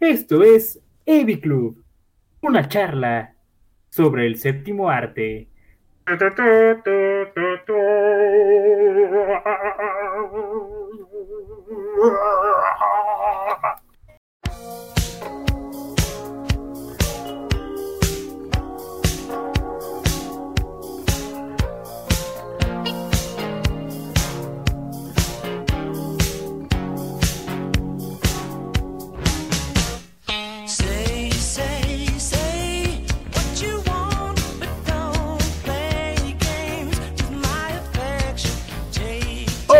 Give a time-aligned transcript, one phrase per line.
[0.00, 1.84] Esto es Evi Club,
[2.40, 3.34] una charla
[3.90, 5.50] sobre el séptimo arte.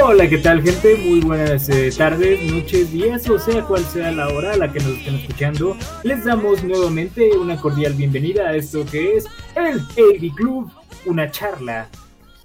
[0.02, 0.96] Hola, ¿qué tal gente?
[0.96, 4.80] Muy buenas eh, tardes, noches, días, o sea cual sea la hora a la que
[4.80, 5.76] nos estén escuchando.
[6.02, 10.70] Les damos nuevamente una cordial bienvenida a esto que es el AV Club,
[11.04, 11.88] una charla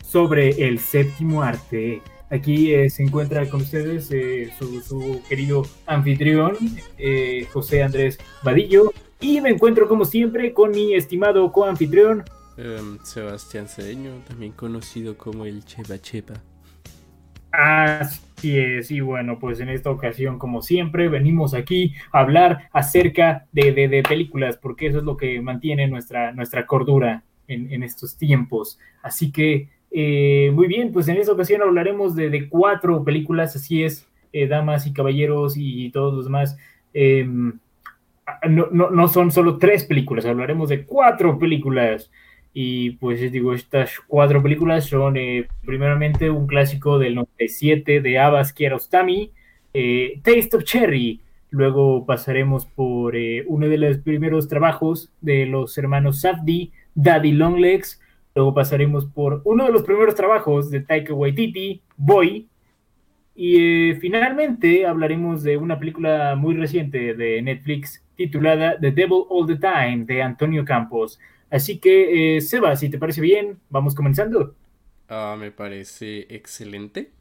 [0.03, 2.01] sobre el séptimo arte.
[2.29, 6.57] Aquí eh, se encuentra con ustedes eh, su, su querido anfitrión,
[6.97, 8.91] eh, José Andrés Vadillo,
[9.21, 12.25] y me encuentro como siempre con mi estimado coanfitrión,
[12.57, 16.35] Em, Sebastián Cedeño, también conocido como el Cheva Chepa.
[17.57, 23.47] Así es, y bueno, pues en esta ocasión, como siempre, venimos aquí a hablar acerca
[23.53, 27.83] de, de- de películas, porque eso es lo que mantiene nuestra, nuestra cordura en, en
[27.83, 28.77] estos tiempos.
[29.01, 34.05] Así que, eh, muy bien, pues en esta ocasión hablaremos de, cuatro películas, así es,
[34.33, 36.57] eh, damas y caballeros y, todos los demás.
[36.93, 37.57] Em,
[38.49, 42.11] no, no- no son solo tres películas, hablaremos de cuatro películas.
[42.57, 48.53] Y pues digo, estas cuatro películas son eh, primeramente un clásico del 97 de Abbas
[48.53, 49.33] Kiarostami,
[49.73, 51.19] eh, Taste of Cherry.
[51.49, 57.99] Luego pasaremos por eh, uno de los primeros trabajos de los hermanos Safdie, Daddy Longlegs.
[58.33, 62.47] Luego pasaremos por uno de los primeros trabajos de Taika Waititi, Boy.
[63.35, 69.45] Y eh, finalmente hablaremos de una película muy reciente de Netflix titulada The Devil All
[69.45, 71.19] the Time de Antonio Campos.
[71.55, 74.55] Así que, eh, Seba, si te parece bien, vamos comenzando.
[75.09, 77.11] Ah, me parece excelente.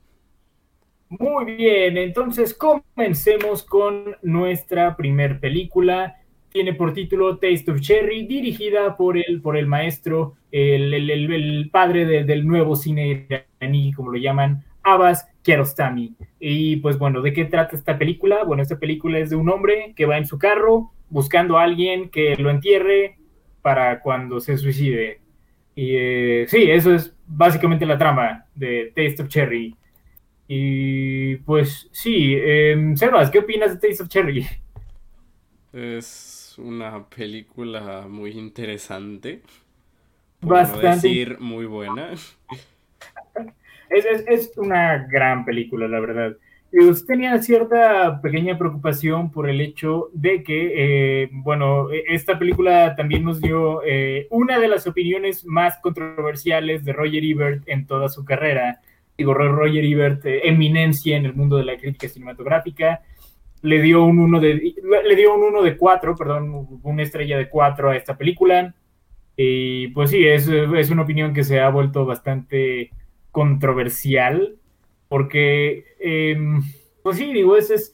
[1.09, 6.17] Muy bien, entonces comencemos con nuestra primer película.
[6.51, 11.33] Tiene por título Taste of Cherry, dirigida por el, por el maestro, el, el- el-
[11.33, 13.27] el padre de- del nuevo cine
[13.61, 16.15] iraní, como lo llaman, Abbas Kiarostami.
[16.41, 18.45] Y pues bueno, ¿de qué trata esta película?
[18.45, 22.09] Bueno, esta película es de un hombre que va en su carro buscando a alguien
[22.11, 23.19] que lo entierre
[23.65, 25.23] para cuando se suicide.
[25.77, 29.77] Y eh, sí, eso es básicamente la trama de Taste of Cherry.
[30.49, 34.47] Y pues sí, em, Sebas, ¿qué opinas de Taste of Cherry?
[35.73, 39.43] Es una película muy interesante.
[40.41, 40.81] Por no Bastante.
[40.81, 42.15] decir muy buena.
[43.89, 46.37] Es, es- es una gran película, la verdad.
[46.77, 50.73] Usted tenía cierta pequeña preocupación por el hecho de que,
[51.23, 56.85] eh, bueno, e- esta película también nos dio eh, una de las opiniones más controversiales
[56.85, 58.81] de Roger Ebert en toda su carrera.
[59.17, 63.03] Digo, Ro- Roger Ebert, eh, eminencia en el mundo de la crítica cinematográfica,
[63.63, 64.75] le dio un uno de,
[65.05, 68.75] le dio un uno de cuatro, perdón, una estrella de cuatro a esta película.
[69.37, 72.91] Y pues sí, es, es una opinión que se ha vuelto bastante
[73.31, 74.57] controversial,
[75.09, 76.37] porque, eh,
[77.03, 77.93] pues sí, digo, es, es,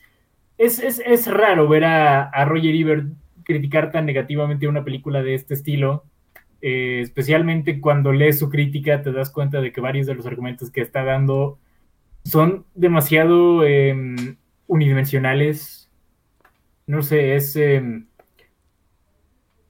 [0.58, 3.06] es, es, raro ver a, a, Roger Ebert
[3.44, 6.04] criticar tan negativamente una película de este estilo,
[6.62, 10.70] eh, especialmente cuando lees su crítica te das cuenta de que varios de los argumentos
[10.70, 11.58] que está dando
[12.24, 15.90] son demasiado eh, unidimensionales.
[16.86, 17.56] No sé, es...
[17.56, 17.80] Eh,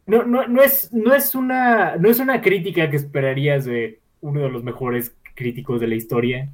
[0.06, 4.40] no, no, no, es, no, es una, no es una crítica que esperarías de uno
[4.40, 6.50] de los mejores críticos de la historia,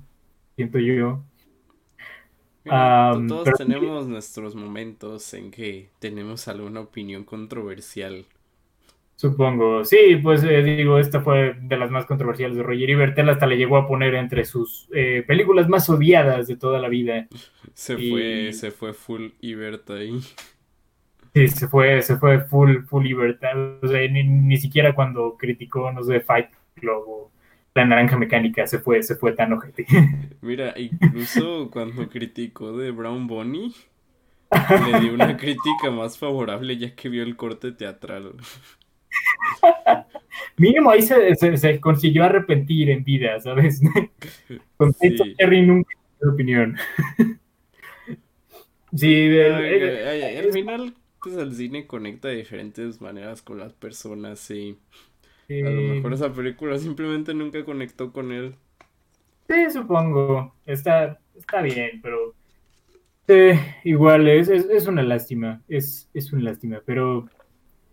[0.56, 1.22] siento yo.
[2.64, 3.56] Um, Todos pero...
[3.58, 8.26] tenemos nuestros momentos en que tenemos alguna opinión controversial.
[9.14, 13.46] Supongo, sí, pues eh, digo, esta fue de las más controversiales de Roger Ebert, hasta
[13.46, 17.26] le llegó a poner entre sus eh, películas más odiadas de toda la vida.
[17.72, 18.10] Se y...
[18.10, 20.18] fue, se fue full Ebert ahí.
[21.34, 23.42] Sí, se fue, se fue full, full Ebert,
[23.82, 27.30] o sea, ni, ni siquiera cuando criticó, no sé, Fight Club o
[27.76, 29.84] La Naranja Mecánica se fue, se fue tan ojete.
[30.40, 33.74] Mira, incluso cuando criticó de Brown Bunny,
[34.50, 38.32] le dio una crítica más favorable ya que vio el corte teatral.
[40.56, 43.82] Mínimo ahí se, se, se, consiguió arrepentir en vida, ¿sabes?
[44.78, 45.14] Con sí.
[45.36, 46.78] Cherry nunca de opinión.
[48.94, 49.06] sí,
[49.38, 54.78] ay, ay, al final pues el cine conecta de diferentes maneras con las personas y
[55.62, 58.56] a lo Eh, mejor esa película simplemente nunca conectó con él.
[59.48, 60.54] Sí, supongo.
[60.66, 62.34] Está, está bien, pero
[63.28, 65.62] eh, igual es, es, es una lástima.
[65.68, 66.82] Es, es una lástima.
[66.84, 67.28] Pero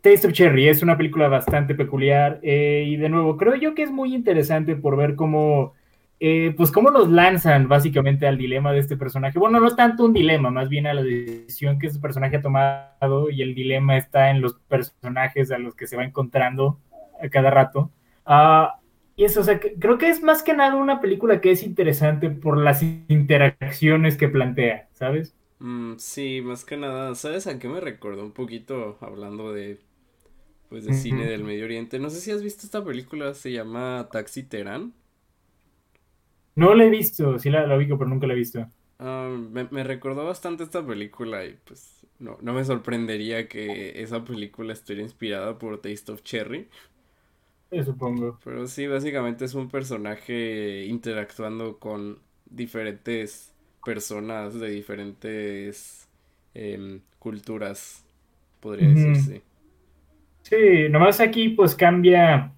[0.02, 2.40] Taste of Cherry es una película bastante peculiar.
[2.44, 5.74] eh, y de nuevo, creo yo que es muy interesante por ver cómo,
[6.20, 9.40] eh, pues cómo nos lanzan básicamente al dilema de este personaje.
[9.40, 12.42] Bueno, no es tanto un dilema, más bien a la decisión que este personaje ha
[12.42, 13.30] tomado.
[13.30, 16.80] Y el dilema está en los personajes a los que se va encontrando
[17.24, 17.92] a cada rato.
[18.26, 18.80] Ah,
[19.16, 21.64] y eso, o sea, que- creo que es más que nada una película que es
[21.64, 25.36] interesante por las interacciones que plantea, ¿sabes?
[25.60, 29.80] Mm, sí, más que nada, ¿sabes a qué me recordó un poquito hablando de,
[30.70, 32.00] pues, de cine del Medio Oriente?
[32.00, 34.96] No sé si has visto esta película, se llama Taxi Terán.
[36.56, 38.68] No la he visto, sí la, la ubico, pero nunca la he visto.
[39.00, 44.24] Ah, me, me recordó bastante esta película y pues no, no me sorprendería que esa
[44.24, 46.70] película estuviera inspirada por Taste of Cherry.
[47.82, 48.40] Supongo.
[48.44, 53.54] Pero sí, básicamente es un personaje interactuando con diferentes
[53.84, 56.08] personas de diferentes
[56.54, 58.06] em, culturas,
[58.60, 58.90] podría Ujú.
[58.90, 59.44] decirse.
[60.42, 62.54] Sí, nomás aquí pues cambia,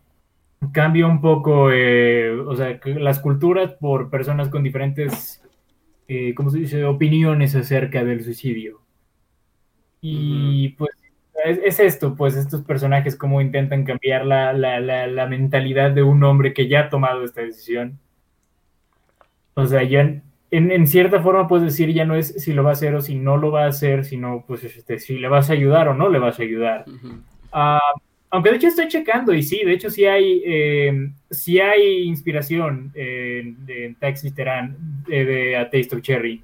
[0.74, 5.42] cambia un poco, eh, o sea, las culturas por personas con diferentes,
[6.08, 8.82] eh, ¿cómo se dice?, opiniones acerca del suicidio.
[10.02, 10.92] Y pues
[11.46, 16.04] es, es esto, pues estos personajes cómo intentan cambiar la, la, la, la mentalidad de
[16.04, 18.00] un hombre que ya ha tomado esta decisión.
[19.54, 20.24] O sea, ya en,
[20.72, 23.16] en cierta forma puedes decir ya no es si lo va a hacer o si
[23.16, 26.10] no lo va a hacer, sino pues este, si le vas a ayudar o no
[26.10, 26.86] le vas a ayudar.
[26.88, 27.22] Ujú.
[27.52, 27.80] Ah,
[28.32, 32.92] aunque de hecho estoy checando y sí, de hecho sí hay, eh, sí hay inspiración
[32.96, 34.76] en, en Taxi Terán
[35.08, 36.44] de, de A Taste of Cherry.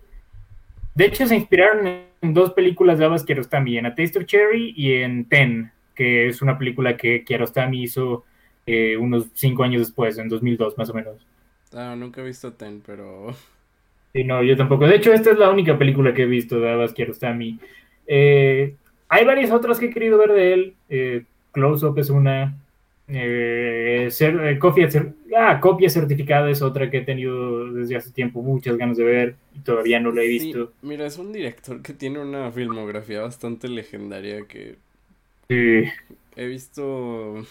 [0.95, 1.87] De hecho se inspiraron
[2.21, 6.27] en dos películas de Abbas Kiarostami, en A Taste of Cherry y en Ten, que
[6.27, 8.25] es una película que Kiarostami hizo
[8.65, 11.15] eh, unos cinco años después, en 2002 más o menos.
[11.73, 13.33] Ah, nunca he visto Ten, pero
[14.13, 14.87] Sí, no, yo tampoco.
[14.87, 17.59] De hecho, esta es la única película que he visto de Abbas Kiarostami.
[18.07, 18.75] Eh,
[19.07, 20.75] hay varias otras que he querido ver de él.
[20.89, 21.23] Eh,
[21.53, 22.57] Close Up es una.
[23.13, 28.11] Eh, cer- eh, copia, cer- ah, copia certificada es otra que he tenido desde hace
[28.11, 30.73] tiempo muchas ganas de ver y todavía no la he sí, visto.
[30.81, 34.77] mira, es un director que tiene una filmografía bastante legendaria que
[35.49, 35.91] Sí,
[36.35, 37.45] he visto,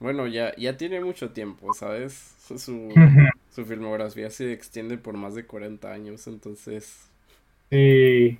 [0.00, 2.14] bueno, ya, ya tiene mucho tiempo, ¿sabes?
[2.46, 3.12] Su, su,
[3.50, 7.10] su filmografía se extiende por más de 40 años, entonces,
[7.70, 8.38] sí.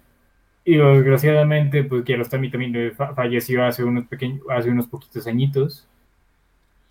[0.68, 5.88] Y desgraciadamente, pues Kiarostami también fa- falleció hace unos pequeños, hace unos poquitos añitos.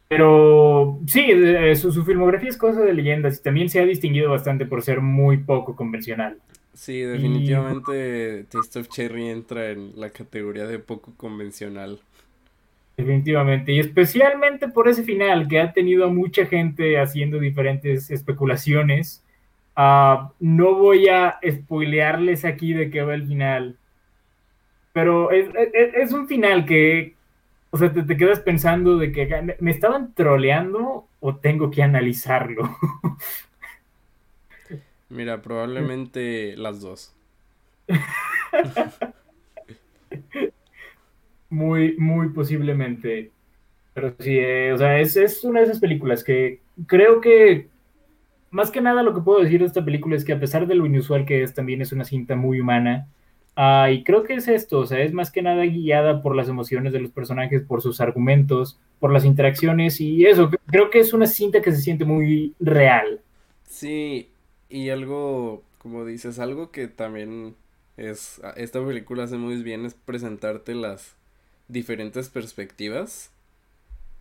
[0.09, 4.31] Pero sí, eh, su, su filmografía es cosa de leyendas y también se ha distinguido
[4.31, 6.37] bastante por ser muy poco convencional.
[6.73, 12.01] sí, definitivamente Taste of Cherry entra en la categoría de poco convencional.
[12.97, 13.71] Definitivamente.
[13.73, 19.23] Y especialmente por ese final que ha tenido a mucha gente haciendo diferentes especulaciones.
[19.77, 23.79] Ah, no voy a spoilearles aquí de qué va el final.
[24.93, 27.15] Pero es, es- es un final que,
[27.71, 31.83] o sea, te, te quedas pensando de que ¿me- me estaban troleando o tengo que
[31.83, 32.77] analizarlo.
[35.09, 37.13] Mira, probablemente las dos.
[41.49, 43.31] Muy, muy posiblemente.
[43.93, 47.69] Pero sí, eh, o sea, es, es una de esas películas que creo que,
[48.51, 50.75] más que nada, lo que puedo decir de esta película es que a pesar de
[50.75, 53.07] lo inusual que es, también es una cinta muy humana.
[53.55, 56.47] Ah, y creo que es esto, o sea, es más que nada guiada por las
[56.49, 60.49] emociones de los personajes, por sus argumentos, por las interacciones y eso.
[60.67, 63.21] Creo que es una cinta que se siente muy real.
[63.67, 64.31] Sí,
[64.69, 67.55] y algo, como dices, algo que también
[67.97, 71.15] es, a- esta película hace muy bien es presentarte las
[71.67, 73.31] diferentes perspectivas,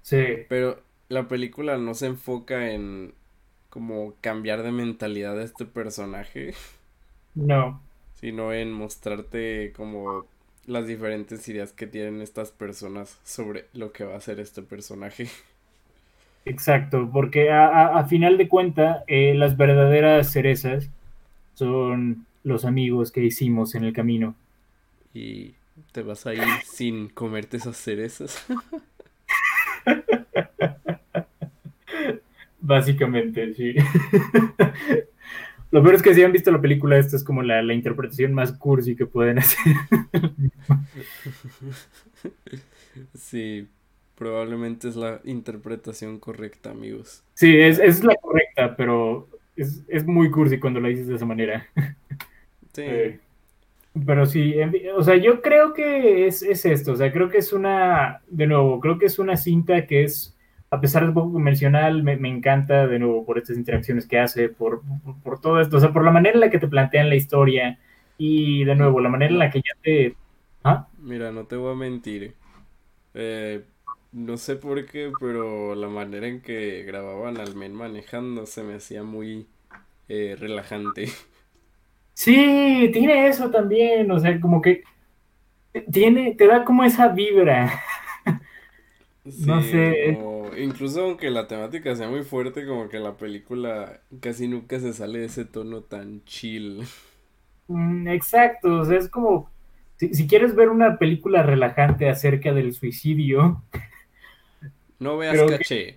[0.03, 3.15] Sí, pero la película no se enfoca en
[3.77, 6.55] como cambiar de mentalidad a este personaje,
[7.37, 7.81] no.
[8.15, 10.27] sino en mostrarte como
[10.67, 15.29] las diferentes ideas que tienen estas personas sobre lo que va a ser este personaje.
[16.47, 20.91] Exacto, porque a, a- a final de cuenta, eh, las verdaderas cerezas
[21.55, 24.37] son los amigos que hicimos en el camino.
[25.15, 25.55] Y
[25.93, 28.45] te vas a ir sin comerte esas cerezas.
[32.67, 33.75] Básicamente, sí.
[35.71, 38.33] Lo peor es que si han visto la película, esta es como la, la interpretación
[38.33, 39.75] más cursi que pueden hacer.
[43.15, 43.69] Sí,
[44.15, 47.25] probablemente es la interpretación correcta, amigos.
[47.35, 51.27] Sí, es, es la correcta, pero es, es muy cursi cuando la dices de esa
[51.27, 51.67] manera.
[52.75, 53.21] Sí, Eh,
[54.07, 54.55] Pero sí,
[54.97, 58.47] o sea, yo creo que es, es esto, o sea, creo que es una, de
[58.47, 60.36] nuevo, creo que es una cinta que es,
[60.71, 64.49] a pesar de poco convencional, me, me encanta, de nuevo, por estas interacciones que hace,
[64.49, 67.09] por, por, por todo esto, o sea, por la manera en la que te plantean
[67.09, 67.79] la historia
[68.19, 70.17] y, de nuevo, la manera en la que ya te...
[70.65, 70.89] ¿Ah?
[70.99, 72.35] Mira, no te voy a mentir.
[73.15, 73.65] Eh,
[74.13, 78.75] no sé por qué, pero la manera en que grababan al men manejando se me
[78.75, 79.47] hacía muy
[80.09, 81.09] eh, relajante.
[82.15, 84.83] Sí, tiene eso también, o sea, como que
[85.93, 87.83] tiene, te da como esa vibra.
[89.35, 90.27] No sé.
[90.59, 95.21] incluso aunque la temática sea muy fuerte, como que la película casi nunca se sale
[95.21, 96.83] de ese tono tan chill.
[97.69, 99.51] Mm, Exacto, o sea, es como,
[99.97, 103.63] si, si quieres ver una película relajante acerca del suicidio,
[104.99, 105.97] No veas caché.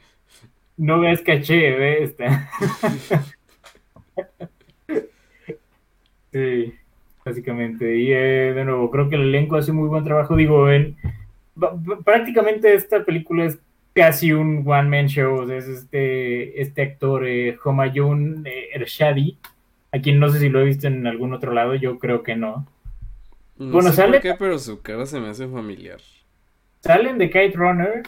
[0.78, 2.50] no veas caché, ve esta.
[6.32, 6.74] Sí,
[7.26, 7.98] básicamente.
[7.98, 10.36] Y eh, de nuevo, creo que el elenco hace muy buen trabajo.
[10.36, 10.96] Digo, en,
[12.04, 13.60] prácticamente esta película es
[13.94, 15.42] casi un one-man show.
[15.42, 19.38] o sea, es este, este actor, eh, Homayun eh, Ershadi,
[19.92, 22.36] a quien no sé si lo he visto en algún otro lado, yo creo que
[22.36, 22.68] no.
[23.58, 26.00] No Bueno, sé sale- por qué, pero su cara se me hace familiar.
[26.82, 28.04] Salen de Kite Runner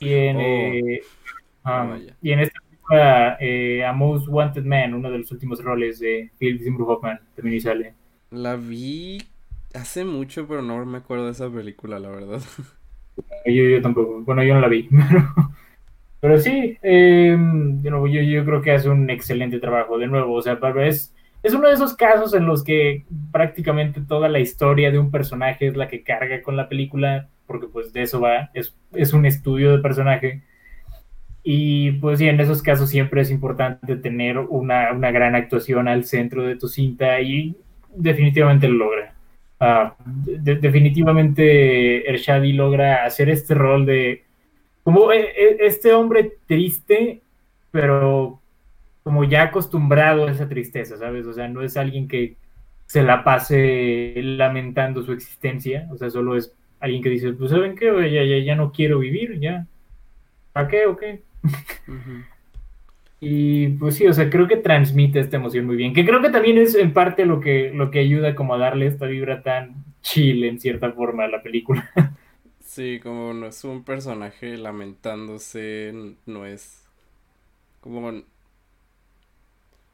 [0.00, 0.40] y en, Oh.
[0.40, 1.02] eh,
[1.62, 2.14] Ah, um, vaya.
[2.20, 6.30] y en esta película eh, A Most Wanted Man, uno de los últimos roles de
[6.38, 7.94] Philip Seymour Hoffman, también sale.
[8.30, 9.22] La vi
[9.74, 12.40] hace mucho, pero no me acuerdo de esa película, la verdad.
[13.46, 15.32] Yo, yo tampoco, bueno, yo no la vi, pero,
[16.20, 20.58] pero sí, nuevo, yo, yo creo que hace un excelente trabajo, de nuevo, o sea,
[20.82, 25.10] es, es uno de esos casos en los que prácticamente toda la historia de un
[25.10, 29.12] personaje es la que carga con la película, porque pues de eso va, es, es
[29.12, 30.42] un estudio de personaje.
[31.42, 36.04] Y pues sí, en esos casos siempre es importante tener una, una gran actuación al
[36.04, 37.56] centro de tu cinta y
[37.94, 39.13] definitivamente lo logra.
[39.66, 44.22] Ah, de- definitivamente Ershadi logra hacer este rol de
[44.82, 47.22] como eh, eh, este hombre triste,
[47.70, 48.40] pero
[49.02, 51.26] como ya acostumbrado a esa tristeza, ¿sabes?
[51.26, 52.36] O sea, no es alguien que
[52.86, 57.74] se la pase lamentando su existencia, o sea, solo es alguien que dice, pues ¿saben
[57.76, 57.86] qué?
[58.12, 59.66] Ya, ya, ya no quiero vivir, ya.
[60.52, 61.22] ¿Para qué o qué?
[63.20, 66.30] Y pues sí, o sea, creo que transmite esta emoción muy bien, que creo que
[66.30, 69.84] también es en parte lo que, lo que ayuda como a darle esta vibra tan
[70.02, 71.90] chill en cierta forma a la película.
[72.66, 75.92] Sí, como no es un personaje lamentándose,
[76.26, 76.82] no es
[77.80, 78.24] como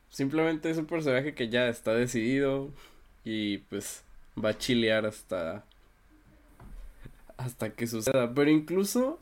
[0.09, 2.71] simplemente es un personaje que ya está decidido
[3.25, 4.05] y pues
[4.43, 5.65] va a chilear hasta
[7.37, 9.19] hasta que suceda, pero incluso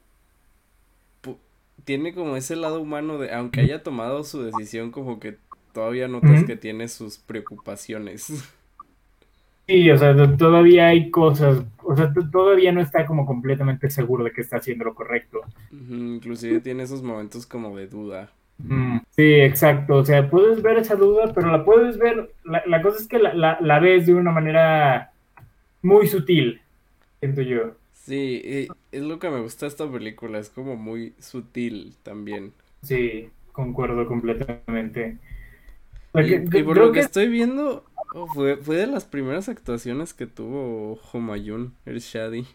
[1.85, 5.39] tiene como ese lado humano de aunque haya tomado su decisión como que
[5.73, 8.29] todavía notas que tiene sus preocupaciones.
[9.67, 14.33] Sí, o sea, todavía hay cosas, o sea, todavía no está como completamente seguro de
[14.33, 15.43] que está haciendo lo correcto.
[15.71, 18.31] Inclusive tiene esos momentos como de duda.
[18.59, 19.97] Mm, Sí, exacto.
[19.97, 22.33] O sea, puedes ver esa duda, pero la puedes ver.
[22.45, 25.13] La, la cosa es que la, la- la ves de una manera
[25.83, 26.63] muy sutil,
[27.21, 27.78] siento yo.
[28.09, 32.55] Sí, es lo que me gusta de esta película, es como muy sutil también.
[32.81, 35.19] Sí, concuerdo completamente.
[36.15, 37.85] Y, por creo lo que que estoy viendo,
[38.15, 42.47] oh, fue, fue de las primeras actuaciones que tuvo Homayun Ershadi.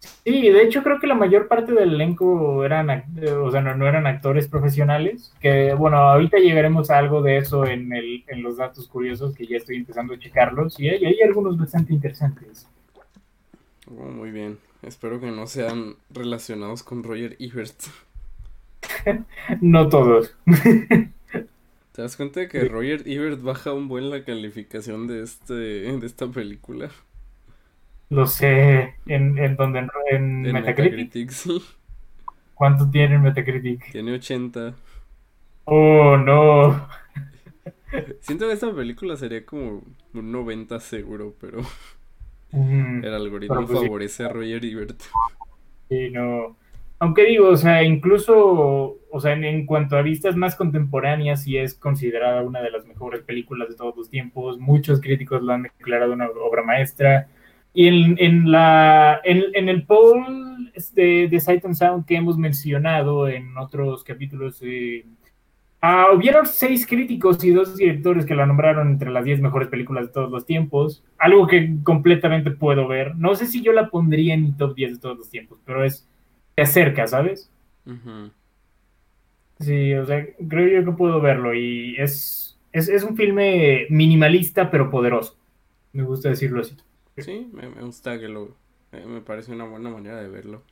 [0.00, 3.74] sí, de hecho creo que la mayor parte del elenco eran, eh, o sea, no,
[3.74, 5.32] no eran actores profesionales.
[5.40, 9.46] Que bueno, ahorita llegaremos a algo de eso en el, en los datos curiosos que
[9.46, 12.68] ya estoy empezando a checarlos y hay, hay algunos bastante interesantes.
[13.90, 14.60] Oh, muy bien.
[14.82, 17.80] Espero que no sean relacionados con Roger Ebert.
[19.60, 20.34] No todos.
[21.92, 26.06] ¿Te das cuenta de que Roger Ebert baja un buen la calificación de este, de
[26.06, 26.90] esta película?
[28.10, 30.60] Lo sé, en, en donde en, en En Metacritic.
[30.60, 31.62] Metacritic, sí.
[32.52, 33.90] ¿Cuánto tiene en Metacritic?
[33.90, 34.74] Tiene 80.
[35.66, 36.88] Oh, no.
[38.20, 39.82] Siento que esta película sería como
[40.14, 41.62] un 90 seguro, pero
[42.52, 45.00] Mm, el algoritmo pues favorece a Roger Ebert.
[45.88, 46.56] sí, no.
[47.00, 51.56] Aunque digo, o sea, incluso, o sea, en, en cuanto a vistas más contemporáneas, sí
[51.56, 54.58] es considerada una de las mejores películas de todos los tiempos.
[54.58, 57.28] Muchos críticos lo han declarado una obra maestra.
[57.72, 62.36] Y en, en la, en, en el poll este, de Sight and Sound que hemos
[62.36, 65.04] mencionado en otros capítulos, eh,
[65.80, 70.06] ah, hubieron seis críticos y dos directores que la nombraron entre las diez mejores películas
[70.06, 71.04] de todos los tiempos.
[71.18, 73.16] Algo que completamente puedo ver.
[73.16, 75.84] No sé si yo la pondría en mi top 10 de todos los tiempos, pero
[75.84, 76.08] es
[76.54, 77.50] te acerca, ¿sabes?
[79.60, 84.70] Sí, o sea, creo yo que puedo verlo y es, es, es un filme minimalista
[84.70, 85.36] pero poderoso.
[85.92, 86.76] Me gusta decirlo así.
[87.16, 88.56] Sí, me, me gusta que lo...
[88.92, 90.62] me parece una buena manera de verlo.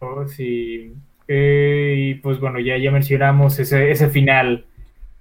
[0.00, 0.92] Oh, sí.
[1.28, 4.64] Eh, y pues bueno, ya, ya mencionamos ese, ese final.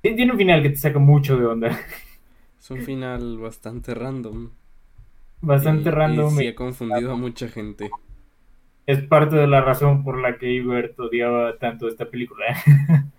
[0.04, 1.70] Tien- Tiene un final que te saca mucho de onda.
[2.60, 4.50] Es un final bastante random.
[5.42, 6.34] Bastante y- random.
[6.36, 7.90] Y sí ha confundido a mucha gente.
[8.88, 12.46] Es parte de la razón por la que Ebert odiaba tanto esta película.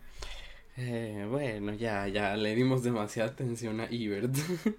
[0.80, 4.34] Eh, bueno, ya, ya, le dimos demasiada atención a Ebert.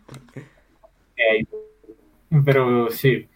[1.17, 1.45] Eh,
[2.45, 3.27] Pero sí.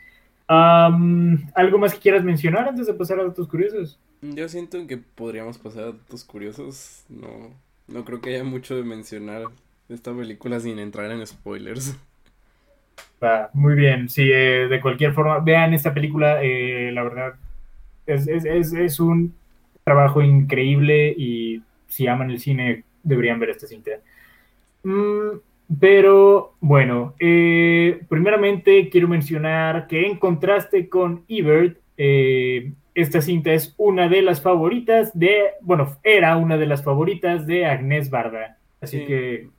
[0.47, 3.99] ¿algo más que quieras mencionar antes de pasar a datos curiosos?
[4.23, 7.03] Yo siento que podríamos pasar a datos curiosos.
[7.09, 7.51] No,
[7.89, 9.43] no creo que haya mucho de mencionar
[9.89, 11.97] esta película sin entrar en spoilers.
[13.21, 17.33] Va, muy bien, sí, eh, de cualquier forma, vean esta película, eh, la verdad,
[18.05, 19.33] es, es, es, es un
[19.83, 23.91] trabajo increíble y si aman el cine deberían ver esta cinta.
[24.83, 25.37] Mm,
[25.79, 31.77] pero bueno, eh, primeramente quiero mencionar que en contraste con Ebert,
[32.95, 37.65] esta cinta es una de las favoritas de, bueno, era una de las favoritas de
[37.65, 38.57] Agnès Barda.
[38.81, 39.05] Así Sí.
[39.05, 39.49] que,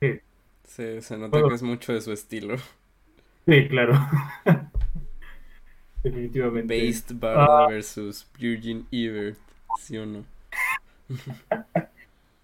[0.00, 0.20] sí,
[0.64, 2.56] Se, se nota que es mucho de su estilo.
[3.46, 3.94] sí, claro.
[6.02, 6.76] Definitivamente.
[6.86, 7.66] Based Barda Ah.
[7.68, 9.38] versus Virgin Ebert.
[9.78, 10.24] ¿Sí o no?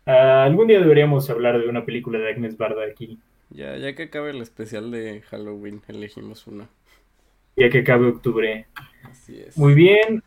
[0.05, 3.21] Ah, algún día deberíamos hablar de una película de Agnes Barda aquí,
[3.51, 6.67] Ya, ya que acabe el especial de Halloween, elegimos una.
[7.57, 8.67] Ya que acabe octubre.
[9.03, 9.57] Así es.
[9.57, 10.23] Muy bien.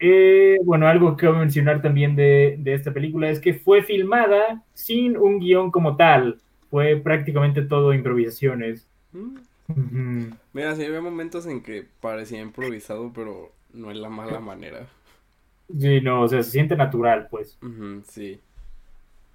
[0.00, 4.62] Eh, bueno, algo que quiero mencionar también de, de esta película es que fue filmada
[4.74, 6.40] sin un guion como tal.
[6.70, 8.86] Fue prácticamente todo improvisaciones.
[9.12, 10.30] Mm.
[10.52, 14.86] Mira, sí había momentos en que parecía improvisado, pero no en la mala manera.
[15.78, 17.58] Sí, no, o sea, se siente natural, pues.
[18.06, 18.40] Sí.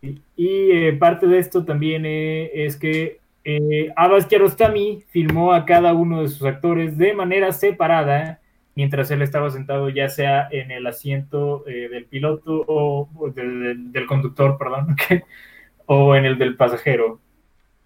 [0.01, 5.65] Y, y, eh, parte de esto también eh, es que eh, Abbas Kiarostami filmó a
[5.65, 8.41] cada uno de sus actores de manera separada
[8.75, 13.61] mientras él estaba sentado ya sea en el asiento eh, del piloto o, o del,
[13.63, 14.95] del- del conductor, perdón,
[15.85, 17.21] o en el del pasajero.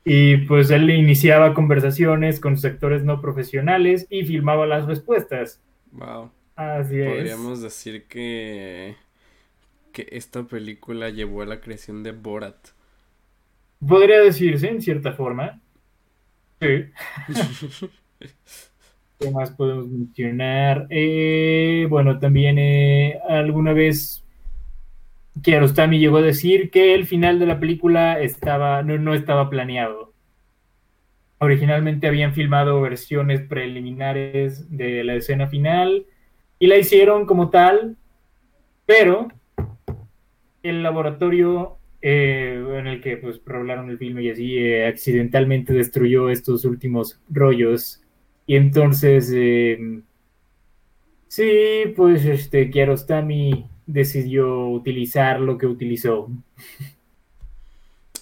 [0.05, 5.61] Y pues él iniciaba conversaciones con sus actores no profesionales y filmaba las respuestas.
[5.91, 6.31] Wow.
[6.55, 7.35] Así es.
[7.35, 8.97] Podríamos decir que
[9.93, 12.69] que esta película llevó a la creación de Borat.
[13.85, 15.59] Podría decirse, en cierta forma.
[16.59, 16.85] Sí.
[19.19, 20.87] ¿Qué más podemos mencionar?
[20.89, 24.23] Eh, bueno, también eh, alguna vez
[25.41, 30.13] Kiarostami llegó a decir que el final de la película estaba, no, no estaba planeado.
[31.39, 36.05] Originalmente habían filmado versiones preliminares de la escena final
[36.59, 37.95] y la hicieron como tal,
[38.85, 39.27] pero
[40.63, 41.76] el laboratorio
[42.09, 47.19] eh, en el que pues probaron el filme y así eh, accidentalmente destruyó estos últimos
[47.29, 48.01] rollos
[48.45, 49.77] y entonces eh,
[51.27, 56.29] sí pues este Kiarostami decidió utilizar lo que utilizó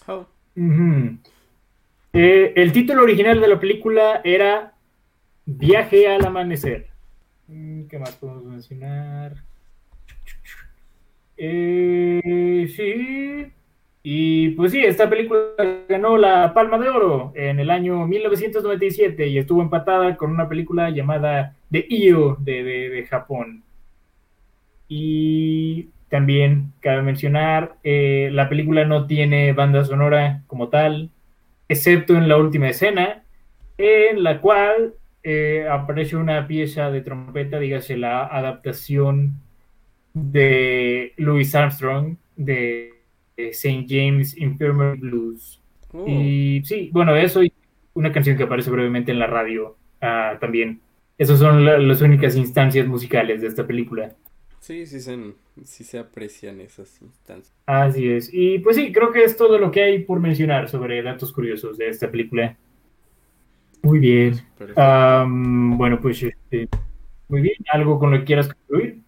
[0.08, 0.28] Oh.
[2.14, 4.74] Eh, el título original de la película era
[5.46, 6.90] Viaje al amanecer.
[7.48, 9.44] Mm, ¿Qué más podemos mencionar?
[11.38, 13.52] Sí.
[14.08, 15.42] Y pues sí, esta película
[15.90, 20.92] ganó la Palma de Oro en el año 1997 y estuvo empatada con una película
[20.92, 23.64] llamada The Io de, de- Japón.
[24.88, 31.10] Y también cabe mencionar, eh, la película no tiene banda sonora como tal,
[31.68, 33.24] excepto en la última escena,
[33.80, 39.42] en la cual eh, aparece una pieza de trompeta, dígase la adaptación
[40.14, 42.95] de Louis Armstrong de
[43.38, 43.86] St.
[43.90, 45.62] James Infirmary Blues.
[45.94, 47.54] oh, Y sí, bueno, eso y
[47.94, 50.82] una canción que aparece brevemente en la radio ah, también.
[51.18, 54.16] Esas son la- las únicas instancias musicales de esta película.
[54.60, 57.56] sí, sí se, sí se aprecian esas instancias.
[57.68, 58.30] Así es.
[58.34, 61.78] Y pues sí, creo que es todo lo que hay por mencionar sobre datos curiosos
[61.78, 62.58] de esta película.
[63.82, 64.42] Muy bien.
[65.78, 66.70] Bueno, pues este,
[67.30, 67.56] muy bien.
[67.72, 69.05] ¿Algo con lo que quieras concluir?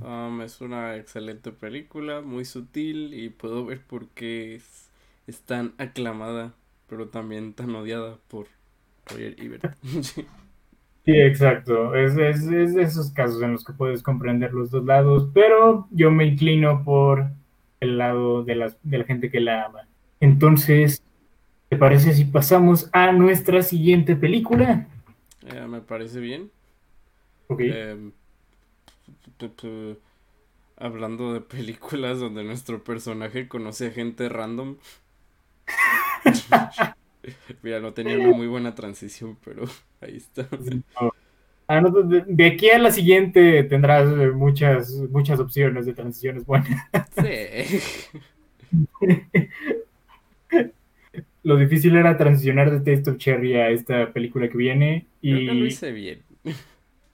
[0.00, 4.90] Um, es una excelente película, muy sutil y puedo ver por qué es,
[5.26, 6.54] es tan aclamada,
[6.88, 8.48] pero también tan odiada por
[9.06, 9.64] Roger Ebert.
[11.04, 11.94] Sí, exacto.
[11.94, 15.86] Es, es, es de esos casos en los que puedes comprender los dos lados, pero
[15.90, 17.30] yo me inclino por
[17.80, 19.86] el lado de, las, de la gente que la ama.
[20.18, 21.00] Entonces,
[21.68, 24.88] ¿te parece si pasamos a nuestra siguiente película?
[25.42, 26.50] Eh, me parece bien.
[27.48, 27.60] Ok.
[27.60, 28.12] Em,
[30.76, 34.76] hablando de películas donde nuestro personaje conoce a gente random.
[37.62, 39.64] Mira, no tenía una muy buena transición, pero
[40.00, 40.48] ahí está.
[41.68, 46.88] Ah, de, aquí a la siguiente tendrás eh, muchas, muchas opciones de transiciones buenas.
[47.20, 47.80] Sí.
[51.42, 55.44] Lo difícil era transicionar de Taste of Cherry a esta película que viene Creo que
[55.44, 56.22] lo y, hice bien.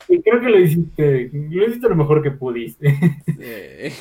[0.08, 2.94] Y creo que lo hiciste, lo hiciste lo mejor que pudiste.
[3.26, 3.92] Sí.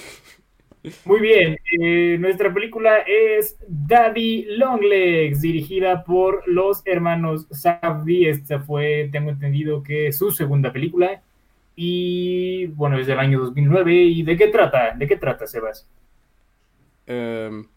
[1.05, 8.29] Muy bien, eh, nuestra película es Daddy Longlegs, dirigida por los hermanos Safdie.
[8.29, 11.21] Esta fue, tengo entendido que su segunda película.
[11.75, 13.93] Y bueno, es del año 2009.
[13.93, 14.95] ¿Y de qué trata?
[14.95, 15.87] ¿De qué trata, Sebas?
[17.05, 17.67] Em,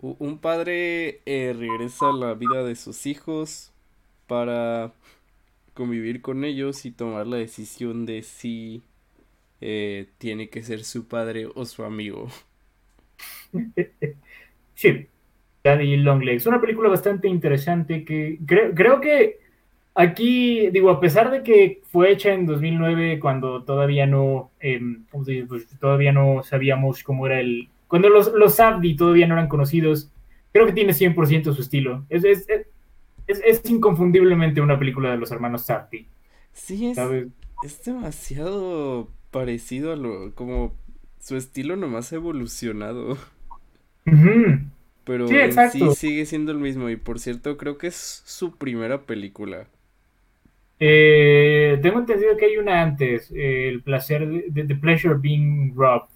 [0.00, 3.72] un padre eh, regresa a la vida de sus hijos
[4.28, 4.92] para
[5.74, 8.82] convivir con ellos y tomar la decisión de si
[9.60, 12.28] eh, tiene que ser su padre o su amigo.
[14.74, 15.08] Sí,
[15.62, 16.46] Daddy Longlegs.
[16.46, 19.40] Una película bastante interesante que creo, creo que
[19.94, 25.04] aquí, digo, a pesar de que fue hecha en 2009, cuando todavía no, em.
[25.10, 27.68] Pues todavía no sabíamos cómo era el...
[27.88, 30.10] Cuando los, los Safdie todavía no eran conocidos,
[30.52, 32.06] creo que tiene 100% su estilo.
[32.08, 32.66] Es, es, es,
[33.44, 36.06] es inconfundiblemente una película de los hermanos Safdie,
[36.52, 37.28] Sí, es, ¿sabes?
[37.60, 40.74] es demasiado parecido a lo, como
[41.20, 43.16] su estilo nomás ha evolucionado,
[45.04, 48.56] pero Sí, en sí sigue siendo el mismo y por cierto creo que es su
[48.56, 49.68] primera película.
[50.80, 56.08] Eh, tengo entendido que hay una antes, eh, el placer de, The Pleasure Being Robbed.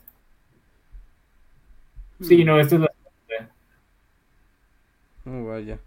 [2.20, 3.55] Sí, Hmm, no, esta es la segunda.
[5.27, 5.79] Oh, vaya.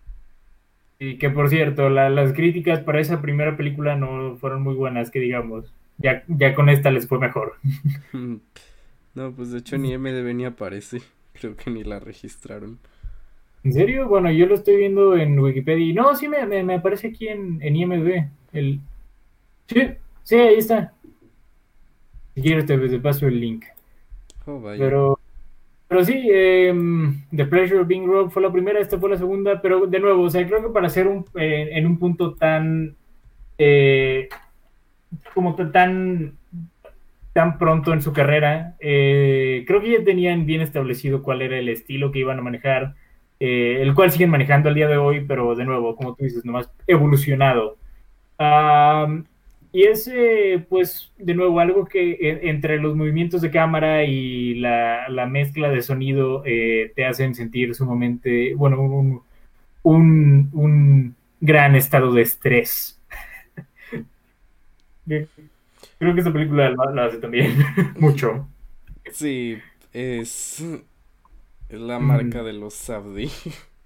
[0.99, 5.11] Y que por cierto, la- las críticas para esa primera película no fueron muy buenas,
[5.11, 5.73] que digamos.
[5.97, 7.55] Ya, ya con esta les fue mejor.
[9.15, 11.01] No, pues de hecho ni MDB ni aparece.
[11.33, 12.79] Creo que ni la registraron.
[13.63, 14.07] ¿En serio?
[14.07, 15.85] Bueno, yo lo estoy viendo en Wikipedia.
[15.85, 18.29] y No, sí me, me- me aparece aquí en, en IMDb.
[18.53, 18.79] El...
[19.67, 19.81] Sí,
[20.23, 20.93] sí, ahí está.
[22.35, 23.65] Si quieres te, te paso el link.
[24.47, 24.79] Oh, vaya.
[24.85, 25.16] Pero,
[25.87, 29.61] pero sí, em, The Pleasure of Being Robbed fue la primera, esta fue la segunda,
[29.61, 32.95] pero de nuevo, o sea, creo que para ser un, eh, en un punto tan,
[33.57, 34.27] eh,
[35.33, 36.37] como tan,
[37.33, 41.69] tan pronto en su carrera, eh, creo que ya tenían bien establecido cuál era el
[41.69, 42.95] estilo que iban a manejar,
[43.39, 46.43] eh, el cual siguen manejando al día de hoy, pero de nuevo, como tú dices,
[46.43, 47.77] nomás evolucionado.
[49.77, 54.55] Y es, eh, pues, de nuevo, algo que eh, entre los movimientos de cámara y
[54.55, 59.21] la, la mezcla de sonido eh, te hacen sentir sumamente, bueno, un,
[59.83, 62.99] un, un gran estado de estrés.
[65.99, 67.55] Creo que esta película lo hace también
[67.99, 68.47] mucho.
[69.11, 69.63] Sí,
[69.93, 70.63] es,
[71.69, 72.01] la Mm.
[72.01, 73.29] marca de los Sabdi.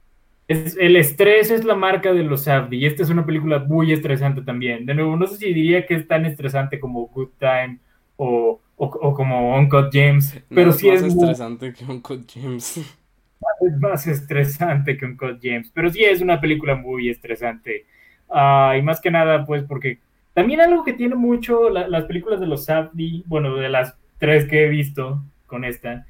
[0.52, 3.92] Es, el estrés es la marca de los Safdie y esta es una película muy
[3.92, 4.86] estresante también.
[4.86, 7.78] De nuevo, no sé si diría que es tan estresante como Good Time
[8.18, 11.86] o, o, o como Uncut James, No pero es sí más es muy- estresante que
[11.86, 12.78] Uncle James.
[13.62, 17.86] es más estresante que Uncut James, pero sí es una película muy estresante.
[18.30, 20.00] Ah, y más que nada, pues porque
[20.34, 24.46] también algo que tiene mucho la- las películas de los Safdie, bueno, de las tres
[24.46, 26.06] que he visto con esta,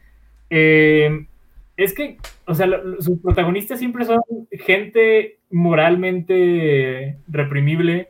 [0.49, 1.25] eh,
[1.77, 2.17] es que,
[2.51, 8.09] o sea, lo- sus protagonistas siempre son gente moralmente reprimible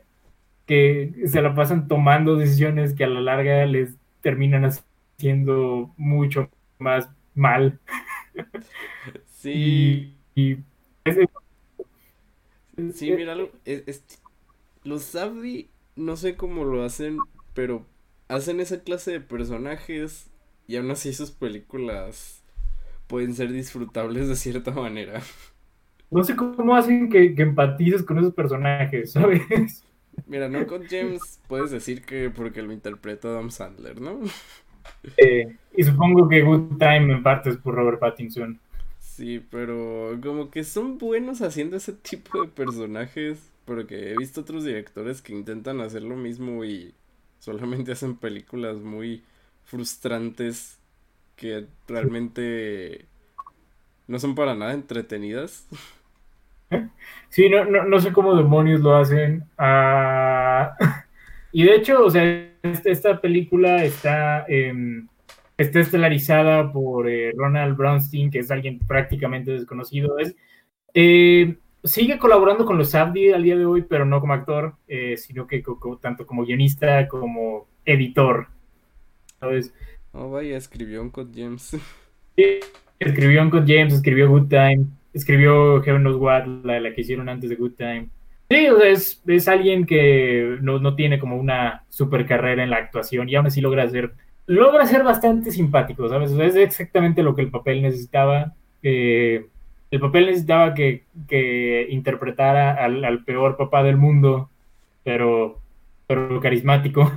[0.66, 7.10] que se la pasan tomando decisiones que a la larga les terminan haciendo mucho más
[7.34, 7.80] mal.
[9.26, 10.58] Sí, Y, y
[11.04, 11.28] es- es-
[12.94, 13.10] sí,
[13.64, 14.04] es-
[14.84, 17.18] los Sabdi, no sé cómo lo hacen,
[17.54, 17.86] pero
[18.28, 20.30] hacen esa clase de personajes
[20.66, 22.41] y aún así sus películas
[23.12, 25.20] pueden ser disfrutables de cierta manera.
[26.10, 29.84] no sé cómo hacen que, que empatices con esos personajes, ¿sabes?
[30.26, 34.18] Mira, no con James puedes decir que porque lo interpreta Adam Sandler, ¿no?
[35.18, 38.58] Eh, y supongo que Good Time en parte es por Robert Pattinson.
[38.98, 44.64] Sí, pero como que son buenos haciendo ese tipo de personajes, porque he visto otros
[44.64, 46.94] directores que intentan hacer lo mismo y
[47.40, 49.22] solamente hacen películas muy
[49.64, 50.78] frustrantes
[51.42, 53.04] que realmente
[54.06, 55.68] no son para nada entretenidas.
[57.28, 59.44] Sí, no, no, no sé cómo demonios lo hacen.
[59.58, 60.74] Ah,
[61.52, 62.24] y de hecho, o sea,
[62.62, 65.06] esta, esta película está, em,
[65.58, 70.18] está estelarizada por eh, Ronald Brownstein, que es alguien prácticamente desconocido.
[70.18, 70.34] Es,
[70.94, 75.18] eh, sigue colaborando con los Safdie al día de hoy, pero no como actor, eh,
[75.18, 75.62] sino que
[76.00, 78.48] tanto como guionista como editor.
[79.40, 79.74] ¿Sabes?
[80.12, 81.76] Oh, vaya, escribió Uncut James.
[82.98, 84.86] Escribió Uncle James, escribió Good Time.
[85.12, 88.08] escribió Heaven Knows What, la, la que hicieron antes de Good Time.
[88.48, 92.70] Sí, o sea, es, es alguien que no, no tiene como una super carrera en
[92.70, 94.12] la actuación y aún así logra ser,
[94.46, 96.30] logra ser bastante simpático, ¿sabes?
[96.32, 98.54] O sea, es exactamente lo que el papel necesitaba.
[98.82, 99.46] Eh,
[99.90, 104.48] el papel necesitaba que, que interpretara al, al peor papá del mundo,
[105.02, 105.58] pero,
[106.06, 107.10] pero carismático.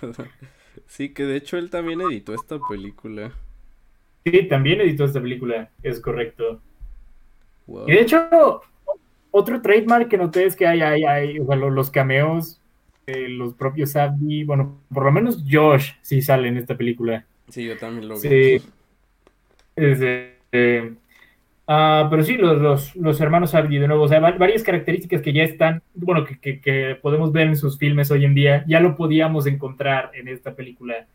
[0.88, 3.32] Sí, que de hecho él también editó esta película.
[4.24, 6.60] Sí, también editó esta película, es correcto.
[7.66, 7.88] Wow.
[7.88, 8.62] Y de hecho,
[9.30, 12.60] otro trademark que noté es que hay, hay, hay o sea, lo- los cameos
[13.06, 17.24] de los propios Abdi, bueno, por lo menos Josh sí sale en esta película.
[17.48, 18.20] Sí, yo también lo vi.
[18.20, 18.62] Sí.
[19.76, 20.94] Este, eh,
[21.68, 25.22] ah, pero sí, los, los, los hermanos Abdi, de nuevo, o sea, va- varias características
[25.22, 28.64] que ya están, bueno, que, que, que podemos ver en sus filmes hoy en día,
[28.68, 31.06] ya lo podíamos encontrar en esta película.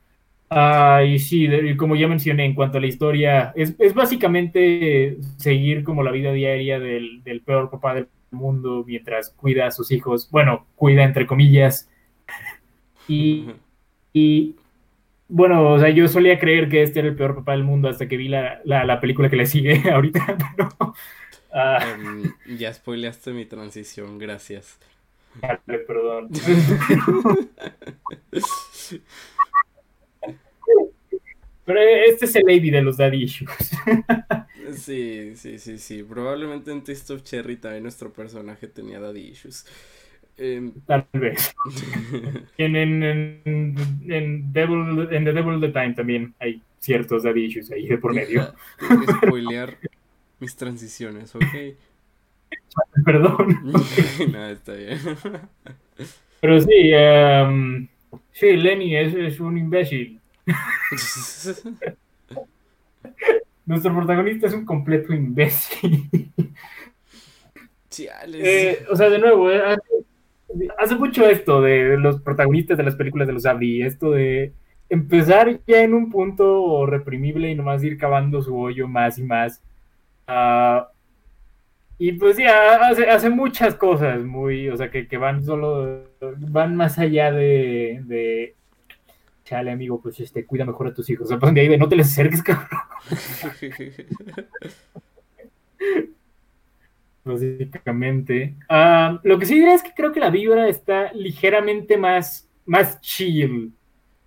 [0.50, 5.18] Ah, y sí, de- como ya mencioné, en cuanto a la historia, es, es básicamente
[5.38, 9.92] seguir como la vida diaria del, del peor papá del mundo mientras cuida a sus
[9.92, 11.90] hijos, bueno, cuida entre comillas.
[13.08, 13.48] Y,
[14.14, 14.56] y
[15.34, 18.08] bueno, o sea, yo solía creer que este era el peor papá del mundo hasta
[18.08, 20.70] que vi la, la, la película que le sigue ahorita, pero...
[21.54, 24.80] ah, Em, ya spoileaste mi transición, gracias.
[25.36, 26.30] Dale, perdón.
[31.66, 33.50] Pero este es el lady de los daddy issues.
[34.78, 36.04] Sí, sí, sí, sí.
[36.04, 39.66] Probablemente en Taste of Cherry también nuestro personaje tenía daddy issues.
[40.44, 41.56] Em, Tal vez.
[42.58, 43.76] En, en, en,
[44.10, 48.14] en Devil, en The Devil the Time también hay ciertos daddy issues ahí de por
[48.14, 48.54] medio.
[48.80, 49.78] deja de spoilear
[50.40, 51.44] mis transiciones, ¿ok?
[53.06, 53.74] Perdón.
[54.32, 55.00] Nada, está bien.
[56.42, 57.88] Pero sí, em,
[58.34, 60.20] sí, Lenny es, es un imbécil.
[63.66, 66.10] Nuestro protagonista es un completo imbécil.
[68.00, 69.93] Eh, o sea, de nuevo, eh, hace,
[70.78, 74.54] hace mucho esto de los protagonistas de las películas de los Abdi, esto de
[74.90, 79.62] empezar ya en un punto reprimible y nomás ir cavando su hoyo más y más.
[80.28, 80.90] Ah,
[81.98, 86.04] y pues ya hace, muchas cosas muy, o sea, que, que van solo,
[86.38, 88.56] van más allá de, de
[89.44, 91.26] chale amigo, pues este, cuida mejor a tus hijos.
[91.26, 92.68] O sea, pues de ahí de no te les acerques, cabrón.
[97.24, 98.56] básicamente.
[98.70, 103.00] Ah, lo que sí diré es que creo que la vibra está ligeramente más, más
[103.02, 103.74] chill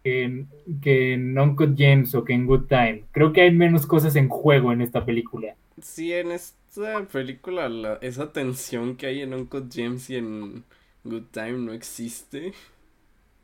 [0.04, 0.48] que en,
[0.82, 3.04] que en Uncut James o que en Good Time.
[3.12, 5.56] Creo que hay menos cosas en juego en esta película.
[5.82, 10.64] Sí, en esta película la- esa tensión que hay en Uncle James y en
[11.04, 12.52] Good Time no existe.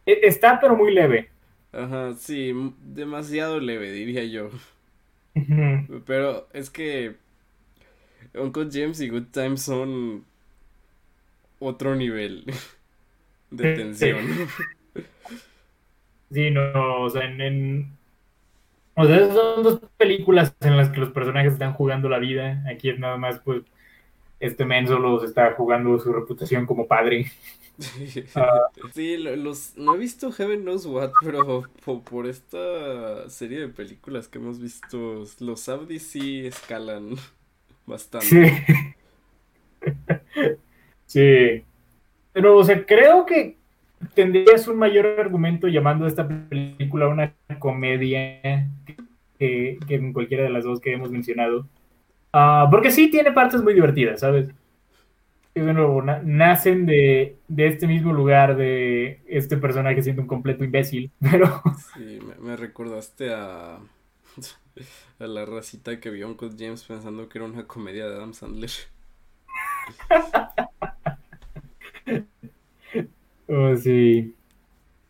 [0.07, 1.31] E- Está, pero muy leve.
[1.73, 4.51] Ajá, sí, demasiado leve, diría yo.
[6.07, 7.17] Pero es que
[8.35, 10.25] Uncle James y Good Time son
[11.59, 12.45] otro nivel
[13.51, 14.27] de tensión.
[16.31, 17.99] Sí, no, o sea, en, en-
[18.95, 22.64] o sea, esas son dos películas en las que los personajes están jugando la vida.
[22.71, 23.62] Aquí es nada más, pues,
[24.40, 27.33] este men solo se está jugando su reputación como padre.
[28.37, 28.68] Ah.
[28.95, 33.68] Sí, lo- los no he visto Heaven Knows What, pero po- por, esta serie de
[33.68, 37.16] películas que hemos visto, los Abdi sí escalan
[37.87, 38.29] bastante.
[38.29, 38.64] Sí.
[41.07, 41.64] Sí.
[42.33, 43.57] Pero, o sea, creo que
[44.14, 48.68] tendrías un mayor argumento llamando a esta película una comedia
[49.38, 51.66] que, que en cualquiera de las dos que hemos mencionado.
[52.33, 54.49] Ah, porque sí tiene partes muy divertidas, ¿sabes?
[55.55, 60.29] Y de nuevo, na- nacen de, de este mismo lugar de este personaje siendo un
[60.29, 63.79] completo imbécil, pero Sí, me, me recordaste a,
[65.19, 68.71] a la racita que vio Uncle James pensando que era una comedia de Adam Sandler.
[73.49, 74.35] oh, sí.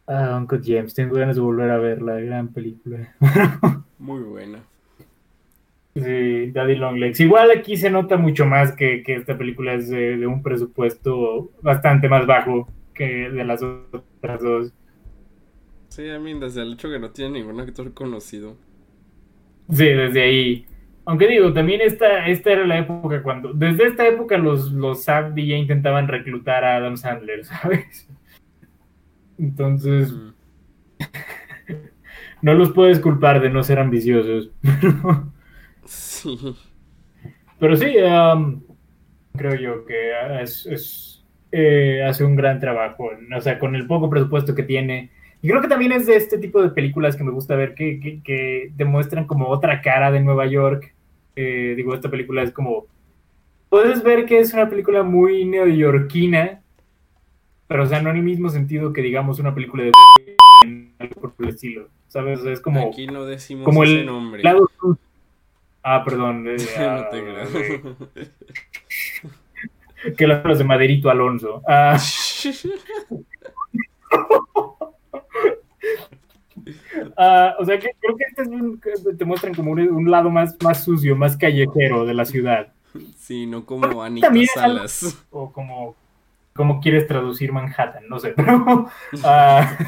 [0.07, 3.15] Ah, Uncle James, tengo ganas de volver a ver la gran película.
[3.99, 4.63] Muy buena.
[5.95, 7.21] Sí, Daddy Longlegs.
[7.21, 11.51] Igual aquí se nota mucho más que, que esta película es de, de un presupuesto
[11.61, 14.73] bastante más bajo que de las otras dos.
[15.89, 18.57] Sí, a mí desde el hecho que no tiene ningún actor conocido.
[19.71, 20.67] Sí, desde ahí.
[21.05, 25.49] Aunque digo, también esta, esta era la época cuando, desde esta época los, los Abdi
[25.49, 28.09] ya intentaban reclutar a Adam Sandler, ¿sabes?
[29.39, 30.33] Entonces, Mm.
[32.43, 34.51] no los puedes culpar de no ser ambiciosos.
[35.85, 36.39] Sí.
[37.59, 38.63] Pero sí, um,
[39.37, 44.09] creo yo que es, es, eh, hace un gran trabajo, o sea, con el poco
[44.09, 45.11] presupuesto que tiene.
[45.43, 47.99] Y creo que también es de este tipo de películas que me gusta ver que,
[47.99, 50.95] que, que demuestran como otra cara de Nueva York.
[51.35, 52.87] Eh, digo, esta película es como
[53.73, 56.61] puedes ver que es una película muy neoyorquina,
[57.67, 59.93] pero o sea, no en el mismo sentido que digamos una película de
[60.99, 62.41] algo por el estilo, ¿sabes?
[62.41, 64.43] O sea, es como, Aquí no decimos como ese el nombre.
[64.43, 64.71] lado.
[65.83, 66.47] Ah, perdón.
[66.47, 67.09] eh, no ah,
[70.05, 71.63] te que obras de Maderito Alonso.
[71.67, 71.99] Ah,
[77.17, 78.81] ah, o sea, que creo que este es un,
[79.19, 82.73] te muestran como un, un lado más, más sucio, más callejero de la ciudad.
[83.17, 85.25] Sí, no como Anita algo- Salas.
[85.31, 85.97] O como,
[86.53, 88.89] como quieres traducir Manhattan, no sé, pero...
[89.25, 89.79] ah,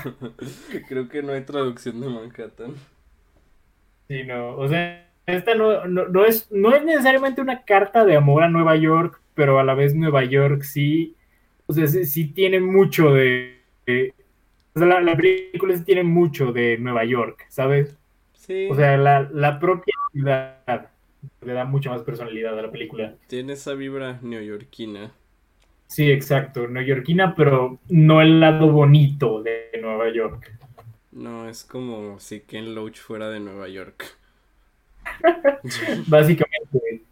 [0.89, 2.75] Creo que no hay traducción de Manhattan.
[4.09, 8.17] Sí, no, o sea, esta no, no, no es, no es necesariamente una carta de
[8.17, 11.17] amor a Nueva York, pero a la vez Nueva York sí,
[11.67, 13.63] o sea, sí, sí tiene mucho de,
[14.75, 17.97] la, la película tiene mucho de Nueva York, ¿sabes?
[18.35, 20.91] Sí, O sea, la, la propia ciudad
[21.43, 23.17] le da mucha más personalidad a la película.
[23.29, 25.13] tiene esa vibra neoyorquina.
[25.87, 30.53] Sí, exacto, neoyorquina, pero no el lado bonito de Nueva York.
[31.13, 34.05] No, es como si Ken Loach fuera de Nueva York.
[36.07, 37.05] Básicamente,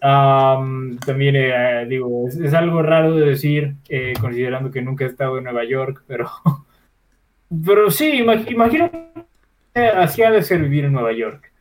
[0.00, 5.08] am, también eh, digo, es, es algo raro de decir, eh, considerando que nunca he
[5.08, 6.28] estado en Nueva York, pero,
[7.64, 11.52] pero sí, imag- imagino que así ha de ser vivir en Nueva York.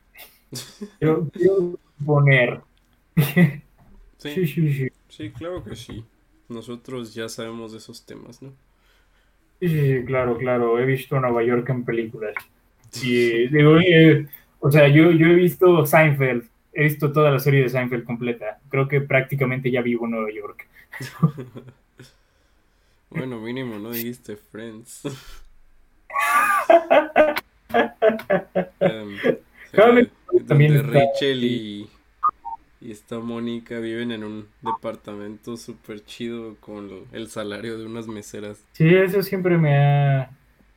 [0.99, 2.61] Quiero, quiero poner.
[4.17, 4.89] Sí, Sí, sí, sí.
[5.09, 6.05] sí, claro que sí.
[6.49, 8.53] Nosotros ya sabemos de esos temas, ¿no?
[9.59, 10.79] Sí, sí, sí, claro, claro.
[10.79, 12.35] He visto Nueva York en películas.
[13.01, 14.27] Y digo, eh,
[14.59, 18.59] o sea, yo, yo he visto Seinfeld, he visto toda la serie de Seinfeld completa.
[18.69, 20.67] Creo que prácticamente ya vivo en Nueva York.
[23.09, 23.91] Bueno, mínimo, ¿no?
[23.91, 25.03] Dijiste Friends.
[28.79, 29.17] Em,
[29.73, 30.09] donde
[30.47, 31.89] también está- Rachel y,
[32.81, 38.63] y esta Mónica viven en un departamento súper chido con el salario de unas meseras.
[38.73, 40.31] Sí, eso siempre me ha.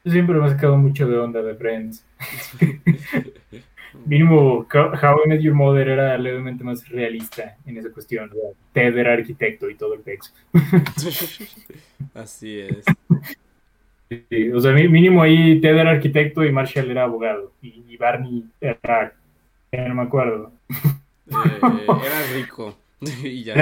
[0.05, 2.05] Siempre me ha sacado mucho de onda de Friends.
[4.07, 8.31] Mínimo, How I Met Your Mother era levemente más realista en esa cuestión.
[8.73, 10.33] Ted era arquitecto y todo el pex.
[12.15, 12.85] Así es.
[14.09, 17.53] Sí, o sea, mí- mínimo ahí Ted era arquitecto y Marshall era abogado.
[17.61, 19.15] Y, y Barney era.
[19.73, 20.53] ya no me acuerdo.
[21.29, 22.77] Eh, era rico.
[23.23, 23.61] Y ya.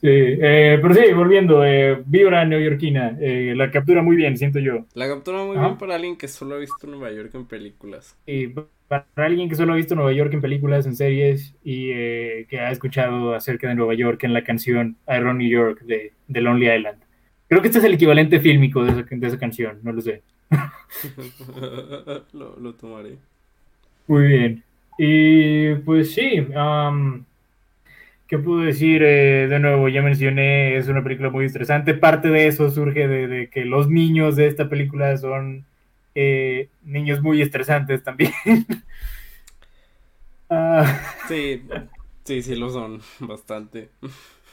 [0.00, 4.86] Sí, eh, pero sí, volviendo, eh, vibra neoyorquina, eh, la captura muy bien, siento yo.
[4.92, 5.66] La captura muy Ajá.
[5.66, 8.18] bien para alguien que solo ha visto Nueva York en películas.
[8.26, 8.48] Y
[8.88, 12.60] para alguien que solo ha visto Nueva York en películas, en series y eh, que
[12.60, 16.40] ha escuchado acerca de Nueva York en la canción I Run New York de, de
[16.40, 16.98] Lonely Island.
[17.48, 20.22] Creo que este es el equivalente fílmico de esa, de esa canción, no lo sé.
[22.32, 23.16] lo, lo tomaré.
[24.06, 24.62] Muy bien.
[24.98, 26.46] Y pues sí,
[28.26, 29.02] ¿qué puedo decir?
[29.04, 31.94] Eh, de nuevo, ya mencioné, es una película muy estresante.
[31.94, 35.66] Parte de eso surge de, de que los niños de esta película son
[36.20, 38.32] eh, niños muy estresantes también.
[40.50, 40.84] Ah,
[41.28, 41.62] Sí,
[42.24, 43.90] sí, sí lo son, bastante.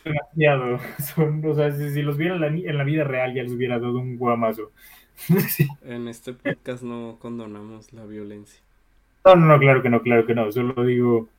[0.04, 0.78] demasiado.
[1.16, 3.44] Son, o sea, si, si los viera en la, ni- en la vida real ya
[3.44, 4.72] les hubiera dado un guamazo.
[5.50, 5.66] Sí.
[5.86, 8.60] En este podcast no condonamos la violencia.
[9.24, 10.52] No, no, no, claro que no, claro que no.
[10.52, 11.30] Solo digo,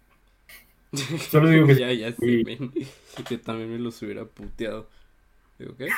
[1.29, 2.43] Solo digo que- ya, ya sí.
[2.47, 2.73] men,
[3.29, 4.89] que también me los hubiera puteado.
[5.59, 5.89] Digo, ¿qué?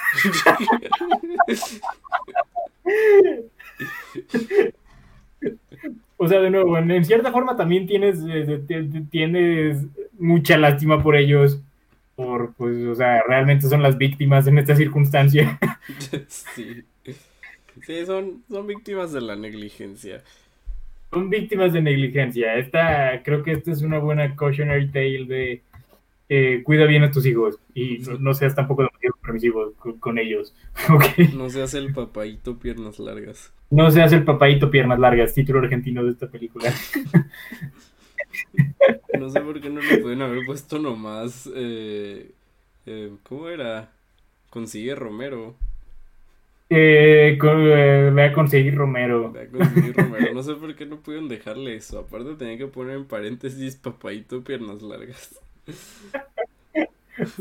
[6.20, 8.60] O sea, de nuevo, en, en cierta forma también tienes, eh,
[9.08, 9.86] tienes
[10.18, 11.62] mucha lástima por ellos,
[12.16, 15.58] por, pues, o sea, realmente son las víctimas en esta circunstancia.
[16.28, 16.82] Sí.
[17.86, 20.22] Sí, son, son víctimas de la negligencia.
[21.12, 22.56] Son víctimas de negligencia.
[22.56, 25.62] Esta, creo que esta es una buena cautionary tale de
[26.28, 30.18] eh, cuida bien a tus hijos y no, no seas tampoco demasiado permisivo con, con
[30.18, 30.54] ellos.
[30.90, 31.04] ¿ok?
[31.34, 33.52] No se hace el papaito piernas largas.
[33.70, 36.72] No seas el papaito piernas largas, título argentino de esta película.
[39.12, 41.48] No sé por qué no le pueden haber puesto nomás.
[41.54, 42.30] Eh,
[42.86, 43.92] eh, ¿Cómo era?
[44.50, 45.54] Consigue Romero.
[46.70, 49.32] Eh, con- eh, voy a conseguir Romero.
[49.32, 50.34] Ve a conseguir Romero.
[50.34, 51.98] No sé por qué no pudieron dejarle eso.
[52.00, 55.40] Aparte tenía que poner en paréntesis papaito piernas largas.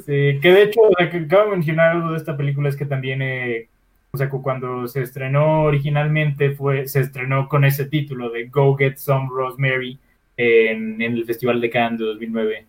[0.06, 3.22] Sí, que de hecho, que acabo de mencionar algo de esta película es que también,
[3.22, 3.70] eh,
[4.12, 8.76] o sea, cu- cuando se estrenó originalmente, fue, se estrenó con ese título de Go
[8.76, 10.00] Get Some Rosemary
[10.36, 12.66] en, en el Festival de Cannes de 2009.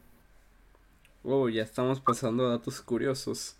[1.22, 3.56] Oh, ya estamos pasando a datos curiosos.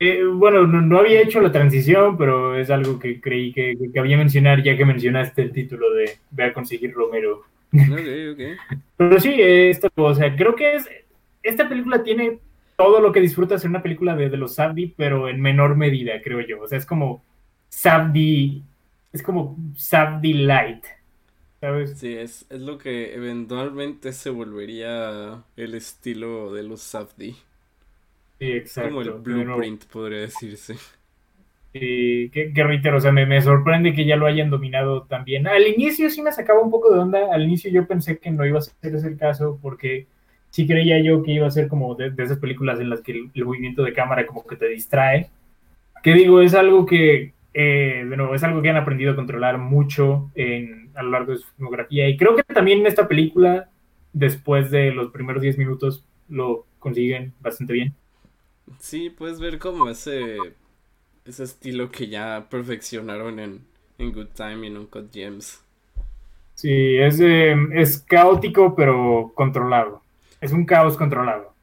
[0.00, 3.98] Eh, bueno, no, no había hecho la transición, pero es algo que creí que, que
[4.00, 7.44] había mencionar ya que mencionaste el título de Ve a conseguir Romero.
[7.88, 8.40] Ok, ok.
[8.96, 10.88] Pero sí, esta, o sea, creo que es,
[11.48, 12.40] esta película tiene
[12.76, 16.20] todo lo que disfrutas en una película de, de los Sabdi, pero en menor medida,
[16.22, 16.62] creo yo.
[16.62, 17.24] O sea, es como
[17.68, 18.64] Sabdi,
[19.12, 20.84] es como Sabdi Light,
[21.60, 21.98] ¿sabes?
[21.98, 27.36] Sí, es, es lo que eventualmente se volvería el estilo de los Safdie.
[28.38, 28.90] Sí, exacto.
[28.90, 30.76] Como el blueprint, podría decirse.
[31.72, 35.46] Y que, que reitero, o sea, me, me sorprende que ya lo hayan dominado también.
[35.46, 37.32] Al inicio sí me sacaba un poco de onda.
[37.32, 40.06] Al inicio yo pensé que no iba a ser ese el caso, porque
[40.50, 43.12] sí creía yo que iba a ser como de, de esas películas en las que
[43.12, 45.30] el, el movimiento de cámara como que te distrae.
[46.02, 49.58] Que digo, es algo que, eh, de nuevo, es algo que han aprendido a controlar
[49.58, 52.08] mucho en, a lo largo de su filmografía.
[52.08, 53.70] Y creo que también en esta película,
[54.12, 57.94] después de los primeros 10 minutos, lo consiguen bastante bien.
[58.78, 60.36] Sí, puedes ver como ese,
[61.24, 63.66] ese estilo que ya perfeccionaron en,
[63.98, 65.62] en Good Time y en Uncut Gems.
[66.54, 70.02] Sí, es, eh, es caótico, pero controlado.
[70.40, 71.54] Es un caos controlado.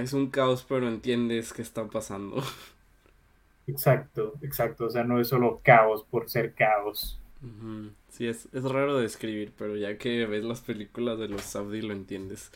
[0.00, 2.42] Es un caos, pero entiendes qué está pasando.
[3.68, 4.86] Exacto, exacto.
[4.86, 7.20] O sea, no es solo caos por ser caos.
[8.08, 11.82] Sí, es, es raro de describir, pero ya que ves las películas de los Saudi
[11.82, 12.50] lo entiendes.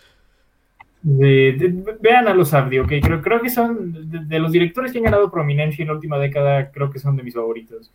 [1.03, 2.89] De- de- vean a los Abdi, ok.
[3.03, 6.19] Creo, creo que son de, de los directores que han ganado prominencia en la última
[6.19, 7.91] década, creo que son de mis favoritos.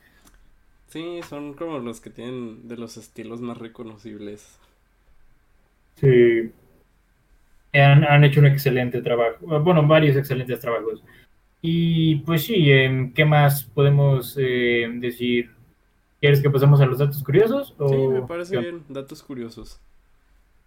[0.88, 4.57] Sí, son como los que tienen de los estilos más reconocibles.
[5.95, 6.53] Sí.
[7.82, 9.38] Han, han hecho un excelente trabajo.
[9.61, 11.03] Bueno, varios excelentes trabajos.
[11.61, 15.51] Y pues sí, em, ¿qué más podemos eh, decir?
[16.19, 17.76] ¿Quieres que pasemos a los datos curiosos?
[17.78, 18.84] Sí, me o parece bien.
[18.89, 19.80] Datos curiosos.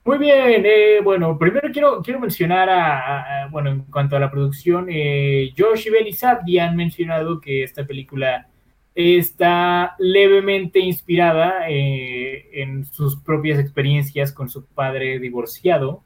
[0.05, 4.31] Muy bien, eh, bueno, primero quiero, quiero mencionar a, a- bueno, en cuanto a la
[4.31, 8.49] producción, eh, Josh y Belly Sabdi han mencionado que esta película
[8.95, 16.03] está levemente inspirada eh, en sus propias experiencias con su padre divorciado.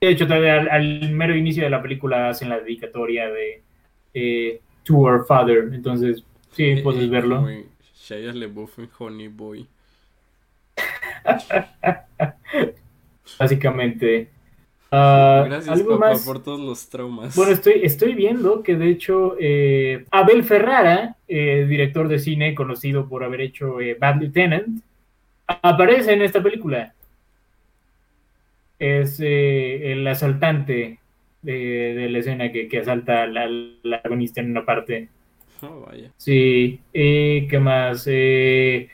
[0.00, 3.62] De hecho, al, al mero inicio de la película hacen la dedicatoria de
[4.14, 7.46] eh, To Our Father, entonces sí, puedes Eh, verlo.
[7.94, 9.66] Shia LaBeouf en Honey Boy.
[13.38, 14.28] Básicamente.
[14.90, 16.24] Ah, Gracias, algo papá, más.
[16.24, 17.34] por todos los traumas.
[17.34, 23.08] Bueno, estoy, estoy viendo que de hecho eh, Abel Ferrara, eh, director de cine conocido
[23.08, 24.82] por haber hecho eh, Bad Lieutenant,
[25.46, 26.94] aparece en esta película.
[28.78, 30.98] Es eh, el asaltante
[31.42, 31.52] de,
[31.94, 35.08] de la escena que, que asalta al al agonista en una parte.
[35.62, 36.10] Oh, vaya.
[36.18, 38.04] Sí, eh, ¿qué más?
[38.10, 38.88] Eh,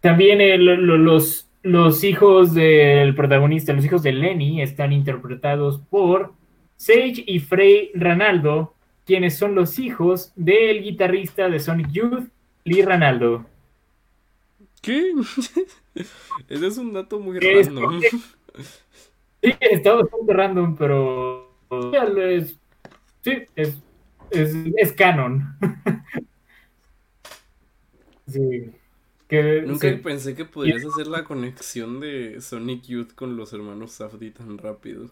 [0.00, 5.78] también eh, lo- lo- los, los hijos del protagonista, los hijos de Lenny, están interpretados
[5.90, 6.32] por
[6.76, 8.74] Sage y Frey Ranaldo,
[9.06, 12.28] quienes son los hijos del guitarrista de Sonic Youth,
[12.64, 13.46] Lee Ranaldo.
[14.82, 15.12] ¿Qué?
[16.48, 17.90] Ese es un dato muy correcto.
[19.42, 21.52] Sí, está bastante random, pero
[22.16, 22.58] es,
[23.22, 23.82] sí, es,
[24.30, 25.56] es, es canon.
[28.26, 28.72] Sí.
[29.28, 29.96] Que, Nunca sí.
[29.96, 35.10] pensé que podrías hacer la conexión de Sonic Youth con los hermanos Safdie tan rápido.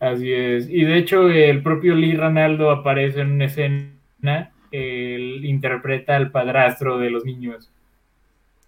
[0.00, 0.68] Así es.
[0.68, 4.52] Y de hecho, el propio Lee Ranaldo aparece en una escena.
[4.70, 7.70] Él interpreta al padrastro de los niños.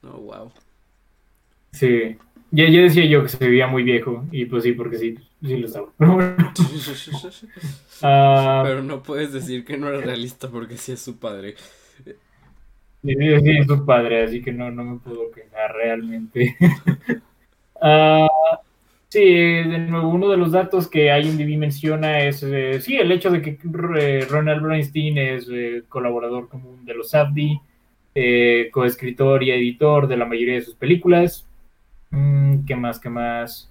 [0.03, 0.53] Oh, wow.
[1.73, 2.17] Sí.
[2.51, 4.25] Ya, ya decía yo que se veía muy viejo.
[4.31, 5.89] Y pues sí, porque sí, sí lo estaba.
[8.03, 11.57] Ah, Pero no puedes decir que no era realista porque sí es su padre.
[13.03, 13.15] sí,
[13.59, 16.57] es su padre, así que no, no me puedo quejar realmente.
[17.83, 18.29] Ah,
[19.09, 23.31] sí, de nuevo, uno de los datos que IMDb menciona es, eh, sí, el hecho
[23.31, 23.59] de que
[24.01, 27.61] eh, Ronald Bernstein es eh, colaborador común de los Abdi,
[28.15, 31.46] eh, coescritor y editor de la mayoría de sus películas.
[32.11, 32.99] Mm, ¿Qué más?
[32.99, 33.71] ¿Qué más?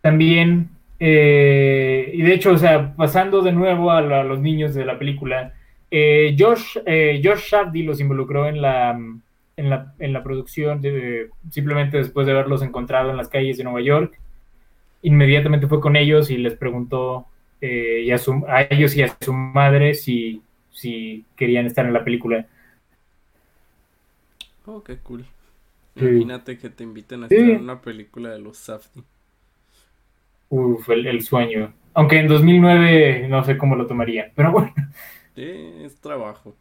[0.00, 4.98] También, eh, y de hecho, o sea, pasando de nuevo a, los niños de la
[4.98, 5.54] película,
[5.90, 8.90] eh, Josh, eh, Josh Shabdi los involucró en la,
[9.56, 13.64] en la, en la producción, de- simplemente después de haberlos encontrado en las calles de
[13.64, 14.18] Nueva York.
[15.02, 17.26] Inmediatamente fue con ellos y les preguntó
[17.60, 18.16] eh, y a,
[18.48, 20.42] a ellos y a su madre si,
[20.72, 22.46] si querían estar en la película.
[24.66, 25.24] Oh, qué cool.
[26.00, 27.34] Imagínate que te inviten a Sí.
[27.36, 29.04] estar en una película de los Safdie.
[30.50, 31.72] Uf, el, el sueño.
[31.94, 34.72] Aunque en 2009 no sé cómo lo tomaría, pero bueno.
[35.34, 35.42] Sí,
[35.84, 36.56] es trabajo.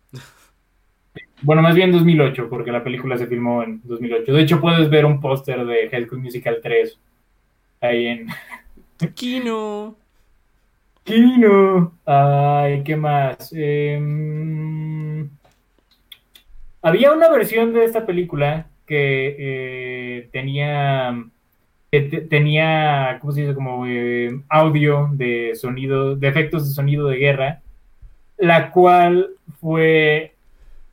[1.42, 4.34] Bueno, más bien 2008, porque la película se filmó en 2008.
[4.34, 7.00] De hecho, puedes ver un póster de High School Musical 3
[7.82, 8.28] ahí en
[9.16, 9.96] Kino.
[11.04, 11.94] Kino.
[12.06, 13.52] Ay, ¿qué más?
[13.56, 15.30] Em,
[16.82, 21.26] había una versión de esta película que eh, tenía,
[21.92, 23.56] que te- tenía, ¿cómo se dice?
[23.56, 27.62] Como eh, audio de sonido, de efectos de sonido de guerra,
[28.38, 29.32] la cual
[29.62, 30.34] fue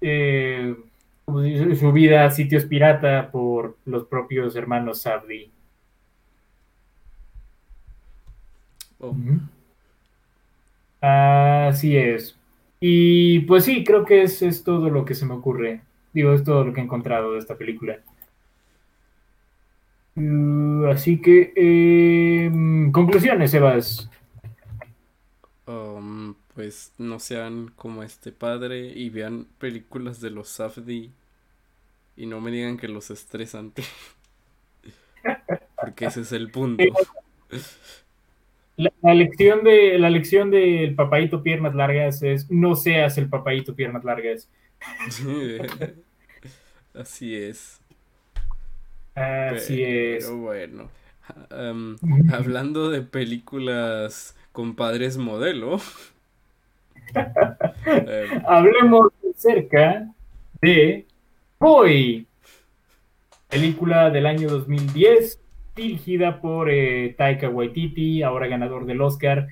[0.02, 0.76] eh,
[1.24, 1.76] ¿cómo se dice?
[1.76, 5.50] subida a sitios pirata por los propios hermanos Safdie.
[9.00, 9.14] Oh.
[11.00, 12.36] Así es.
[12.80, 15.82] Y pues sí, creo que es, es todo lo que se me ocurre.
[16.14, 17.98] Digo, es todo lo que he encontrado de esta película.
[20.16, 22.50] Uh, así que, eh,
[22.92, 24.08] conclusiones, Sebas.
[25.66, 31.10] um, pues no sean como este padre y vean películas de los Safdie
[32.16, 33.72] y no me digan que los estresan.
[35.80, 36.84] Porque ese es el punto.
[38.76, 43.74] La, la lección de la lección del papaito piernas largas es no seas el papaito
[43.74, 44.48] piernas largas.
[46.94, 47.80] Así es.
[49.14, 50.30] Así Pero es.
[50.30, 50.90] bueno.
[51.50, 51.96] Am,
[52.32, 55.80] hablando de películas con padres modelo.
[57.14, 60.08] em, Hablemos acerca
[60.60, 61.06] de
[61.58, 62.26] Boy,
[63.48, 65.40] película del año 2010,
[65.74, 69.48] dirigida por eh, Taika Waititi, ahora ganador del Oscar.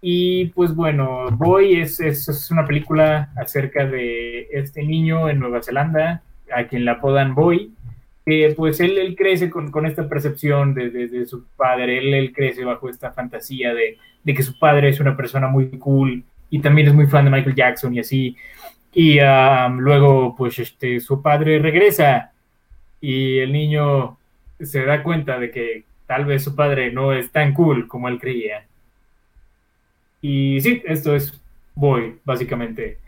[0.00, 5.62] Y pues bueno, Boy es, es, es una película acerca de este niño en Nueva
[5.62, 6.22] Zelanda,
[6.54, 7.72] a quien le apodan Boy.
[8.56, 12.32] pues él, él crece con, con esta percepción de, de- de su padre, él, él
[12.32, 16.58] crece bajo esta fantasía de, de que su padre es una persona muy cool y
[16.60, 18.36] también es muy fan de Michael Jackson y así.
[18.92, 22.32] Y um, luego, pues, este, su padre regresa
[23.00, 24.16] y el niño
[24.60, 28.18] se da cuenta de que tal vez su padre no es tan cool como él
[28.18, 28.64] creía.
[30.22, 31.38] Y sí, esto es
[31.74, 32.98] Boy, básicamente.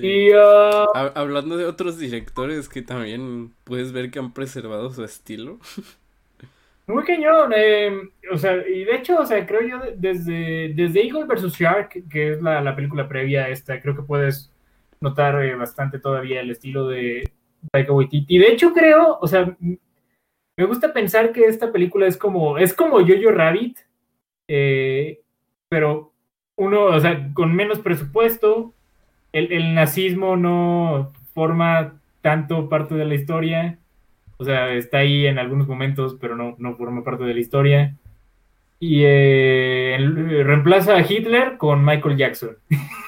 [0.00, 0.06] Sí.
[0.06, 5.04] Y uh, Ha- Hablando de otros directores que también puedes ver que han preservado su
[5.04, 5.58] estilo.
[6.86, 7.52] muy cañón.
[7.56, 7.92] eh,
[8.32, 11.52] o sea, y de hecho, o sea, creo yo de- desde, desde Eagle vs.
[11.54, 14.52] Shark, que es la, la película previa a esta, creo que puedes
[15.00, 17.30] notar eh, bastante todavía el estilo de
[17.72, 18.38] Taika Waititi.
[18.38, 22.98] De hecho, creo, o sea, me gusta pensar que esta película es como, es como
[23.00, 23.78] Jojo Rabbit,
[24.48, 25.20] eh,
[25.70, 26.12] pero
[26.56, 28.74] uno, o sea, con menos presupuesto,
[29.32, 33.78] el, el nazismo no forma tanto parte de la historia.
[34.38, 37.96] O sea, está ahí en algunos momentos, pero no, no forma parte de la historia.
[38.80, 42.56] Y eh, el- reemplaza a Hitler con Michael Jackson.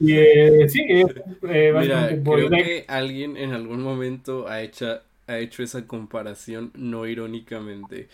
[0.00, 5.62] y eh, sí, eh, Mira, creo que alguien en algún momento ha hecho, ha hecho
[5.62, 8.08] esa comparación no irónicamente.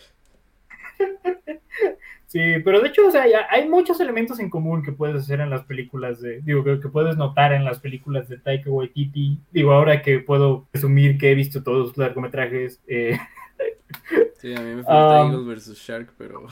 [2.34, 5.50] Sí, pero de hecho, o sea, hay muchos elementos en común que puedes hacer en
[5.50, 9.38] las películas de, digo, que, que puedes notar en las películas de Taika Waititi.
[9.52, 13.16] Digo, ahora que puedo presumir que he visto todos los largometrajes, eh,
[14.38, 15.78] Sí, a mí me falta Um, Eagles vs.
[15.78, 16.48] Shark, pero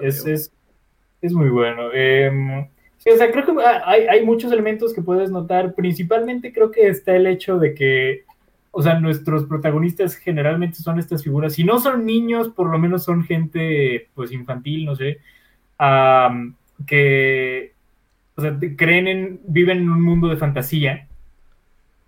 [0.00, 0.50] es, es,
[1.20, 1.92] es muy bueno.
[1.92, 2.66] Em,
[2.96, 3.52] sí, o sea, creo que
[3.84, 5.74] hay, hay muchos elementos que puedes notar.
[5.74, 8.24] Principalmente creo que está el hecho de que,
[8.70, 11.54] o sea, nuestros protagonistas generalmente son estas figuras.
[11.54, 15.18] Si no son niños, por lo menos son gente, pues, infantil, no sé,
[15.78, 16.56] am,
[16.86, 17.74] que,
[18.36, 21.08] o sea, creen en, viven en un mundo de fantasía.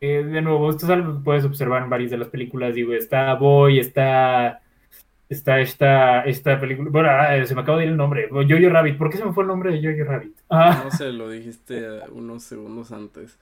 [0.00, 2.74] Eh, de nuevo, esto es algo que puedes observar en varias de las películas.
[2.74, 4.62] Digo, está Boy, está
[5.32, 6.90] está esta, esta película.
[6.90, 8.28] Bueno, ah, se me acaba de ir el nombre.
[8.30, 8.98] Jojo Rabbit.
[8.98, 10.36] ¿Por qué se me fue el nombre de Jojo Rabbit?
[10.48, 13.38] Ah, No sé, lo dijiste eh, unos segundos antes.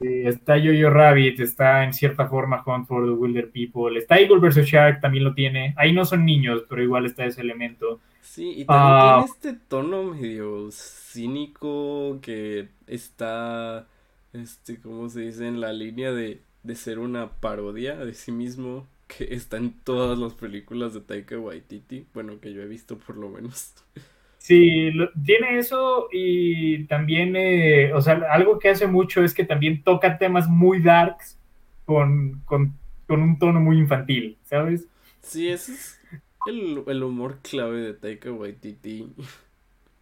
[0.00, 3.98] Está Jojo Rabbit, está en cierta forma Hunt for the Wilder People.
[3.98, 4.66] Está Eagle vs.
[4.66, 5.74] Shark, también lo tiene.
[5.76, 8.00] Ahí no son niños, pero igual está ese elemento.
[8.20, 9.24] Sí, y también Ah.
[9.24, 13.86] tiene este tono medio cínico que está,
[14.32, 15.46] este, ¿cómo se dice?
[15.48, 20.18] En la línea de, de ser una parodia de sí mismo, que está en todas
[20.18, 23.72] las películas de Taika Waititi, bueno, que yo he visto por lo menos.
[24.46, 29.44] Sí, lo- tiene eso y también, eh, o sea, algo que hace mucho es que
[29.44, 31.36] también toca temas muy darks
[31.84, 32.72] con, con,
[33.08, 34.86] con un tono muy infantil, ¿sabes?
[35.20, 36.00] Sí, ese es
[36.46, 39.12] el, el humor clave de Taika Waititi.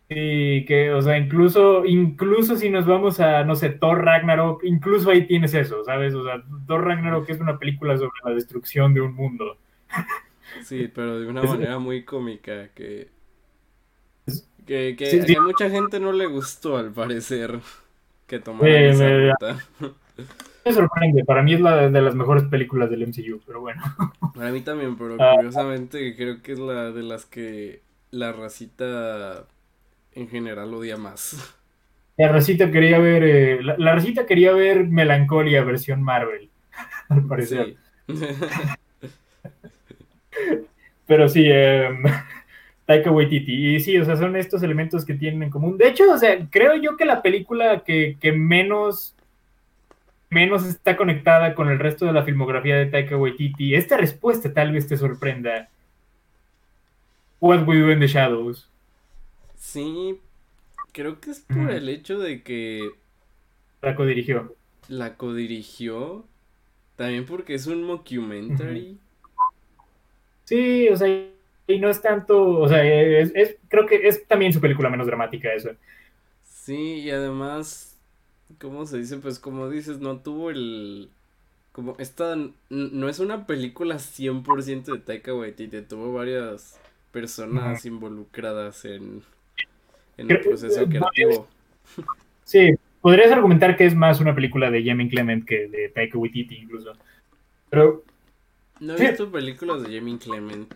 [0.08, 5.10] Sí, que, o sea, incluso, incluso si nos vamos a, no sé, Thor Ragnarok, incluso
[5.10, 6.14] ahí tienes eso, ¿sabes?
[6.14, 9.56] O sea, Thor Ragnarok es una película sobre la destrucción de un mundo.
[10.58, 13.13] Sí, pero de una manera muy cómica que...
[14.66, 15.26] Que, que, Sí, sí.
[15.26, 17.58] que a mucha gente no le gustó al parecer
[18.26, 19.58] que tomaran Eh, esa me- ruta.
[20.64, 23.82] Me sorprende, para mí es la de las mejores películas del MCU, pero bueno.
[24.34, 25.32] Para mí también, pero Ah.
[25.36, 29.44] curiosamente creo que es la de las que la racita
[30.12, 31.54] en general odia más.
[32.16, 36.48] La racita quería ver, eh, la, la racita quería ver Melancolia versión Marvel.
[37.10, 37.76] al parecer.
[38.08, 38.14] Sí.
[41.06, 42.02] Pero sí, em,
[42.86, 43.74] Taika Waititi.
[43.76, 45.78] Y sí, o sea, son estos elementos que tienen en común.
[45.78, 49.14] De hecho, o sea, creo yo que la película que, que menos,
[50.30, 54.72] menos está conectada con el resto de la filmografía de Taika Waititi, esta respuesta tal
[54.72, 55.68] vez te sorprenda.
[57.40, 58.68] What We Do in the Shadows.
[59.56, 60.18] Sí,
[60.92, 62.90] creo que es por el hecho de que
[63.82, 64.54] La codirigió.
[64.88, 66.24] la codirigió,
[66.96, 68.98] también porque es un mockumentary.
[70.44, 71.08] Sí, o sea,
[71.66, 75.06] y no es tanto, o sea, es, es- creo que es también su película menos
[75.06, 75.70] dramática eso.
[76.42, 77.96] Sí, y además,
[78.60, 79.18] ¿cómo se dice?
[79.18, 81.10] Pues como dices, no tuvo el...
[81.72, 82.36] Como esta
[82.70, 86.80] no es una película 100% de Taika Waititi, tuvo varias
[87.12, 89.22] personas involucradas en,
[90.18, 91.48] en el proceso creativo.
[92.44, 96.56] Sí, podrías argumentar que es más una película de Jamie Clement que de Taika Waititi
[96.56, 96.92] incluso.
[97.70, 98.04] Pero,
[98.80, 99.06] No he Sí.
[99.08, 100.72] visto películas de Jamie Clement.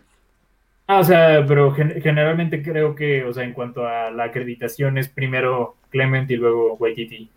[0.89, 4.97] Ah, o sea, pero gen- generalmente creo que, o sea, en cuanto a la acreditación
[4.97, 7.31] es primero Clement y luego Waititi.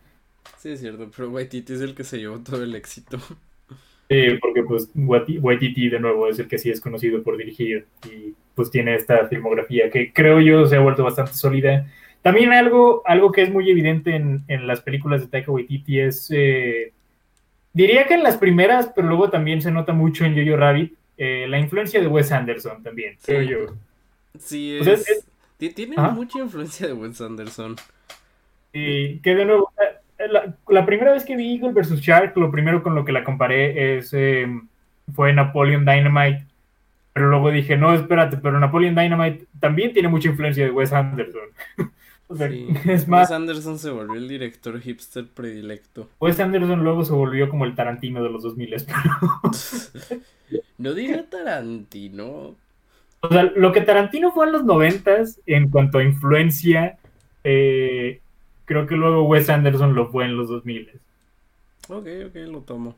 [0.56, 3.18] Sí, es cierto, pero Waititi es el que se llevó todo el éxito.
[4.08, 7.86] Sí, porque pues Waiti- Waititi de nuevo es el que sí es conocido por dirigir
[8.10, 11.86] y pues tiene esta filmografía que creo yo se ha vuelto bastante sólida.
[12.20, 16.28] También algo, algo que es muy evidente en, en las películas de Taika Waititi es,
[16.30, 16.92] eh,
[17.74, 21.46] diría que en las primeras, pero luego también se nota mucho en Jojo Rabbit, eh,
[21.48, 23.48] la influencia de Wes Anderson también, creo Sí.
[23.48, 23.58] yo.
[24.38, 25.08] Sí, O sea, es...
[25.08, 25.26] es-
[25.58, 27.76] ti- Tiene mucha influencia de Wes Anderson.
[28.72, 29.70] Y que de nuevo,
[30.30, 32.00] la, la primera vez que vi Eagle vs.
[32.00, 34.46] Shark, lo primero con lo que la comparé es, eh,
[35.14, 36.46] fue Napoleon Dynamite.
[37.12, 41.42] Pero luego dije, no, espérate, pero Napoleon Dynamite también tiene mucha influencia de Wes Anderson.
[42.28, 42.68] o sea, Sí.
[42.88, 46.08] es más, Wes Anderson se volvió el director hipster predilecto.
[46.18, 48.74] Wes Anderson luego se volvió como el Tarantino de los 2000.
[50.82, 52.56] No diría Tarantino.
[53.20, 55.12] o sea, lo que Tarantino fue en los 90
[55.46, 56.98] en cuanto a influencia,
[57.44, 58.20] eh,
[58.64, 60.90] creo que luego Wes Anderson lo fue en los 2000.
[61.88, 62.96] Ok, ok, lo tomo.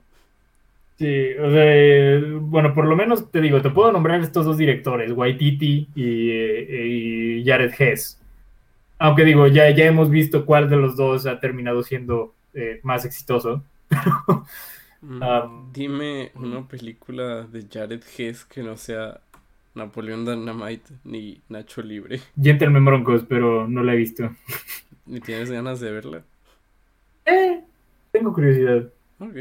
[0.99, 4.57] Sí, o sea, eh, bueno, por lo menos te digo, te puedo nombrar estos dos
[4.57, 8.19] directores, Waititi y, eh, y Jared Hess.
[8.99, 13.05] Aunque digo, ya, ya hemos visto cuál de los dos ha terminado siendo eh, más
[13.05, 13.63] exitoso.
[15.09, 19.21] Um, Dime una película de Jared Hess que no sea
[19.75, 22.21] Napoleón Dynamite ni Nacho Libre.
[22.41, 24.31] Gentleman Broncos, pero no la he visto.
[25.07, 26.23] ¿Ni tienes ganas de verla?
[27.27, 27.61] Eh,
[28.13, 28.89] tengo curiosidad.
[29.19, 29.37] Ok.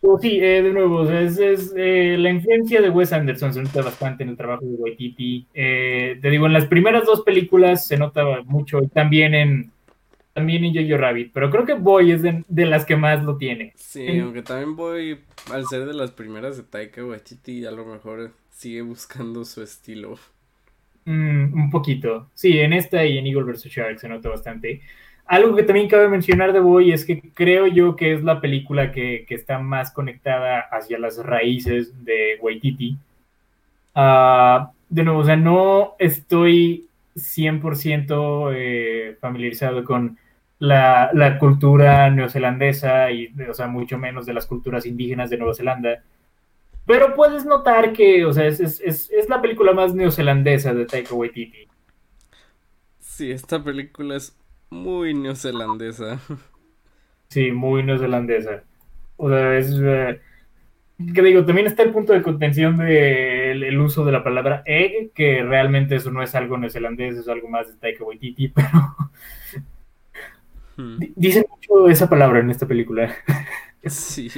[0.00, 3.82] Pero sí, eh, de nuevo, es, es, eh, la influencia de Wes Anderson se nota
[3.82, 5.46] bastante en el trabajo de Waititi.
[5.52, 9.72] Eh, te digo, en las primeras dos películas se notaba mucho, y también en,
[10.38, 13.36] también en Jojo Rabbit, pero creo que Boy es de, de las que más lo
[13.36, 13.74] tiene.
[13.74, 17.86] Sí, En- aunque también voy, al ser de las primeras de Taika Waititi, a lo
[17.86, 20.18] mejor sigue buscando su estilo.
[21.04, 22.30] Mm, un poquito.
[22.34, 23.64] Sí, en esta y en Eagle vs.
[23.70, 24.82] Shark se nota bastante.
[25.26, 28.92] Algo que también cabe mencionar de Boy es que creo yo que es la película
[28.92, 32.96] que, que está más conectada hacia las raíces de Waititi.
[33.94, 40.18] Ah, de nuevo, o sea, no estoy 100% eh, familiarizado con
[40.58, 45.54] la, la cultura neozelandesa y, o sea, mucho menos de las culturas indígenas de Nueva
[45.54, 46.02] Zelanda.
[46.86, 50.86] Pero puedes notar que, o sea, es, es, es, es la película más neozelandesa de
[50.86, 51.68] Taika Waititi.
[53.00, 54.36] Sí, esta película es
[54.70, 56.20] muy neozelandesa.
[57.28, 58.64] Sí, muy neozelandesa.
[59.16, 59.72] O sea, es...
[59.80, 60.20] eh,
[61.14, 65.12] que digo, también está el punto de contención del el uso de la palabra egg,
[65.12, 68.96] que realmente eso no es algo neozelandés, es algo más de Taika Waititi, pero
[70.78, 73.14] Hmm, di- dicen mucho esa palabra en esta película.
[73.86, 74.28] Sí.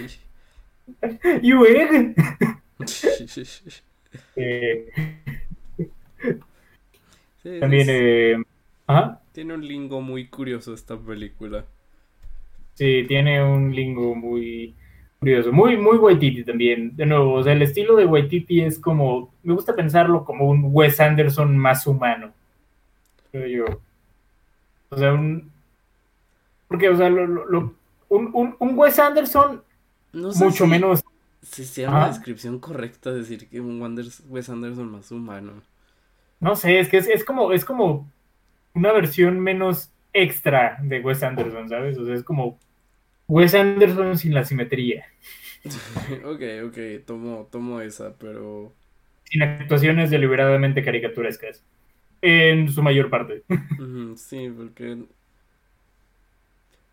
[1.42, 2.14] You egg.
[4.36, 4.86] Eh,
[7.42, 8.36] Sí, también, eh,
[8.86, 9.20] ajá.
[9.32, 11.64] Tiene un lingo muy curioso esta película.
[12.74, 14.74] Sí, tiene un lingo muy
[15.18, 16.96] curioso, muy, muy Waititi también.
[16.96, 20.68] De nuevo, o sea, el estilo de Waititi es como, me gusta pensarlo como un
[20.72, 22.32] Wes Anderson más humano.
[23.32, 23.80] Creo yo.
[24.90, 25.50] O sea, un.
[26.70, 27.74] Porque, o sea, lo- lo- lo-
[28.08, 29.62] un, un, un Wes Anderson
[30.12, 31.04] No sé mucho si- menos.
[31.42, 35.52] Si sea una descripción correcta decir que un Wanders- Wes Anderson más humano.
[36.38, 38.08] No sé, es que es, es como, es como
[38.74, 41.98] una versión menos extra de Wes Anderson, ¿sabes?
[41.98, 42.58] O sea, es como
[43.26, 45.06] Wes Anderson sin la simetría,
[46.24, 48.72] ok, ok, tomo, tomo esa, pero
[49.24, 51.62] sin actuaciones deliberadamente caricaturescas.
[52.22, 53.44] En su mayor parte.
[54.16, 55.04] sí, porque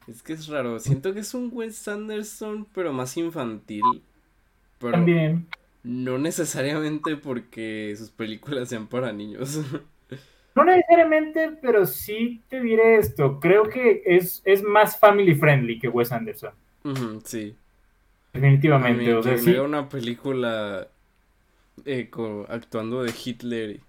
[0.07, 0.79] Es que es raro.
[0.79, 3.83] Siento que es un Wes Anderson, pero más infantil.
[4.79, 5.47] Pero También.
[5.83, 9.59] no necesariamente porque sus películas sean para niños.
[10.55, 13.39] No necesariamente, pero sí te diré esto.
[13.39, 16.49] Creo que es, es más family friendly que Wes Anderson.
[17.25, 17.55] Sí.
[18.33, 19.03] Definitivamente.
[19.03, 19.51] Mí, o sea, sí.
[19.51, 20.87] una película
[21.85, 23.81] eh, co- actuando de Hitler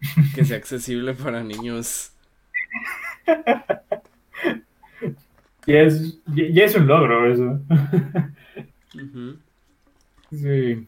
[0.34, 2.12] que sea accesible para niños.
[5.68, 7.60] Ya es, ya, ya es un logro eso.
[10.30, 10.86] Sí.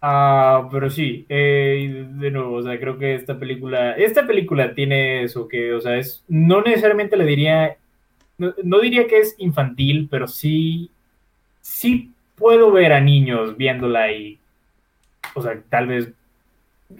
[0.00, 5.24] Ah, pero sí, eh, de nuevo, o sea, creo que esta película, esta película tiene
[5.24, 7.76] eso que, o sea, es, no necesariamente le diría,
[8.38, 10.90] no, no diría que es infantil, pero sí,
[11.60, 14.38] sí puedo ver a niños viéndola y,
[15.34, 16.12] o sea, tal vez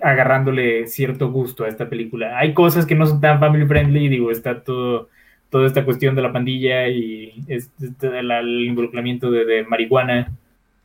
[0.02, 2.38] agarrándole cierto gusto a esta película.
[2.38, 5.08] Hay cosas que no son tan family friendly, digo, está todo,
[5.50, 10.32] toda esta cuestión de la pandilla y este, el, el involucramiento de, de marihuana,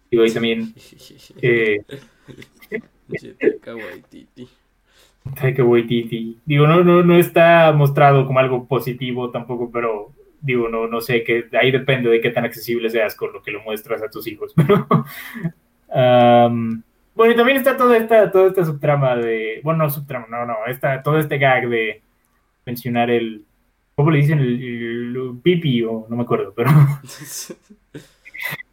[0.09, 0.73] digo, ahí también.
[1.41, 1.81] Eh.
[6.45, 10.11] Digo, no, no, no está mostrado como algo positivo tampoco, pero
[10.41, 13.51] digo, no, no sé, que ahí depende de qué tan accesible seas con lo que
[13.51, 14.53] lo muestras a tus hijos.
[14.57, 14.87] Pero,
[16.47, 16.81] um,
[17.15, 20.55] bueno, y también está toda esta, toda esta subtrama de, bueno, no subtrama, no, no,
[20.67, 22.01] está todo este gag de
[22.65, 23.45] mencionar el,
[23.95, 24.39] ¿cómo le dicen?
[24.39, 26.69] El, el pipi, o no me acuerdo, pero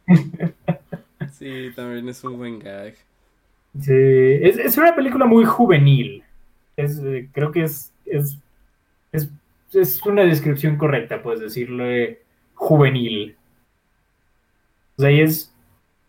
[1.33, 2.93] Sí, también es un buen gag.
[3.79, 6.23] Sí, es, es una película muy juvenil.
[6.75, 8.37] Es, eh, creo que es, es,
[9.11, 9.29] es,
[9.73, 12.19] es una descripción correcta, puedes decirle
[12.53, 13.35] juvenil.
[14.97, 15.53] O sea, y es,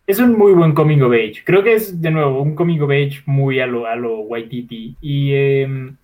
[0.05, 1.43] es un muy buen coming of age.
[1.45, 4.95] Creo que es, de nuevo, un coming of age muy a lo, a lo Waititi.
[5.01, 5.97] Y em,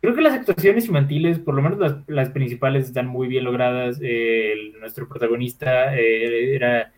[0.00, 3.98] creo que las actuaciones infantiles, por lo menos las, las principales, están muy bien logradas.
[4.02, 6.92] Eh, el- nuestro protagonista eh, era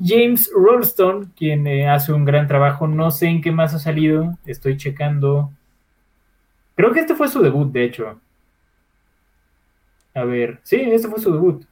[0.00, 2.86] James Rolston, quien eh, hace un gran trabajo.
[2.88, 4.36] No sé en qué más ha salido.
[4.46, 5.50] Estoy checando.
[6.76, 8.20] Creo que este fue su debut, de hecho.
[10.14, 11.64] A ver, sí, este fue su debut.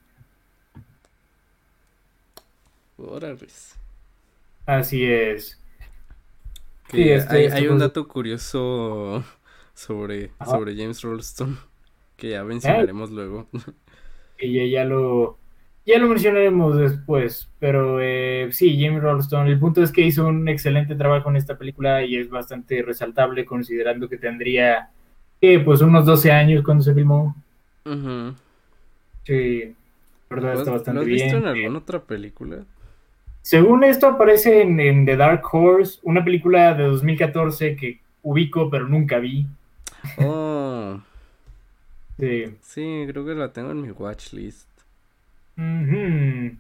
[4.67, 5.59] Así es.
[6.91, 9.25] Sí, este- hay, este hay fue un dato curioso
[9.75, 10.53] sobre, Ajá.
[10.53, 11.59] sobre James Rolston
[12.17, 13.49] que ya mencionaremos luego.
[14.39, 15.39] Y ya, ya lo
[15.85, 20.49] ya lo mencionaremos después, pero eh, sí, James Rolston, el punto es que hizo un
[20.49, 24.91] excelente trabajo en esta película y es bastante resaltable considerando que tendría
[25.41, 27.35] eh, pues unos 12 años cuando se filmó.
[29.25, 29.75] Sí,
[30.31, 31.19] la verdad ¿Lo está bastante lo has bien.
[31.25, 32.65] visto en alguna otra película?
[33.43, 38.89] Según esto aparece en, en The Dark Horse, una película de 2014 que ubico pero
[38.89, 39.47] nunca vi.
[40.19, 41.01] Oh,
[42.19, 42.45] Sí.
[42.61, 44.69] sí, creo que la tengo en mi watchlist.
[45.57, 46.57] Ujú.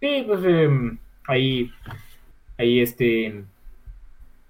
[0.00, 1.70] Sí, pues em, ahí,
[2.58, 3.44] ahí este,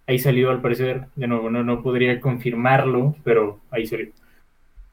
[0.07, 1.07] ahí salió al parecer.
[1.17, 4.09] De nuevo, no, no podría confirmarlo, pero ahí salió.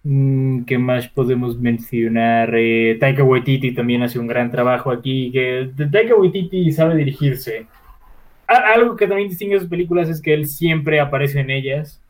[0.03, 2.53] Mm, ¿Qué más podemos mencionar?
[2.55, 5.32] Eh, Taika Waititi también hace un gran trabajo aquí.
[5.32, 7.67] Que Taika Waititi sabe dirigirse.
[8.47, 12.01] Algo que también distingue a sus películas es que él siempre aparece en ellas.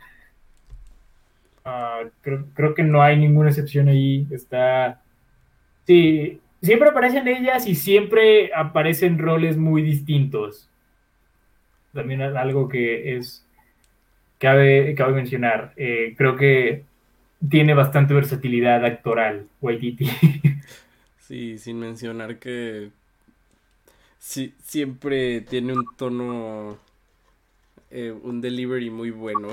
[1.72, 4.28] Ah, creo, creo que no hay ninguna excepción ahí.
[4.32, 5.02] Está.
[5.88, 10.70] Sí, siempre aparecen ellas y siempre aparecen roles muy distintos.
[11.94, 13.46] También algo que es.
[14.40, 15.74] Cabe, cabe mencionar.
[15.78, 16.84] Eh, creo que
[17.50, 20.10] tiene bastante versatilidad actoral, Waititi.
[21.20, 22.90] Sí, sin mencionar que
[24.18, 26.78] sí, siempre tiene un tono,
[27.92, 29.50] eh, un delivery muy bueno.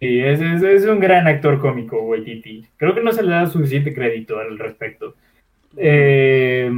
[0.00, 2.66] Sí, es, es- es un gran actor cómico, Waititi.
[2.76, 5.14] Creo que no se le da suficiente crédito al respecto.
[5.76, 6.70] Eh,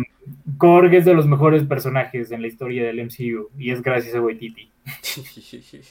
[0.57, 4.21] Korg es de los mejores personajes en la historia del MCU y es gracias a
[4.21, 4.71] Waititi.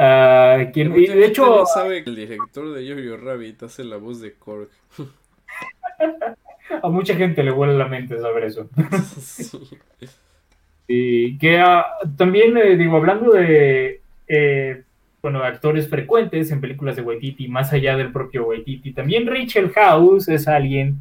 [0.00, 3.96] Ah, quien- y de hecho, no sabe que el director de Jojo Rabbit hace la
[3.96, 4.68] voz de Korg.
[6.82, 8.68] a mucha gente le vuela la mente saber eso.
[9.20, 9.58] Sí.
[10.86, 11.84] Y que ah,
[12.16, 14.82] también, eh, digo, hablando de, eh,
[15.22, 20.28] bueno, actores frecuentes en películas de Waititi, más allá del propio Waititi, también Rachel House
[20.28, 20.98] es alguien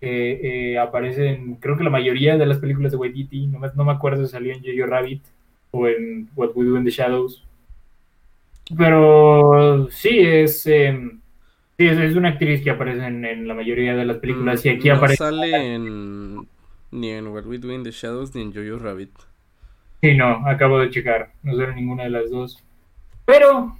[0.00, 3.68] que eh, aparece en, creo que la mayoría de las películas de Waititi, no me,
[3.74, 5.22] no me acuerdo si salió en Jojo Rabbit
[5.72, 7.44] o en What We Do in the Shadows.
[8.76, 10.96] Pero sí, es, eh,
[11.76, 14.68] sí, es, es una actriz que aparece en, en la mayoría de las películas y
[14.70, 15.16] aquí Mm, no aparece...
[15.16, 16.48] sale en
[16.92, 19.10] ni en What We Do in the Shadows ni en Jojo Rabbit.
[20.02, 21.32] Sí, no, acabo de checar.
[21.42, 22.62] No sale ninguna de las dos.
[23.24, 23.78] Pero,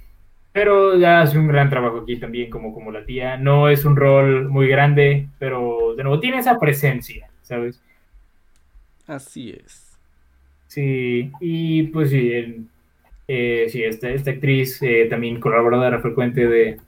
[0.53, 3.37] pero ya hace un gran trabajo aquí también como, como la tía.
[3.37, 7.81] No es un rol muy grande, pero de nuevo, tiene esa presencia, ¿sabes?
[9.05, 9.99] Así es.
[10.67, 12.67] Sí, y pues sí, el-
[13.27, 16.79] eh, sí esta, esta actriz eh, también colaboradora frecuente de,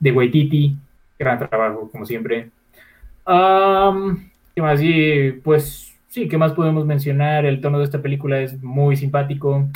[0.00, 0.76] de Waititi,
[1.18, 2.50] gran trabajo, como siempre.
[3.26, 4.80] Am, ¿qué más?
[4.82, 7.46] Y, pues sí, ¿qué más podemos mencionar?
[7.46, 9.68] El tono de esta película es muy simpático.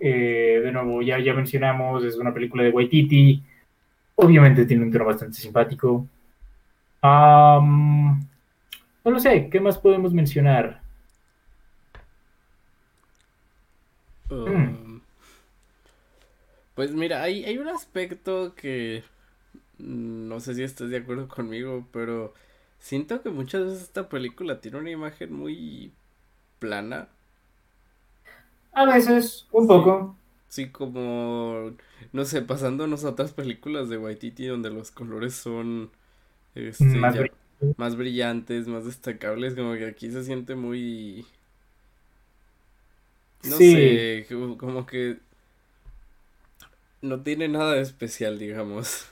[0.00, 3.42] Eh, de nuevo, ya, ya mencionamos, es una película de Waititi.
[4.16, 6.06] Obviamente tiene un tono bastante simpático.
[7.02, 8.18] No
[9.04, 10.80] lo sé, ¿qué más podemos mencionar?
[14.30, 15.00] Um,
[16.74, 19.02] Pues mira, hay, hay un aspecto que
[19.78, 22.34] no sé si estás de acuerdo conmigo, pero
[22.78, 25.92] siento que muchas veces esta película tiene una imagen muy
[26.58, 27.08] plana,
[28.72, 29.68] A veces, un Sí.
[29.68, 30.16] poco.
[30.48, 31.72] sí como,
[32.12, 35.90] no sé, pasándonos a otras películas de Waititi donde los colores son
[36.56, 37.78] este, Más ya brillantes.
[37.78, 41.24] más brillantes, más destacables, como que aquí se siente muy,
[43.44, 43.72] no Sí.
[43.72, 44.26] sé,
[44.58, 45.18] como que
[47.02, 49.06] no tiene nada de especial, digamos.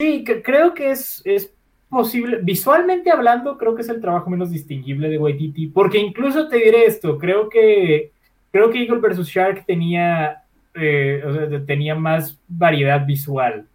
[0.00, 1.52] Sí, que- creo que es, es
[1.88, 2.40] posible.
[2.42, 5.68] Visualmente hablando, creo que es el trabajo menos distinguible de Waititi.
[5.68, 8.12] Porque incluso te diré esto, creo que
[8.56, 9.28] creo que Eagle vs.
[9.28, 10.42] Shark tenía,
[10.74, 13.66] eh, o sea, tenía más variedad visual,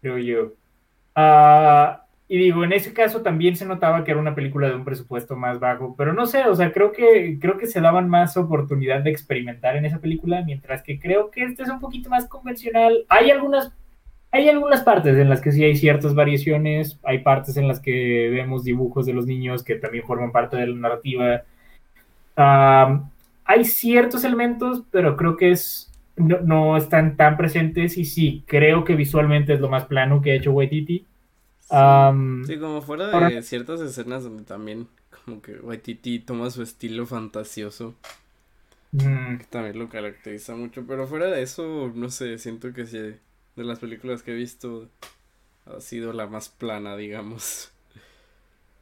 [0.00, 0.52] creo yo.
[1.14, 4.84] Ah, y digo, en ese caso también se notaba que era una película de un
[4.84, 8.36] presupuesto más bajo, pero no sé, o sea, creo que, creo que se daban más
[8.36, 12.26] oportunidad de experimentar en esa película, mientras que creo que este es un poquito más
[12.26, 13.04] convencional.
[13.08, 13.72] Hay algunas,
[14.32, 18.30] hay algunas partes en las que sí hay ciertas variaciones, hay partes en las que
[18.30, 21.42] vemos dibujos de los niños que también forman parte de la narrativa.
[22.36, 23.04] Ah,
[23.44, 28.84] hay ciertos elementos, pero creo que es, no, no están tan presentes y sí, creo
[28.84, 31.06] que visualmente es lo más plano que ha hecho Waititi.
[31.70, 34.88] Am, Sí, como fuera de ahora- ciertas escenas donde también
[35.24, 37.94] como que Waititi toma su estilo fantasioso,
[38.92, 42.98] mm, que también lo caracteriza mucho, pero fuera de eso, no sé, siento que sí,
[42.98, 44.88] de las películas que he visto
[45.66, 47.70] ha sido la más plana, digamos.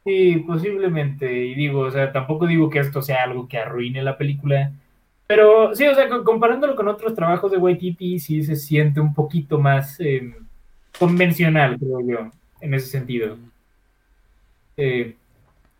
[0.03, 1.31] Sí, posiblemente.
[1.45, 4.71] Y digo, o sea, tampoco digo que esto sea algo que arruine la película.
[5.27, 9.13] Pero sí, o sea, co- comparándolo con otros trabajos de Waititi, sí se siente un
[9.13, 10.35] poquito más eh,
[10.99, 12.31] convencional, creo yo,
[12.61, 13.37] en ese sentido.
[14.77, 15.15] Eh,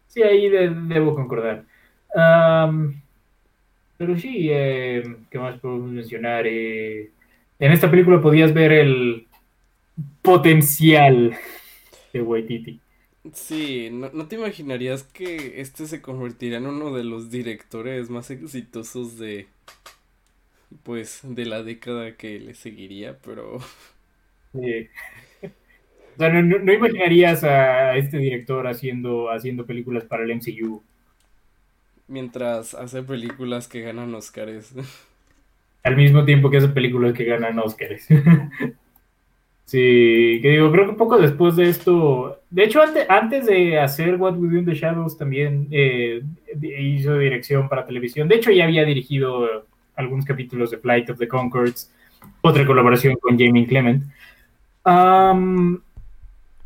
[0.08, 1.66] sí, ahí de- debo concordar.
[3.98, 6.46] Pero sí, eh, ¿qué más podemos mencionar?
[6.48, 7.12] Eh,
[7.60, 9.28] en esta película podías ver el
[10.22, 11.38] potencial
[12.14, 12.82] de Waititi.
[13.34, 18.30] Sí, no, no te imaginarías que este se convertiría en uno de los directores más
[18.32, 19.48] exitosos de,
[20.84, 23.60] pues, de la década que le seguiría, pero
[24.54, 24.90] Sí.
[26.16, 30.82] O sea, no, no- no imaginarías a este director haciendo, haciendo películas para el MCU.
[32.08, 34.74] mientras hace películas que ganan Oscars.
[35.84, 38.08] Al mismo tiempo que hace películas que ganan Oscars.
[39.72, 44.18] Sí, que digo, creo que poco después de esto, de hecho antes, antes de hacer
[44.18, 46.22] What We Do in the Shadows también eh,
[46.62, 48.28] hizo dirección para televisión.
[48.28, 49.66] De hecho ya había dirigido
[49.96, 51.90] algunos capítulos de Flight of the Concords,
[52.42, 54.04] otra colaboración con Jamie Clement.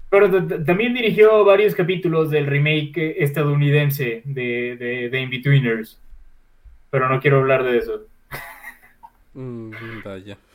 [0.10, 6.00] Pero también dirigió varios capítulos del remake estadounidense de, de, de In-Betweeners.
[6.90, 8.02] Pero no quiero hablar de eso.
[9.36, 9.70] Mm,
[10.04, 10.38] vaya.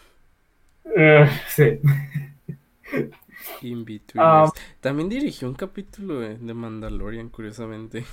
[0.96, 1.78] Eh, sí.
[3.62, 4.52] In-Betweeners.
[4.80, 8.04] También dirigió un capítulo de, de Mandalorian, curiosamente.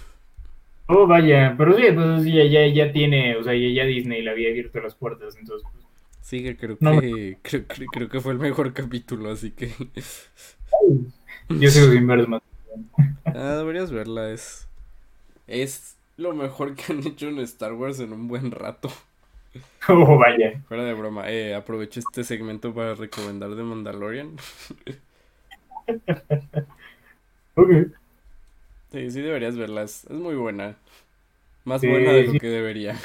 [0.90, 4.32] Oh, vaya, pero sí, pues ya, ya, ya tiene, o sea, ya, ya Disney le
[4.32, 5.68] había abierto las puertas, entonces.
[5.72, 5.86] pues,
[6.22, 9.72] Sí, que creo No que creo, creo, creo que fue el mejor capítulo, así que
[11.50, 12.42] yo sigo sin ver más.
[13.34, 14.68] ah, deberías verla, es
[15.48, 18.92] es lo mejor que han hecho en Star Wars en un buen rato.
[19.90, 20.62] Oh, vaya.
[20.68, 24.36] Fuera de broma, eh, aprovecho este segmento para recomendar de Mandalorian.
[27.56, 27.72] Ok.
[28.92, 30.76] Sí, sí deberías verla, es, muy buena.
[31.66, 32.40] Más Sí, buena de lo sí.
[32.40, 32.96] que debería.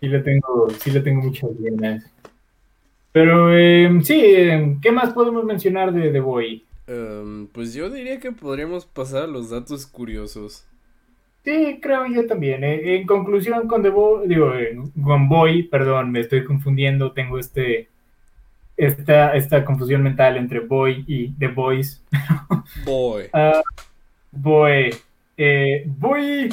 [0.00, 2.04] Sí le tengo, sí le tengo muchas ganas.
[3.12, 6.64] Pero eh, sí, eh, ¿qué más podemos mencionar de The Boy?
[6.88, 10.66] Em, pues yo diría que podríamos pasar a los datos curiosos.
[11.44, 12.62] Sí, creo yo también.
[12.64, 12.96] eh.
[12.96, 17.88] En conclusión, con The Boy, digo, eh, con Boy, perdón, me estoy confundiendo, tengo este,
[18.76, 22.04] esta, esta confusión mental entre Boy y The Boys.
[22.74, 23.30] Boy.
[23.32, 23.62] Ah,
[24.32, 24.90] Boy,
[25.38, 26.50] eh, Boy,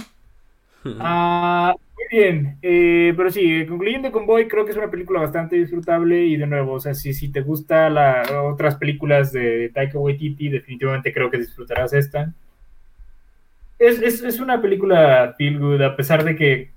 [0.98, 5.56] Ah, muy bien, Eh, pero sí, concluyendo con Boy, creo que es una película bastante
[5.58, 10.00] disfrutable y de nuevo, o sea, si, si te gusta la, otras películas de Taika
[10.00, 12.34] Waititi, definitivamente creo que disfrutarás esta.
[13.80, 16.72] Es, es, es una película feel good, a pesar de que,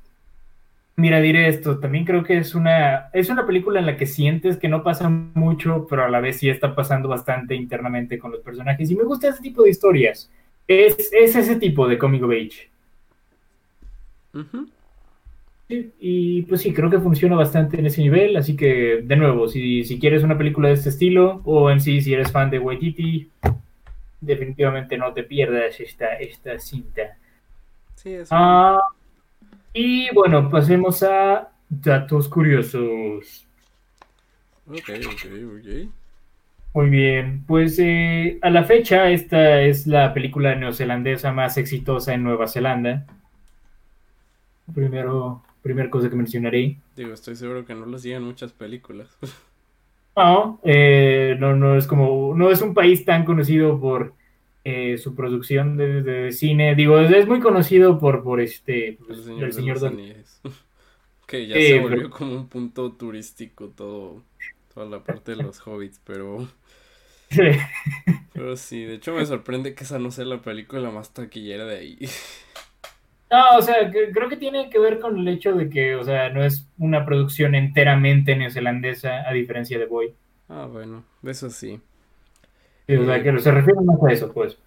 [0.96, 4.56] mira, diré esto, también creo que es una, es una película en la que sientes
[4.58, 8.40] que no pasa mucho, pero a la vez sí está pasando bastante internamente con los
[8.40, 8.90] personajes.
[8.90, 10.30] Y me gusta ese tipo de historias.
[10.66, 12.70] Es, es ese tipo de comic of age.
[14.34, 14.68] Ujú.
[15.68, 19.48] Sí, Y pues sí, creo que funciona bastante en ese nivel, así que de nuevo,
[19.48, 22.58] si, si quieres una película de este estilo, o en sí si eres fan de
[22.58, 23.30] Waititi,
[24.20, 27.16] definitivamente no te pierdas esta, esta cinta.
[27.94, 28.80] Sí, es Ah,
[29.72, 33.46] y bueno, pasemos a datos curiosos.
[34.66, 35.24] Ok, ok,
[35.58, 35.90] ok.
[36.74, 42.22] Muy bien, pues eh, a la fecha esta es la película neozelandesa más exitosa en
[42.22, 43.06] Nueva Zelanda.
[44.74, 46.76] Primero, primera cosa que mencionaré.
[46.94, 49.08] Digo, estoy seguro que no lo siguen muchas películas.
[50.18, 54.14] No, eh, no, no es como, no es un país tan conocido por
[54.64, 56.74] eh, su producción de, de cine.
[56.74, 59.98] Digo, es, muy conocido por, por este, El pues, Señor, el señor los Don-.
[61.26, 64.22] Que ya Sí, se pero- volvió como un punto turístico todo,
[64.74, 66.48] toda la parte de los hobbits, pero,
[68.32, 71.76] pero sí, de hecho me sorprende que esa no sea la película más taquillera de
[71.78, 71.98] ahí.
[73.30, 76.02] No, o sea, que- creo que tiene que ver con el hecho de que, o
[76.04, 80.14] sea, no es una producción enteramente neozelandesa, a diferencia de Boy.
[80.48, 81.80] Ah, bueno, eso sí.
[82.88, 84.58] Sí, o sea, que se refiere más a eso, pues.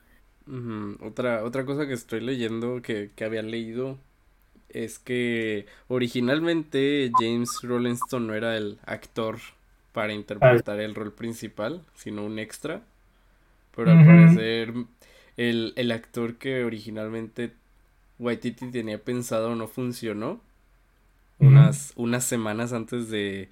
[1.01, 3.97] Otra, otra cosa que estoy leyendo, que, que había leído,
[4.69, 9.39] es que originalmente James Rollinston no era el actor
[9.93, 12.83] para interpretar el rol principal, sino un extra.
[13.75, 14.73] Pero al parecer
[15.37, 17.53] el, el actor que originalmente
[18.21, 20.41] Waititi tenía pensado no funcionó.
[21.39, 23.49] Unas, unas semanas antes de,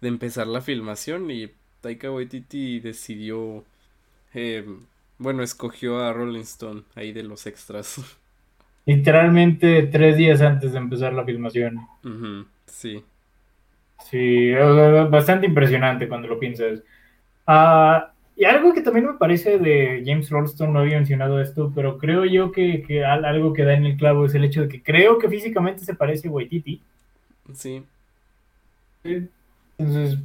[0.00, 1.50] de empezar la filmación y
[1.80, 3.64] Taika Waititi decidió,
[4.34, 4.66] eh,
[5.18, 7.96] bueno, escogió a Rolling Stone ahí de los extras.
[8.86, 11.78] Literalmente tres días antes de empezar la filmación.
[12.66, 13.04] Sí.
[14.10, 16.82] Sí, sea, bastante impresionante cuando lo piensas.
[17.46, 21.98] Ah, y algo que también me parece de James Rolston, no había mencionado esto, pero
[21.98, 24.68] creo yo que, que al- algo que da en el clavo es el hecho de
[24.68, 26.82] que creo que físicamente se parece a Waititi.
[27.52, 27.84] Sí,
[29.78, 30.18] Entonces,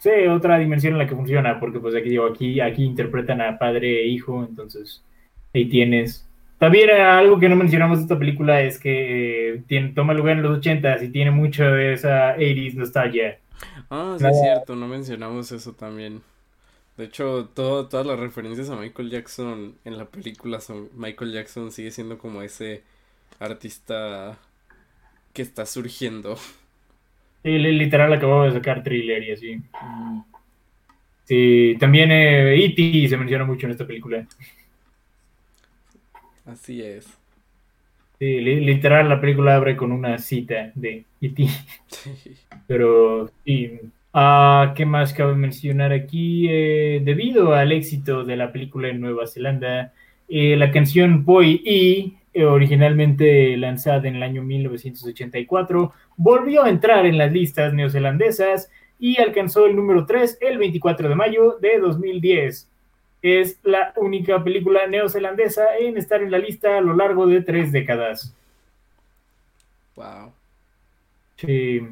[0.00, 3.58] sí, otra dimensión en la que funciona, porque pues aquí digo, aquí, aquí interpretan a
[3.58, 5.04] padre e hijo, entonces
[5.54, 6.28] ahí tienes.
[6.58, 10.42] También algo que no mencionamos de esta película es que eh, tiene, toma lugar en
[10.42, 13.38] los 80s y tiene mucho de esa 80s nostalgia.
[13.90, 14.30] Ah, sí Nada.
[14.30, 16.22] es cierto, no mencionamos eso también.
[16.96, 21.70] De hecho, todo, todas las referencias a Michael Jackson en la película son Michael Jackson
[21.70, 22.84] sigue siendo como ese
[23.38, 24.38] artista
[25.34, 26.36] que está surgiendo.
[27.42, 29.62] Sí, li- literal acababa de sacar thriller y así.
[31.24, 33.08] Sí, también eh, E.T.
[33.08, 34.26] se menciona mucho en esta película.
[36.44, 37.06] Así es.
[38.18, 41.46] Sí, li- literal la película abre con una cita de E.T.
[42.66, 43.80] Pero sí.
[44.18, 46.46] Ah, ¿qué más cabe mencionar aquí?
[46.48, 49.92] Eh, debido al éxito de la película en Nueva Zelanda,
[50.26, 57.04] eh, la canción Boy E, eh, originalmente lanzada en el año 1984, volvió a entrar
[57.04, 62.70] en las listas neozelandesas y alcanzó el número 3 el 24 de mayo de 2010.
[63.20, 67.70] Es la única película neozelandesa en estar en la lista a lo largo de tres
[67.70, 68.34] décadas.
[69.94, 70.32] Wow.
[71.36, 71.82] Sí.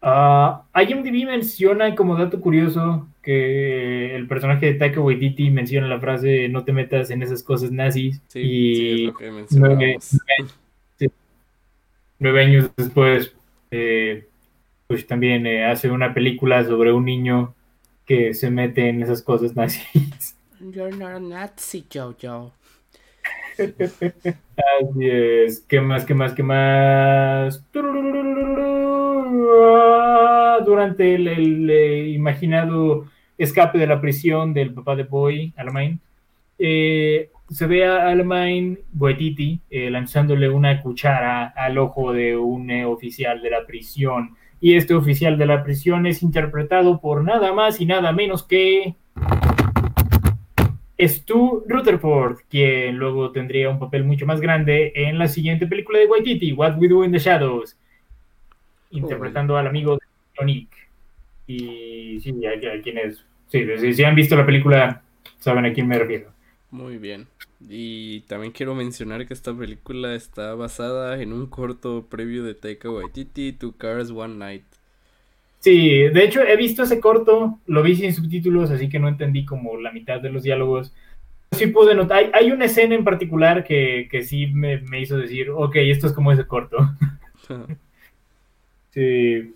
[0.00, 6.48] Ah, IMDb menciona como dato curioso que el personaje de Taika Waititi menciona la frase
[6.48, 10.18] no te metas en esas cosas nazis Sí, y sí, es lo que mencionábamos.
[12.20, 13.34] nueve años después
[13.70, 14.28] eh,
[14.86, 17.54] pues también eh, hace una película sobre un niño
[18.06, 20.36] que se mete en esas cosas nazis.
[20.60, 22.52] You're not a Nazi, Jojo.
[23.58, 25.60] Así es.
[25.60, 27.62] ¿Qué más, qué más, qué más?
[30.64, 33.06] Durante el, el, eh, imaginado
[33.36, 36.00] escape de la prisión del papá de Boy, Alamein,
[36.58, 43.40] eh, se ve a Alamein Boetiti eh, lanzándole una cuchara al ojo de un oficial
[43.40, 44.36] de la prisión.
[44.60, 48.96] Y este oficial de la prisión es interpretado por nada más y nada menos que
[50.98, 56.06] Stu Rutherford, quien luego tendría un papel mucho más grande en la siguiente película de
[56.06, 57.76] Waititi, What We Do in the Shadows,
[58.90, 60.07] interpretando al amigo de
[60.38, 60.68] Sonic.
[61.46, 65.02] Y sí, a quienes, sí, si, si han visto la película,
[65.38, 66.30] saben a quién me refiero.
[66.70, 67.26] Muy bien.
[67.68, 72.90] Y también quiero mencionar que esta película está basada en un corto previo de Taika
[72.90, 74.64] Waititi, Two Cars One Night.
[75.60, 79.44] Sí, de hecho he visto ese corto, lo vi sin subtítulos, así que no entendí
[79.44, 80.94] como la mitad de los diálogos,
[81.50, 85.16] sí pude notar, hay, hay una escena en particular que, que sí me, me hizo
[85.16, 86.76] decir, ok, esto es como ese corto.
[88.90, 89.54] Sí.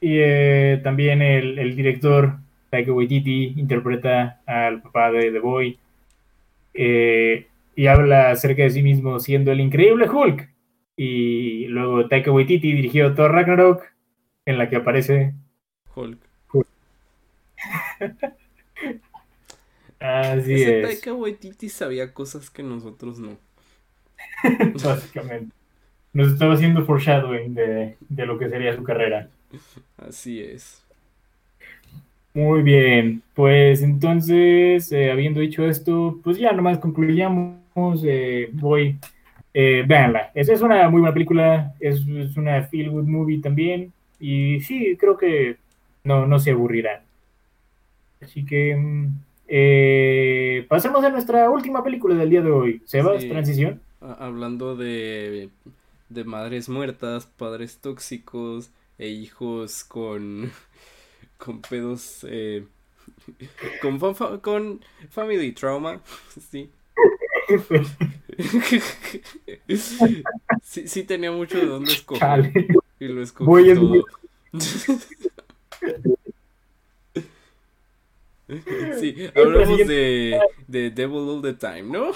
[0.00, 2.38] Y eh, también el, el director
[2.70, 5.78] Taika Waititi interpreta al papá de The Boy
[6.74, 10.48] eh, y habla acerca de sí mismo siendo el increíble Hulk.
[10.96, 13.84] Y luego Taika Waititi dirigió Thor Ragnarok,
[14.46, 15.34] en la que aparece.
[15.94, 16.18] Hulk.
[20.00, 23.36] Así Ese es, Taika Waititi sabía cosas que nosotros no.
[24.84, 25.54] básicamente.
[26.12, 29.28] Nos estaba haciendo foreshadowing de, de lo que sería su carrera.
[29.96, 30.82] Así es.
[32.34, 37.58] Muy bien, pues entonces, eh, habiendo dicho esto, pues ya nomás concluyamos.
[38.04, 38.98] eh, voy,
[39.54, 40.30] eh, véanla.
[40.34, 43.92] Es, es una muy buena película, es, es una feel good movie también.
[44.20, 45.56] Y sí, creo que
[46.04, 47.00] no, no se aburrirán.
[48.20, 49.08] Así que mm,
[49.48, 52.82] eh, pasemos a nuestra última película del día de hoy.
[52.84, 53.28] Sebas, Sí.
[53.28, 53.80] transición.
[54.00, 55.50] A- hablando de,
[56.08, 60.50] de madres muertas, padres tóxicos e hijos con,
[61.38, 62.64] con pedos, eh,
[63.82, 64.80] con, fa- fa- con
[65.10, 66.00] family trauma,
[66.50, 66.70] sí.
[70.62, 72.68] Sí, sí tenía mucho de dónde escoger Chale.
[73.00, 74.04] y lo escogí Voy a- todo.
[78.98, 82.12] Sí, hablamos de, de Devil All the Time, ¿no?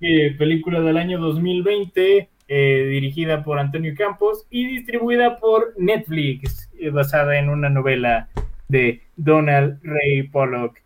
[0.00, 6.90] Eh, película del año 2020, eh, dirigida por Antonio Campos y distribuida por Netflix, eh,
[6.90, 8.28] basada en una novela
[8.68, 10.78] de Donald Ray Pollock.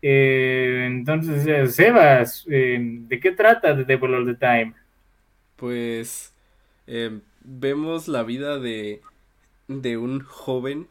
[0.00, 4.74] Eh, entonces, Sebas, ¿de qué trata The Devil All the Time?
[5.56, 6.34] Pues
[6.86, 9.00] eh, vemos la vida de,
[9.68, 10.88] de un joven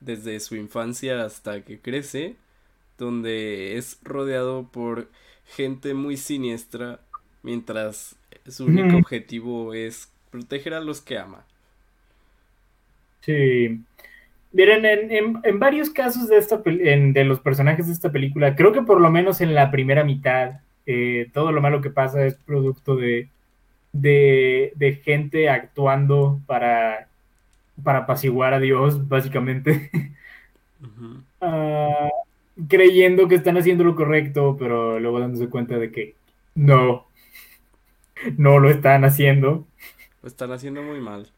[0.00, 2.36] desde su infancia hasta que crece,
[2.96, 5.08] donde es rodeado por
[5.44, 7.00] gente muy siniestra,
[7.42, 8.16] mientras
[8.46, 11.44] su único objetivo es proteger a los que ama.
[13.20, 13.80] Sí.
[14.52, 18.56] Miren, en, en- en varios casos de, esta, en- de los personajes de esta película,
[18.56, 22.24] creo que por lo menos en la primera mitad, eh, todo lo malo que pasa
[22.26, 23.28] es producto de,
[23.92, 27.08] de, de gente actuando para,
[27.84, 29.90] para apaciguar a Dios, básicamente.
[31.40, 32.08] Ah,
[32.68, 36.14] creyendo que están haciendo lo correcto, pero luego dándose cuenta de que
[36.54, 37.06] no,
[38.38, 39.66] no lo están haciendo.
[40.22, 41.30] Lo están haciendo muy mal.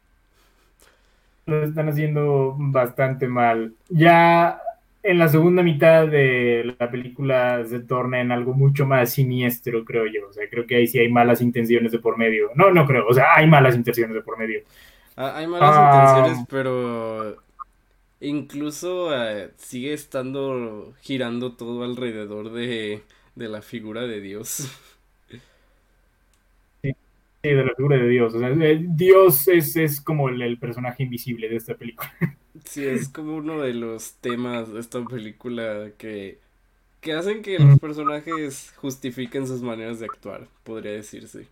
[1.45, 3.73] Lo están haciendo bastante mal.
[3.89, 4.61] Ya
[5.03, 10.05] en la segunda mitad de la película se torna en algo mucho más siniestro, creo
[10.07, 10.29] yo.
[10.29, 12.49] O sea, creo que ahí sí hay malas intenciones de por medio.
[12.55, 13.07] No, no creo.
[13.07, 14.61] O sea, hay malas intenciones de por medio.
[15.15, 15.77] Ah, hay malas Ah.
[15.77, 17.37] intenciones, pero
[18.21, 23.03] incluso eh, sigue estando girando todo alrededor de,
[23.35, 24.67] de la figura de Dios.
[27.43, 28.33] Sí, de la figura de Dios.
[28.35, 32.11] O sea, eh, Dios es, es como el, el personaje invisible de esta película.
[32.65, 36.39] Sí, es como uno de los temas de esta película que,
[37.01, 37.79] que hacen que los Mm.
[37.79, 41.51] personajes justifiquen sus maneras de actuar, podría decirse.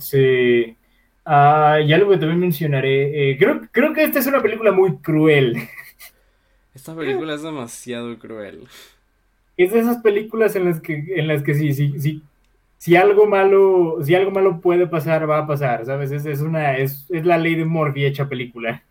[0.00, 0.76] Sí.
[1.24, 3.30] Ah, y algo que también mencionaré.
[3.32, 5.56] eh, creo, creo que esta es una película muy cruel.
[6.74, 8.68] Esta película es demasiado cruel.
[9.56, 12.22] Es de esas películas en las que, en las que sí, sí, sí,
[12.82, 16.10] si algo malo, si algo malo puede pasar, va a pasar, ¿sabes?
[16.10, 18.82] Es, es una, es, es la ley de Murphy hecha película.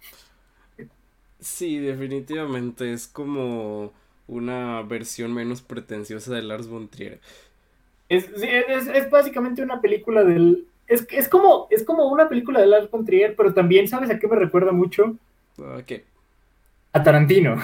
[1.42, 3.92] Sí, definitivamente es como
[4.30, 7.20] una versión menos pretenciosa de Lars von Trier.
[8.08, 10.68] Es, es, es básicamente una película del.
[10.88, 14.18] Es, es, como, es como una película de Lars von Trier, pero también, ¿sabes a
[14.18, 15.18] qué me recuerda mucho?
[15.60, 16.06] Ah, ¿Qué?
[16.94, 17.58] A Tarantino.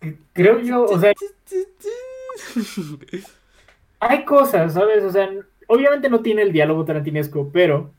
[0.32, 1.12] Creo yo, o sea,
[4.00, 5.04] hay cosas, ¿sabes?
[5.04, 5.28] O sea,
[5.66, 7.94] obviamente no tiene el diálogo tarantinesco, pero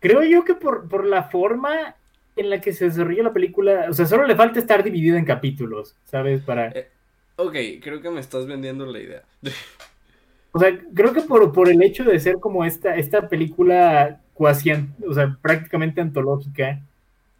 [0.00, 1.96] creo yo que por, por la forma
[2.36, 5.24] en la que se desarrolla la película, o sea, solo le falta estar dividida en
[5.24, 6.42] capítulos, ¿sabes?
[6.42, 6.90] Para, Eh,
[7.36, 9.22] Ok, creo que me estás vendiendo la idea.
[10.52, 14.70] o sea, creo que por, por el hecho de ser como esta, esta película cuasi,
[15.06, 16.80] o sea, prácticamente antológica,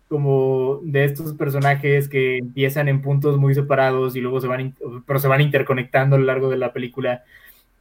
[0.09, 4.77] como de estos personajes que empiezan en puntos muy separados y luego se van,
[5.07, 7.25] pero se van interconectando a lo largo de la película.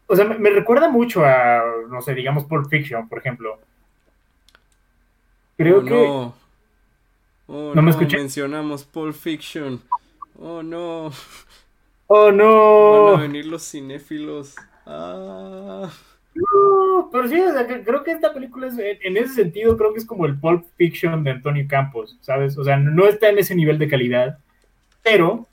[0.08, 3.60] O sea, me, me recuerda mucho a, no sé, digamos Pulp Fiction, por ejemplo.
[5.58, 5.90] Creo oh, que...
[5.92, 6.36] no.
[7.48, 8.18] Oh, ¿No me no, escuché?
[8.18, 9.82] mencionamos Pulp Fiction.
[10.40, 11.12] Oh, no.
[12.08, 13.18] Oh, Van a no.
[13.18, 14.56] venir los cinéfilos.
[14.86, 15.90] Ah.
[16.36, 20.00] No, Pero sí, o sea, creo que esta película es, en ese sentido, creo que
[20.00, 22.58] es como el Pulp Fiction de Antonio Campos, ¿sabes?
[22.58, 24.38] O sea, no está en ese nivel de calidad,
[25.02, 25.48] pero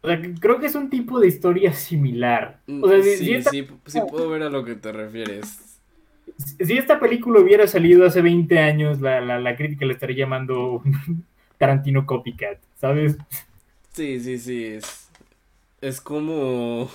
[0.00, 2.60] O sea, creo que es un tipo de historia similar.
[2.80, 5.80] O sea, si, si sí, esta, sí, sí puedo ver a lo que te refieres.
[6.60, 10.82] si esta película hubiera salido hace 20 años, la, la, la crítica le estaría llamando
[11.58, 13.16] Tarantino Copycat, ¿sabes?
[13.92, 15.08] Sí, sí, sí, es,
[15.80, 16.88] es como,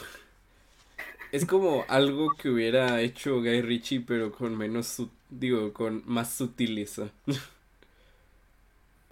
[1.32, 7.12] es como algo que hubiera hecho Guy Ritchie, pero con menos, digo, con más sutileza.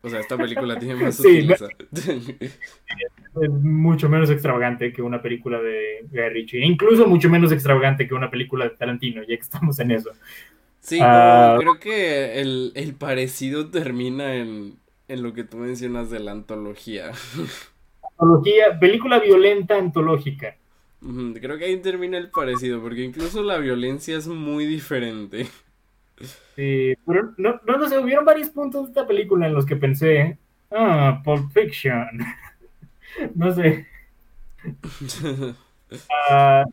[0.04, 1.68] O sea, esta película tiene más Sí, sutileza.
[3.42, 6.66] Es mucho menos extravagante que una película de Guy Ritchie.
[6.66, 10.12] Incluso mucho menos extravagante que una película de Tarantino, ya que estamos en eso.
[10.82, 11.56] Sí, Ah.
[11.60, 17.12] creo que el, el parecido termina en, en lo que tú mencionas de la antología.
[18.20, 20.56] Antología, película violenta antológica.
[21.40, 25.48] Creo que ahí termina el parecido, porque incluso la violencia es muy diferente.
[26.56, 29.76] Sí, pero no, no lo sé, hubieron varios puntos de esta película en los que
[29.76, 30.38] pensé,
[30.72, 32.20] ah, Pulp Fiction.
[33.36, 33.88] no sé.
[36.30, 36.64] Ah,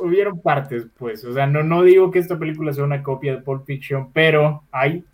[0.00, 1.24] hubieron partes, pues.
[1.24, 4.64] O sea, no, no digo que esta película sea una copia de Pulp Fiction, pero
[4.70, 5.04] hay,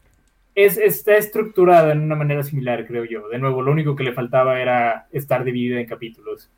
[0.57, 3.29] es, está estructurada en una manera similar, creo yo.
[3.29, 6.51] De nuevo, lo único que le faltaba era estar dividida en capítulos.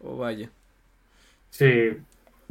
[0.00, 0.48] Oh, vaya.
[1.50, 1.90] Sí,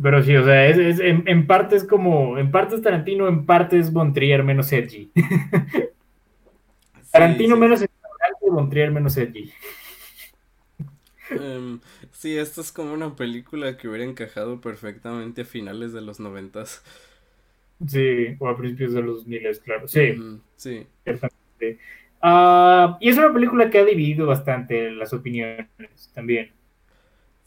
[0.01, 3.27] pero sí, o sea, es, es- en, en parte es como, en parte es Tarantino,
[3.27, 5.11] en parte es Von Trier menos edgy.
[7.11, 9.51] Tarantino Sí, menos extravagante, Von Trier menos edgy.
[11.33, 11.81] Em,
[12.11, 16.81] sí, esta es como una película que hubiera encajado perfectamente a finales de los noventas.
[17.87, 19.87] Sí, o a principios de los 2000, claro.
[19.87, 20.21] Sí,
[20.55, 20.87] sí.
[22.21, 25.67] Ah, y es una película que ha dividido bastante las opiniones
[26.13, 26.54] también.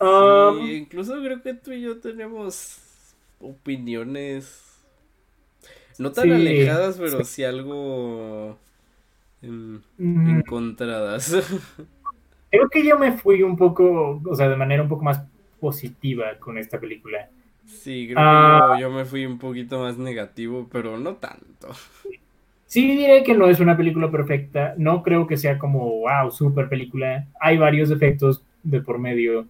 [0.00, 2.78] Ah, Sí, incluso creo que tú y yo tenemos
[3.40, 4.64] opiniones
[5.98, 6.30] no tan Sí.
[6.32, 8.56] alejadas, pero sí algo
[9.42, 9.76] mm,
[10.38, 11.32] encontradas.
[12.50, 15.22] creo que yo me fui un poco, o sea, de manera un poco más
[15.60, 17.28] positiva con esta película.
[17.66, 18.74] Sí, creo Ah.
[18.76, 21.68] que yo, yo me fui un poquito más negativo, pero no tanto.
[22.66, 26.68] Sí diré que no es una película perfecta, no creo que sea como, wow, super
[26.68, 29.46] película, hay varios defectos de por medio.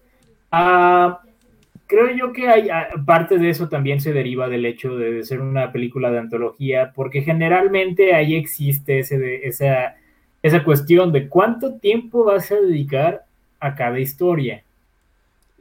[0.51, 1.21] Ah,
[1.87, 5.41] creo yo que hay, ah, parte de eso también se deriva del hecho de ser
[5.41, 9.95] una película de antología, porque generalmente ahí existe ese de- esa,
[10.43, 13.25] esa cuestión de cuánto tiempo vas a dedicar
[13.59, 14.63] a cada historia.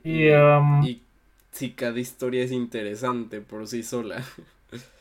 [0.04, 1.02] Y, um, Y
[1.52, 4.24] si cada historia es interesante por sí sola.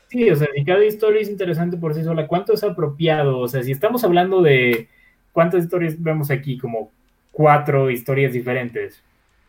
[0.09, 3.39] Sí, o sea, si cada historia es interesante por sí sola, ¿cuánto es apropiado?
[3.39, 4.87] O sea, si estamos hablando de
[5.33, 6.91] cuántas historias vemos aquí, como
[7.31, 9.03] cuatro historias diferentes,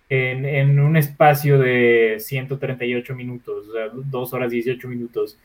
[0.08, 5.38] en, en un espacio de 138 minutos, o sea, dos horas 18 minutos.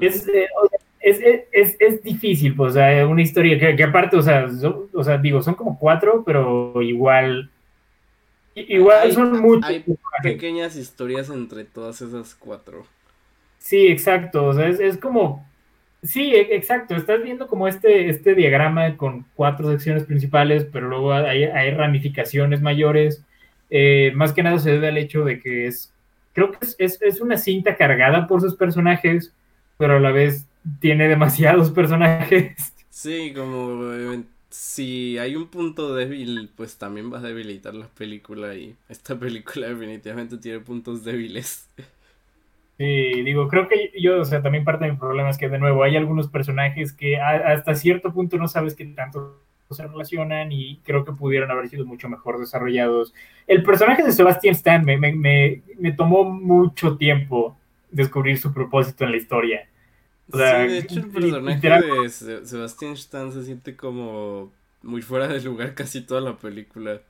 [0.00, 3.74] Es, eh, o sea, es, es, es, es difícil, pues, o sea, una historia que,
[3.74, 7.50] que aparte, o sea, son- o sea, digo, son como cuatro, pero igual,
[8.54, 9.64] igual Hay- son muchos.
[9.68, 9.84] hay
[10.22, 12.86] Pequeñas historias entre todas esas cuatro.
[13.58, 14.46] Sí, exacto.
[14.46, 15.46] O sea, es, es como.
[16.02, 16.94] Sí, e- exacto.
[16.96, 22.60] Estás viendo como este, este diagrama con cuatro secciones principales, pero luego hay, hay ramificaciones
[22.60, 23.24] mayores.
[23.72, 25.94] Eh, más que nada se debe al hecho de que es.
[26.34, 29.34] Creo que es, es, es una cinta cargada por sus personajes,
[29.78, 30.48] pero a la vez
[30.80, 32.74] tiene demasiados personajes.
[32.90, 38.54] Sí, como eh, si hay un punto débil, pues también va a debilitar la película
[38.54, 41.68] y esta película definitivamente tiene puntos débiles.
[42.78, 45.58] Sí, digo, creo que yo, o sea, también parte de mi problema es que, de
[45.58, 49.40] nuevo, hay algunos personajes que a- hasta cierto punto no sabes qué tanto
[49.72, 53.14] se relacionan y creo que pudieron haber sido mucho mejor desarrollados.
[53.46, 57.56] El personaje de Sebastian Stan me, me, me, me tomó mucho tiempo
[57.90, 59.68] descubrir su propósito en la historia.
[60.32, 64.52] O sea, Sí, de hecho el personaje literal- de Se- Sebastian Stan se siente como
[64.82, 67.00] muy fuera de lugar casi toda la película.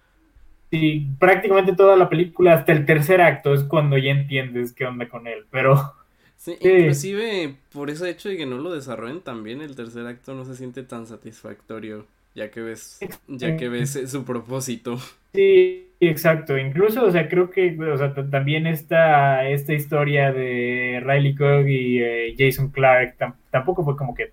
[0.71, 5.09] Sí, prácticamente toda la película, hasta el tercer acto, es cuando ya entiendes qué onda
[5.09, 5.95] con él, pero...
[6.37, 6.69] Sí, Sí.
[6.69, 10.45] inclusive por ese hecho de que no lo desarrollen tan bien, el tercer acto no
[10.45, 12.99] se siente tan satisfactorio, ya que ves,
[13.29, 14.99] ya que ves eh, su propósito.
[15.35, 16.59] Sí, exacto.
[16.59, 22.03] Incluso, o sea, creo que, o sea, también esta, esta historia de Riley Cook y
[22.03, 24.33] eh, Jason Clark tam- tampoco fue como que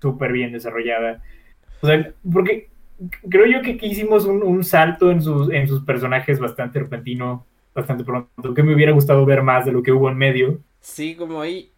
[0.00, 1.22] súper bien desarrollada.
[1.82, 2.68] O sea, porque
[3.28, 7.46] creo yo que aquí hicimos un, un salto en sus, en sus personajes bastante repentino,
[7.74, 10.60] bastante pronto, que me hubiera gustado ver más de lo que hubo en medio.
[10.80, 11.70] Sí, como ahí,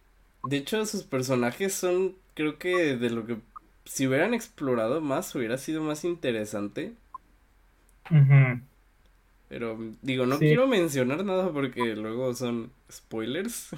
[0.43, 3.37] de hecho sus personajes son, creo que de lo que
[3.93, 6.95] si hubieran explorado más hubiera sido más interesante,
[8.11, 8.61] Ujú.
[9.47, 10.45] pero digo, no Sí.
[10.45, 13.69] quiero mencionar nada porque luego son spoilers.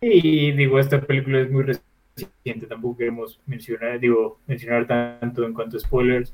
[0.00, 5.76] Y digo, esta película es muy reciente, tampoco queremos mencionar, digo, mencionar tanto en cuanto
[5.76, 6.32] a spoilers.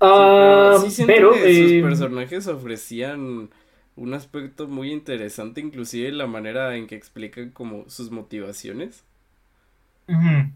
[0.00, 3.50] Ah, sí pero, que sus eh, personajes ofrecían
[3.96, 9.04] un aspecto muy interesante, inclusive la manera en que explican como sus motivaciones.
[10.08, 10.50] ujú,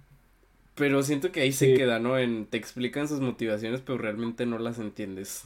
[0.82, 2.18] Pero siento que ahí se queda, ¿no?
[2.18, 5.44] En te explican sus motivaciones, pero realmente no las entiendes.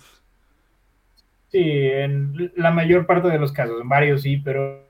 [1.48, 4.86] sí, en la mayor parte de los casos, en varios sí, pero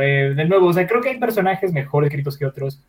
[0.00, 2.80] eh, de nuevo, o sea, creo que hay personajes mejor escritos que otros.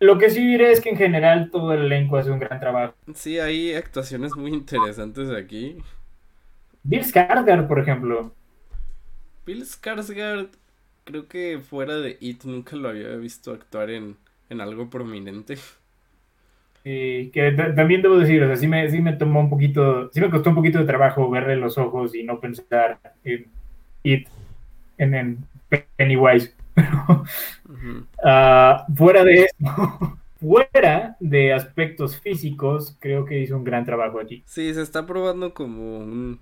[0.00, 2.94] Lo que sí diré es que en general todo el elenco hace un gran trabajo.
[3.14, 5.78] Sí, hay actuaciones muy interesantes aquí.
[6.82, 8.34] Bill Skarsgård, por ejemplo,
[9.44, 10.50] Bill Skarsgård,
[11.04, 14.16] creo que fuera de It nunca lo había visto actuar en,
[14.48, 15.58] en algo prominente.
[16.84, 20.10] y que ta- también debo decir, o sea, sí me, sí me tomó un poquito,
[20.12, 23.46] sí me costó un poquito de trabajo verle los ojos y no pensar en
[24.02, 24.28] It,
[24.98, 25.38] en, en
[25.96, 26.54] Pennywise.
[28.24, 29.56] Ah, fuera de eso,
[30.40, 34.42] fuera de aspectos físicos, creo que hizo un gran trabajo aquí.
[34.46, 36.40] Sí, se está probando como un,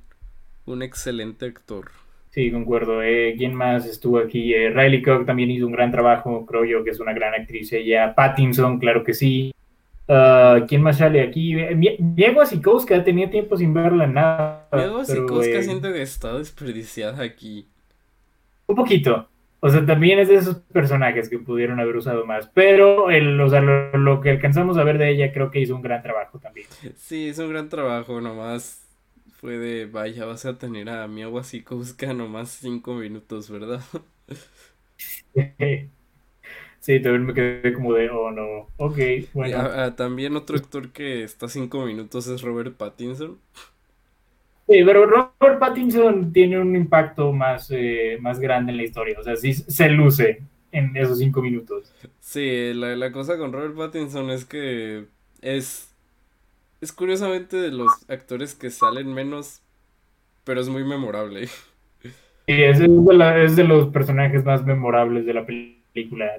[0.67, 1.91] un excelente actor.
[2.31, 3.03] Sí, concuerdo.
[3.03, 4.53] Eh, ¿Quién más estuvo aquí?
[4.55, 7.73] Eh, Riley Cook también hizo un gran trabajo, creo yo que es una gran actriz
[7.73, 8.15] ella.
[8.15, 9.51] Pattinson, claro que sí.
[10.09, 11.55] Ah, ¿Quién más sale aquí?
[11.55, 14.67] Miego Sikowska tenía tiempo sin verla nada.
[14.71, 17.69] Pero, Sikowska eh, siento que está desperdiciada aquí.
[18.67, 19.29] Un poquito.
[19.61, 22.49] O sea, también es de esos personajes que pudieron haber usado más.
[22.55, 25.75] Pero el, o sea, lo, lo que alcanzamos a ver de ella creo que hizo
[25.75, 26.69] un gran trabajo también.
[26.97, 28.89] Sí, es un gran trabajo, nomás
[29.39, 33.81] fue de, vaya, vas a tener a mi agua Sikowska nomás cinco minutos, ¿verdad?
[36.89, 38.99] Sí, también me quedé como de, oh no, ok,
[39.33, 39.65] bueno.
[39.65, 43.41] a- a- también otro actor que está cinco minutos es Robert Pattinson.
[44.69, 49.19] Sí, pero Robert Pattinson tiene un impacto más, eh, más grande en la historia.
[49.19, 51.95] O sea, sí se luce en esos cinco minutos.
[52.21, 55.09] Sí, la, la cosa con Robert Pattinson es que
[55.41, 55.97] es,
[56.81, 59.63] es curiosamente de los actores que salen menos,
[60.45, 61.49] pero es muy memorable.
[62.49, 65.78] Y es, es de la- es de los personajes más memorables de la película.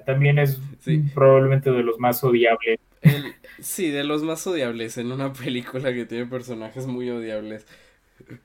[0.06, 1.02] También es Sí.
[1.14, 2.78] probablemente de los más odiables.
[3.02, 7.66] El- sí, de los más odiables en una película que tiene personajes muy odiables.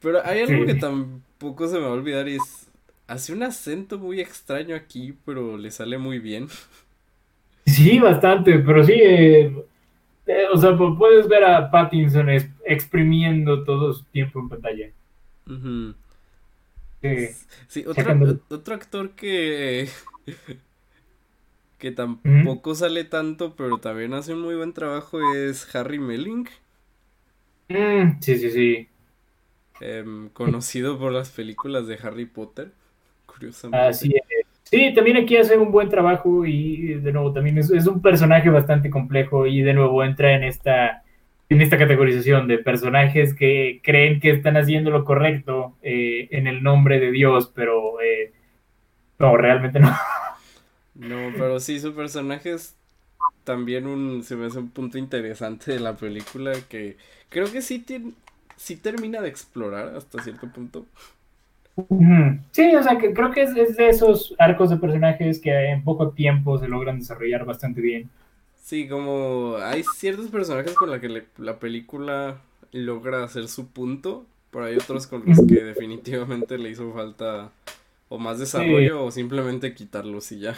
[0.01, 0.65] Pero hay algo Sí.
[0.65, 2.69] que tampoco se me va a olvidar y es,
[3.07, 6.47] hace un acento muy extraño aquí, pero le sale muy bien.
[7.65, 9.53] Sí, bastante, pero sí, eh,
[10.27, 12.29] eh, o sea, pu- puedes ver a Pattinson
[12.65, 14.87] exprimiendo todo su tiempo en pantalla.
[17.01, 17.27] Sí.
[17.67, 19.87] Sí, otro actor que
[21.77, 26.47] que tampoco sale tanto, pero también hace un muy buen trabajo es Harry Melling,
[27.69, 28.89] Mm, sí, sí, sí.
[29.79, 32.73] em, conocido por las películas de Harry Potter,
[33.25, 33.81] curiosamente.
[33.81, 34.47] Así es.
[34.63, 38.49] Sí, también aquí hace un buen trabajo y de nuevo también es, es un personaje
[38.49, 41.03] bastante complejo y de nuevo entra en esta
[41.49, 46.63] en esta categorización de personajes que creen que están haciendo lo correcto eh, en el
[46.63, 48.33] nombre de Dios, pero eh,
[49.19, 49.89] no, realmente no.
[50.95, 52.75] No, pero sí, su personaje es
[53.45, 56.97] también un, se me hace un punto interesante de la película que
[57.29, 58.13] creo que sí tiene,
[58.57, 60.87] sí termina de explorar hasta cierto punto.
[62.51, 65.83] Sí, o sea, que creo que es, es de esos arcos de personajes que en
[65.83, 68.09] poco tiempo se logran desarrollar bastante bien.
[68.61, 72.41] Sí, como hay ciertos personajes con los que le- la película
[72.71, 77.51] logra hacer su punto, pero hay otros con los que definitivamente le hizo falta
[78.09, 80.55] o más desarrollo o simplemente quitarlos y ya.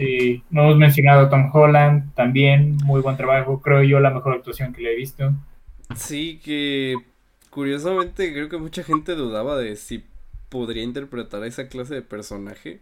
[0.00, 4.32] Sí, no hemos mencionado a Tom Holland, también muy buen trabajo, creo yo la mejor
[4.34, 5.34] actuación que le he visto.
[5.94, 6.96] Sí, que
[7.50, 10.04] curiosamente creo que mucha gente dudaba de si
[10.48, 12.80] podría interpretar a esa clase de personaje.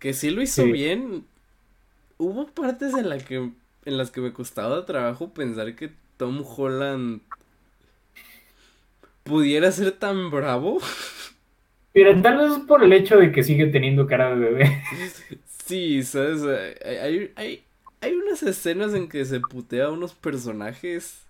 [0.00, 0.72] Que sí lo hizo Sí.
[0.72, 1.24] bien.
[2.18, 3.36] Hubo partes en la que
[3.84, 7.20] en las que me costaba trabajo pensar que Tom Holland
[9.22, 10.80] pudiera ser tan bravo.
[11.96, 14.82] Mira, tal vez es por el hecho de que sigue teniendo cara de bebé.
[15.64, 16.42] Sí, ¿sabes?
[16.84, 17.64] Hay, hay,
[18.02, 21.26] hay, unas escenas en que se putea a unos personajes.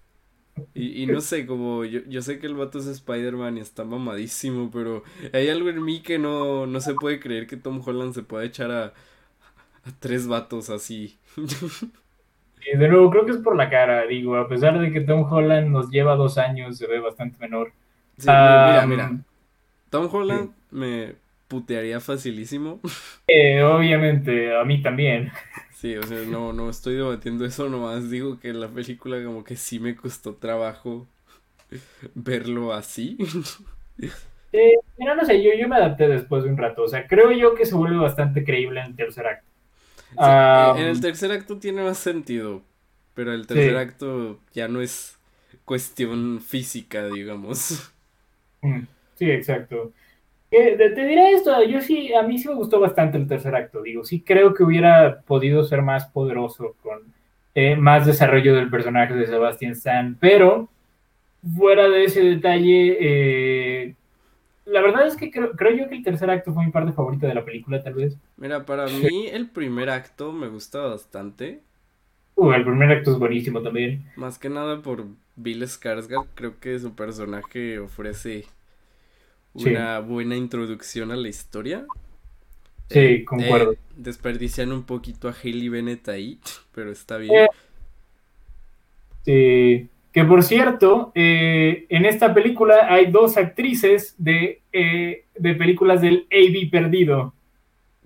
[0.74, 3.84] Y, y no sé, como yo, yo sé que el vato es Spider-Man y está
[3.84, 8.12] mamadísimo, pero hay algo en mí que no, no se puede creer que Tom Holland
[8.12, 11.16] se pueda echar a, a tres vatos así.
[12.66, 15.32] Y de nuevo, creo que es por la cara, digo, a pesar de que Tom
[15.32, 17.72] Holland nos lleva dos años, se ve bastante menor.
[18.18, 19.12] Sí, mira, mira.
[19.88, 21.16] Tom Holland me
[21.48, 22.80] putearía facilísimo.
[23.26, 25.30] eh, obviamente, a mí también.
[25.70, 29.56] Sí, o sea, no, no estoy debatiendo eso, nomás digo que la película como que
[29.56, 31.06] sí me costó trabajo
[32.14, 33.18] verlo así.
[34.52, 37.30] Eh, mira, no sé, yo, yo me adapté después de un rato, o sea, creo
[37.32, 39.46] yo que se vuelve bastante creíble en el tercer acto.
[40.20, 42.62] Sí, Ah, en el tercer acto tiene más sentido,
[43.14, 43.76] pero el tercer Sí.
[43.76, 45.16] acto ya no es
[45.64, 47.92] cuestión física, digamos.
[48.62, 49.94] Mm, Sí, exacto.
[50.50, 53.82] Eh, te, diré esto, yo sí, a mí sí me gustó bastante el tercer acto,
[53.82, 57.00] digo, sí creo que hubiera podido ser más poderoso con
[57.54, 60.68] eh, más desarrollo del personaje de Sebastian Stan, pero
[61.56, 63.94] fuera de ese detalle, eh,
[64.66, 67.26] la verdad es que creo, creo yo que el tercer acto fue mi parte favorita
[67.26, 68.16] de la película, tal vez.
[68.36, 71.60] Mira, para mí el primer acto me gusta bastante.
[72.36, 74.04] Uh, el primer acto es buenísimo también.
[74.16, 75.06] Más que nada por
[75.36, 78.44] Bill Skarsgård, creo que su personaje ofrece
[79.56, 79.70] Sí.
[79.70, 81.86] una buena introducción a la historia.
[82.90, 83.72] Sí, Eh, concuerdo.
[83.72, 86.38] eh, desperdician un poquito a Hailey Bennett ahí,
[86.72, 87.34] pero está bien.
[87.34, 87.48] Eh,
[89.24, 89.88] Sí.
[90.12, 96.26] Que por cierto, eh, en esta película hay dos actrices de, eh, de películas del
[96.30, 97.34] AB perdido.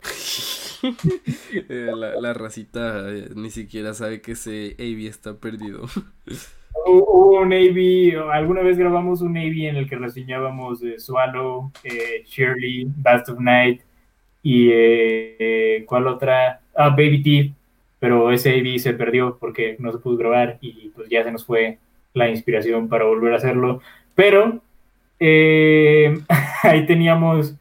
[1.69, 3.05] La, la racita
[3.35, 5.87] ni siquiera sabe que ese Avi está perdido.
[6.75, 11.71] Hu- Hubo un AB, alguna vez grabamos un AB en el que reseñábamos eh, Swallow,
[11.85, 13.81] eh, Shirley, Bast of Night
[14.43, 16.61] y eh, ¿cuál otra?
[16.75, 17.53] Ah, Baby Teeth,
[17.99, 21.45] pero ese AB se perdió porque no se pudo grabar y pues ya se nos
[21.45, 21.79] fue
[22.15, 23.81] la inspiración para volver a hacerlo.
[24.15, 24.61] Pero
[25.19, 26.19] eh,
[26.63, 27.55] ahí teníamos,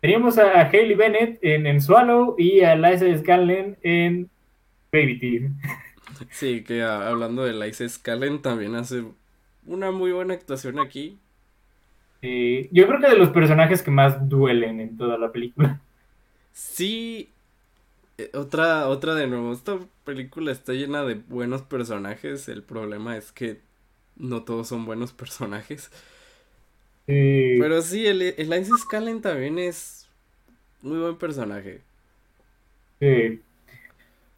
[0.00, 4.28] teníamos a, Hailey Bennett en, en Swallow y a Liza Scanlon en
[4.92, 5.42] Baby Teeth.
[6.30, 9.04] Sí, que hablando de Liza Scanlon también hace
[9.64, 11.20] una muy buena actuación aquí.
[12.22, 15.80] Eh, yo creo que de los personajes que más duelen en toda la película.
[16.52, 17.34] Sí,
[18.18, 23.32] eh, otra, otra de nuevo, esta película está llena de buenos personajes, el problema es
[23.32, 23.62] que
[24.16, 25.90] no todos son buenos personajes.
[27.06, 30.08] Eh, Pero sí, el, el Liza Scanlon también es
[30.82, 31.84] muy buen personaje.
[33.00, 33.43] eh,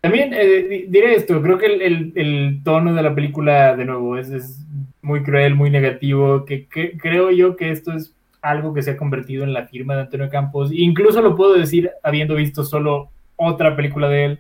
[0.07, 3.85] también eh, di- diré esto, creo que el, el- el tono de la película, de
[3.85, 4.65] nuevo, es, es
[5.03, 8.13] muy cruel, muy negativo, que, que creo yo que esto es
[8.43, 10.71] algo que se ha convertido en la firma de Antonio Campos.
[10.73, 14.39] Incluso lo puedo decir habiendo visto solo otra película de él.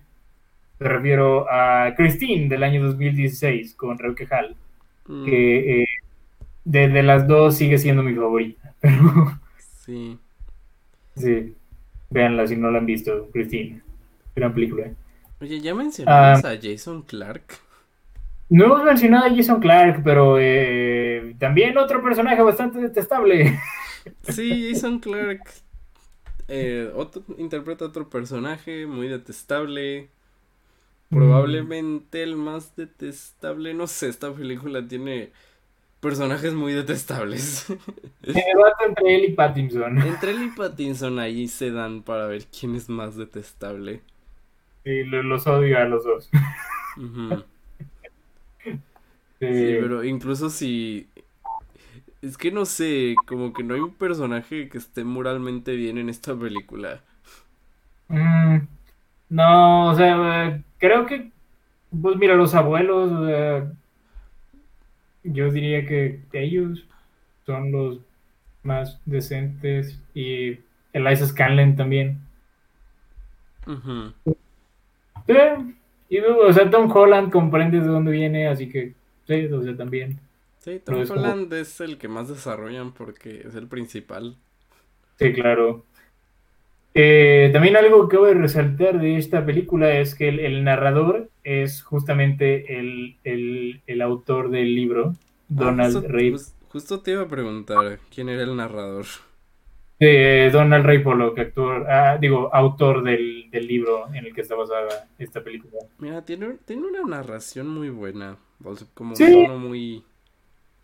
[0.78, 4.54] Me refiero a Christine del año 2016 con Reuke Hall.
[5.08, 5.86] Mm, que eh,
[6.64, 8.74] de, de las dos sigue siendo mi favorita.
[8.80, 10.18] Pero sí.
[11.16, 11.54] sí,
[12.10, 13.80] véanla si no la han visto, Christine.
[14.34, 14.84] Gran película.
[15.40, 16.50] Oye, ya mencionamos Ah.
[16.50, 17.44] a Jason Clark.
[18.48, 23.58] No hemos mencionado a Jason Clark, pero eh, también otro personaje bastante detestable.
[24.22, 25.40] Sí, Jason Clark
[26.46, 30.08] eh, otro- interpreta otro personaje muy detestable.
[31.10, 33.74] Probablemente el más detestable.
[33.74, 35.30] No sé, esta película tiene
[35.98, 37.66] personajes muy detestables.
[38.26, 39.98] Me debato entre él y Pattinson.
[40.00, 44.02] Entre él y Pattinson ahí se dan para ver quién es más detestable.
[44.86, 46.30] Sí, lo- los odio a los dos.
[49.50, 51.10] Sí, Eh, pero incluso si...
[52.22, 56.08] Es que no sé, como que no hay un personaje que esté moralmente bien en
[56.08, 57.04] esta película.
[58.08, 58.58] mm,
[59.30, 61.32] no, o sea, eh, creo que,
[61.90, 63.72] pues mira, los abuelos, sea,
[65.22, 66.88] yo diría que ellos
[67.46, 68.00] son los
[68.62, 70.60] más decentes y
[70.92, 72.28] Eliza Scanlon también.
[73.66, 74.14] Ujú.
[75.26, 75.34] Sí,
[76.08, 78.94] y, o sea, Tom Holland comprende de dónde viene, así que
[79.26, 80.18] sí, o sea, también.
[80.58, 84.36] Sí, Tom es como- Holland es el que más desarrollan porque es el principal.
[85.18, 85.84] Sí, claro.
[86.94, 91.28] Eh, también algo que voy a resaltar de esta película es que el, el narrador
[91.44, 95.12] es justamente el, el- el autor del libro,
[95.48, 99.04] Donald Ah, Ray, jus- justo te iba a preguntar quién era el narrador.
[99.98, 104.54] Eh, Donald Ray Pollock, actor, ah, digo, autor del, del libro en el que está
[104.54, 105.72] basada esta película.
[105.98, 108.36] Mira, tiene, tiene una narración muy buena.
[108.62, 110.04] O sea, como un tono muy...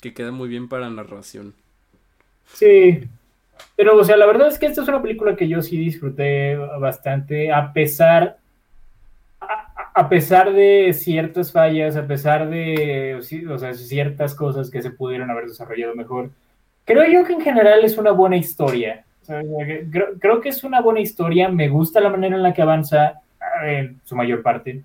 [0.00, 1.54] que queda muy bien para narración.
[2.44, 3.04] Sí,
[3.76, 6.56] pero o sea, la verdad es que esta es una película que yo sí disfruté
[6.56, 8.38] bastante, a pesar,
[9.40, 13.16] a, a pesar de ciertas fallas, a pesar de
[13.48, 16.30] o sea, ciertas cosas que se pudieron haber desarrollado mejor.
[16.84, 19.04] Creo yo que en general es una buena historia.
[19.90, 23.22] Creo, creo que es una buena historia, me gusta la manera en la que avanza
[23.64, 24.82] eh, en su mayor parte.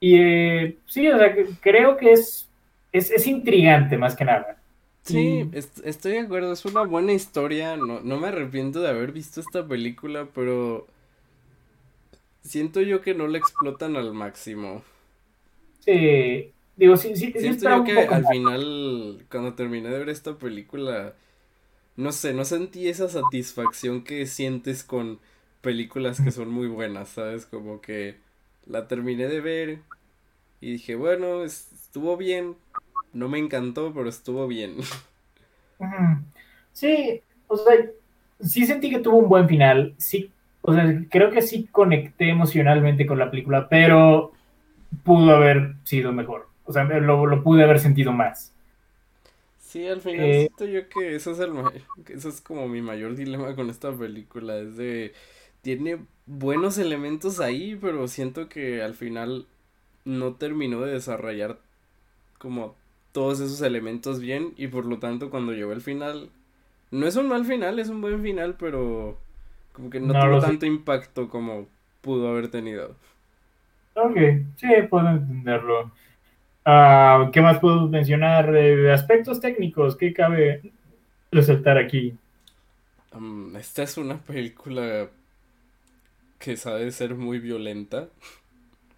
[0.00, 2.48] Y eh, sí, o sea, creo que es,
[2.92, 4.58] es, es intrigante más que nada.
[5.02, 9.12] Sí, est- estoy de acuerdo, es una buena historia, no, no me arrepiento de haber
[9.12, 10.86] visto esta película, pero
[12.42, 14.82] siento yo que no la explotan al máximo.
[15.80, 21.14] Sí, digo, sí, sí, sí yo que al final, cuando terminé de ver esta película,
[21.96, 25.20] no sé, no sentí esa satisfacción que sientes con
[25.62, 27.46] películas que son muy buenas, ¿sabes?
[27.46, 28.18] Como que
[28.66, 29.80] la terminé de ver
[30.60, 32.56] y dije, bueno, es- estuvo bien,
[33.12, 34.76] no me encantó, pero estuvo bien.
[36.72, 37.74] Sí, o sea,
[38.40, 39.94] sí sentí que tuvo un buen final.
[39.98, 40.32] Sí,
[40.62, 44.32] o sea, creo que sí conecté emocionalmente con la película, pero
[45.04, 46.48] pudo haber sido mejor.
[46.66, 48.52] O sea, lo, lo pude haber sentido más.
[49.58, 51.52] Sí, al final Eh, siento yo que eso es el
[52.08, 55.12] eso es como mi mayor dilema con esta película, es de
[55.62, 59.46] tiene buenos elementos ahí, pero siento que al final
[60.04, 61.58] no terminó de desarrollar
[62.38, 62.76] como
[63.12, 66.30] todos esos elementos bien y por lo tanto cuando llegó el final
[66.92, 69.18] no es un mal final, es un buen final, pero
[69.72, 70.52] como que no No tuvo sé.
[70.52, 71.68] tanto impacto como
[72.02, 72.96] pudo haber tenido.
[73.94, 74.16] Ok,
[74.56, 75.90] sí, puedo entenderlo.
[76.66, 78.54] Ah, ¿qué más puedo mencionar?
[78.56, 80.62] Eh, aspectos técnicos, ¿qué cabe
[81.32, 82.18] resaltar aquí?
[83.10, 85.10] Am, esta es una película
[86.38, 88.08] que sabe ser muy violenta.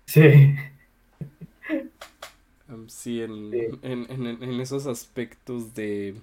[0.07, 0.57] Sí,
[2.69, 3.78] Um, sí, en, Sí.
[3.82, 6.20] en, en- en esos aspectos de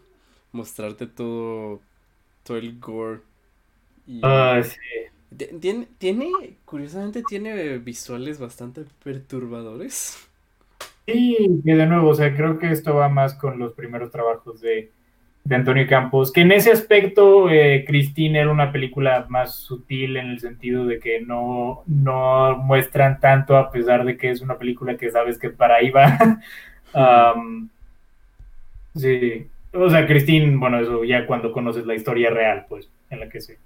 [0.52, 1.82] mostrarte todo,
[2.44, 3.22] todo el gore.
[4.22, 4.76] Ah, sí.
[5.38, 10.18] ti- tiene, tiene, curiosamente, tiene visuales bastante perturbadores.
[11.08, 14.60] Sí, que de nuevo, o sea, creo que esto va más con los primeros trabajos
[14.60, 14.92] de,
[15.44, 17.86] de Antonio Campos, que en ese aspecto eh,
[18.18, 23.70] era una película más sutil en el sentido de que no, no muestran tanto a
[23.70, 26.42] pesar de que es una película que sabes que para ahí va.
[28.96, 33.30] Sí, o sea, Christine, bueno, eso ya cuando conoces la historia real, pues, en la
[33.30, 33.58] que se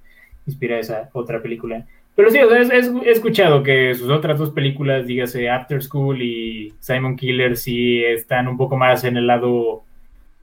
[0.48, 1.86] inspira esa otra película.
[2.20, 6.22] Pero sí, o sea, es- he escuchado que sus otras dos películas, dígase After School
[6.22, 9.84] y Simon Killer, sí están un poco más en el lado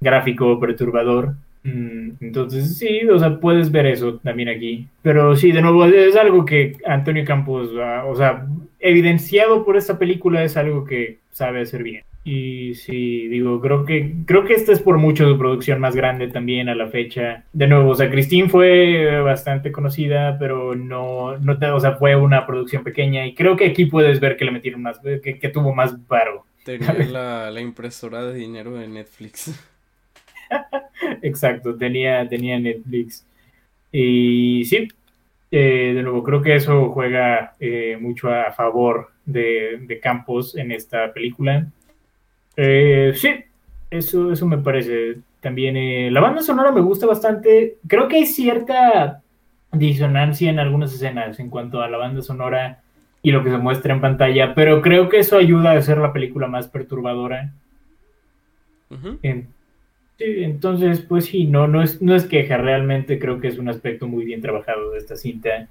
[0.01, 1.35] gráfico perturbador.
[1.65, 4.87] Mm, Entonces, sí, o sea, puedes ver eso también aquí.
[5.03, 8.47] Pero sí, de nuevo, es algo que Antonio Campos, ah, o sea,
[8.81, 12.05] evidenciado por esta película, es algo que sabe hacer bien.
[12.29, 16.27] Y sí, digo, creo que, creo que esta es por mucho su producción más grande
[16.27, 17.45] también a la fecha.
[17.53, 22.17] De nuevo, o sea, Christine fue bastante conocida, pero no, no te- o sea, fue
[22.17, 23.25] una producción pequeña.
[23.27, 26.45] Y creo que aquí puedes ver que le metieron más, que, que tuvo más paro.
[26.65, 29.53] Tenía la, la impresora de dinero de Netflix.
[31.23, 33.27] Exacto, tenía, tenía Netflix.
[33.93, 34.89] Y sí,
[35.51, 40.73] eh, de nuevo, creo que eso juega eh, mucho a favor de, de Campos en
[40.73, 41.69] esta película.
[42.57, 43.31] Eh, sí,
[43.91, 45.19] eso, eso me parece.
[45.41, 47.77] También eh, la banda sonora me gusta bastante.
[47.87, 49.23] Creo que hay cierta
[49.73, 52.81] disonancia en algunas escenas en cuanto a la banda sonora
[53.23, 56.13] y lo que se muestra en pantalla, pero creo que eso ayuda a hacer la
[56.13, 57.53] película más perturbadora.
[60.19, 63.69] Sí, entonces, pues sí, no, no es, no es queja, realmente creo que es un
[63.69, 65.69] aspecto muy bien trabajado de esta cinta.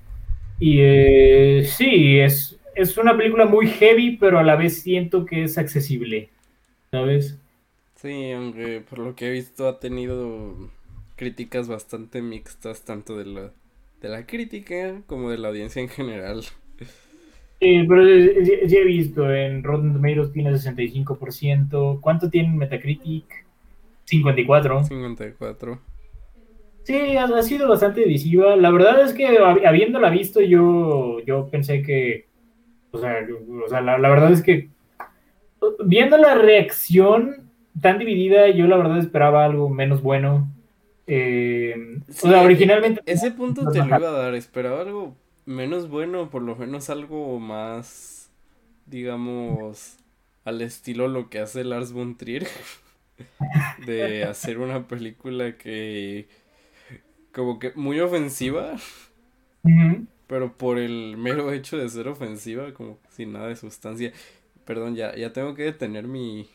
[0.59, 5.43] Y eh, sí, es, es una película muy heavy, pero a la vez siento que
[5.43, 6.29] es accesible,
[6.95, 7.37] ¿sabes?
[7.95, 10.69] Sí, aunque por lo que he visto ha tenido
[11.15, 13.51] críticas bastante mixtas, tanto de la,
[14.01, 16.43] de la crítica como de la audiencia en general.
[17.59, 21.99] Sí, pero sí, sí he visto, en Rotten Tomatoes tiene 65%.
[22.01, 23.25] ¿Cuánto tiene en Metacritic?
[24.05, 24.83] 54.
[24.83, 25.79] 54.
[26.83, 28.55] Sí, ha, sido bastante divisiva.
[28.55, 32.27] La verdad es que hab- habiéndola visto, yo, yo pensé que,
[32.91, 33.27] o sea,
[33.65, 34.69] o sea, la, la verdad es que
[35.83, 37.49] viendo la reacción
[37.81, 40.47] tan dividida, yo la verdad esperaba algo menos bueno.
[41.07, 43.01] Eh, Sí, o sea, originalmente...
[43.05, 45.15] Ese punto te lo iba a dar, esperaba algo
[45.45, 48.31] menos bueno, por lo menos algo más,
[48.85, 49.97] digamos,
[50.43, 52.47] al estilo lo que hace Lars von Trier,
[53.85, 56.27] de hacer una película que,
[57.31, 58.75] como que muy ofensiva,
[60.27, 64.13] pero por el mero hecho de ser ofensiva, como sin nada de sustancia.
[64.65, 66.49] Perdón, ya, ya tengo que detener mi,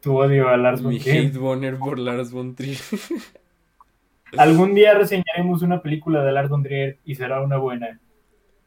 [0.00, 1.26] Tu odio a Lars von mi Trier.
[1.28, 2.78] hate boner por Lars von Trier.
[4.36, 8.00] Algún día reseñaremos una película de Lars von Trier y será una buena.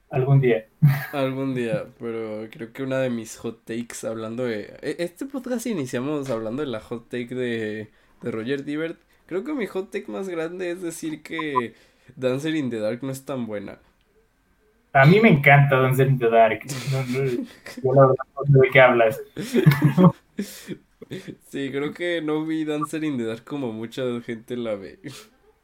[0.09, 0.67] Algún día.
[1.13, 4.77] Algún día, pero creo que una de mis hot takes hablando de...
[4.81, 7.89] e- Este podcast iniciamos hablando de la hot take de,
[8.21, 8.99] de Roger Ebert.
[9.25, 11.75] Creo que mi hot take más grande es decir que
[12.15, 13.79] Dancer in the Dark no es tan buena.
[14.93, 16.61] A mí me encanta Dancer in the Dark.
[16.91, 17.25] No, no,
[17.83, 19.21] yo la verdad no sé de qué hablas.
[21.47, 24.99] Sí, creo que no vi Dancer in the Dark como mucha gente la ve.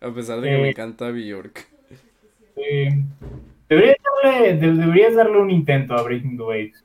[0.01, 0.69] A pesar de que me Eh.
[0.71, 1.67] encanta Bjork.
[2.55, 2.89] Eh,
[3.69, 6.83] deberías, darle, de- deberías darle un intento a Breaking the Waves.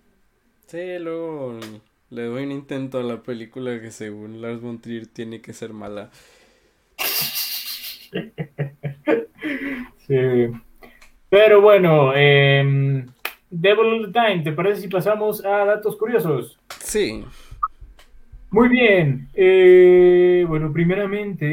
[0.67, 1.59] Sí, luego
[2.11, 5.73] le doy un intento a la película que según Lars von Trier tiene que ser
[5.73, 6.11] mala.
[10.07, 10.17] Sí.
[11.31, 13.05] Pero bueno, eh,
[13.51, 16.59] Devil All the Time, ¿te parece si pasamos a datos curiosos?
[16.81, 17.25] Sí,
[18.51, 19.29] Muy bien.
[19.35, 21.47] eh, bueno, primeramente,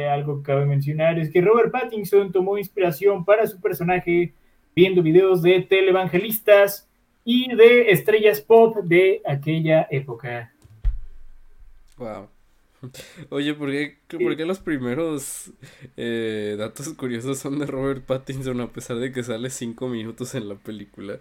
[0.00, 4.34] eh, algo que cabe mencionar es que Robert Pattinson tomó inspiración para su personaje
[4.76, 6.86] viendo videos de televangelistas
[7.24, 10.52] y de estrellas pop de aquella época.
[11.96, 12.28] Wow.
[13.30, 15.52] Oye, ¿por qué, por qué los primeros
[15.96, 20.48] eh, datos curiosos son de Robert Pattinson a pesar de que sale cinco minutos en
[20.48, 21.18] la película?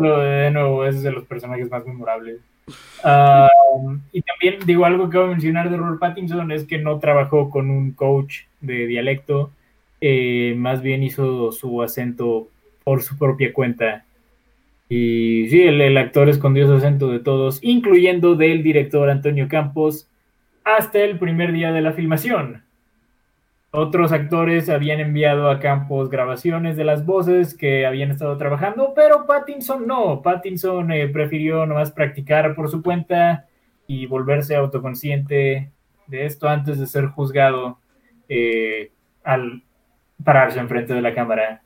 [0.00, 2.40] De, nuevo, es de los personajes más memorables.
[4.12, 7.50] Y también digo algo que voy a mencionar de Robert Pattinson es que no trabajó
[7.50, 9.50] con un coach de dialecto,
[10.00, 12.48] eh, más bien hizo su acento
[12.84, 14.04] por su propia cuenta.
[14.90, 20.08] Y sí, el, el actor escondió su acento de todos, incluyendo del director Antonio Campos,
[20.64, 22.64] hasta el primer día de la filmación.
[23.70, 29.26] Otros actores habían enviado a Campos grabaciones de las voces que habían estado trabajando, pero
[29.26, 30.22] Pattinson no.
[30.22, 33.46] Pattinson eh, prefirió nomás practicar por su cuenta
[33.86, 35.70] y volverse autoconsciente
[36.06, 37.78] de esto antes de ser juzgado
[38.28, 38.90] eh,
[39.22, 39.62] al
[40.24, 41.62] pararse enfrente de la cámara.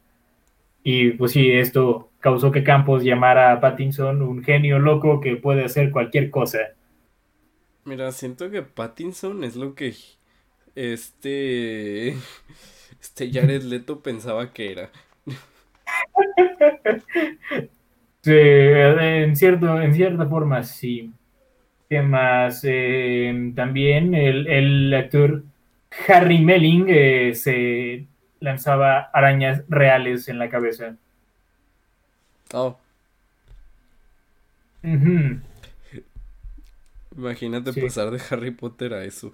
[0.83, 5.65] Y pues sí, esto causó que Campos llamara a Pattinson un genio loco que puede
[5.65, 6.59] hacer cualquier cosa.
[7.85, 9.95] Mira, siento que Pattinson es lo que
[10.77, 12.11] este
[13.03, 14.93] este Jared Leto pensaba que era.
[18.23, 21.13] Sí, en, cierto, en cierta forma, sí.
[21.89, 22.63] ¿Qué más?
[22.65, 25.45] Eh, también el, el actor
[26.09, 28.07] Harry Melling eh, se
[28.41, 30.97] lanzaba arañas reales en la cabeza.
[32.55, 32.77] Oh,
[34.85, 35.41] Ujú,
[37.17, 37.81] imagínate Sí.
[37.81, 39.33] pasar de Harry Potter a eso.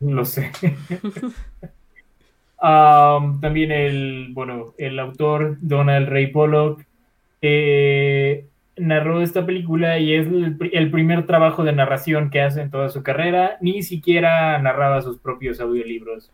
[0.00, 0.50] Lo sé.
[2.60, 6.82] Am, también el, bueno, el autor Donald Ray Pollock
[7.40, 8.46] eh,
[8.76, 12.70] narró esta película y es el, pri- el primer trabajo de narración que hace en
[12.70, 13.58] toda su carrera.
[13.60, 16.30] Ni siquiera narraba sus propios audiolibros.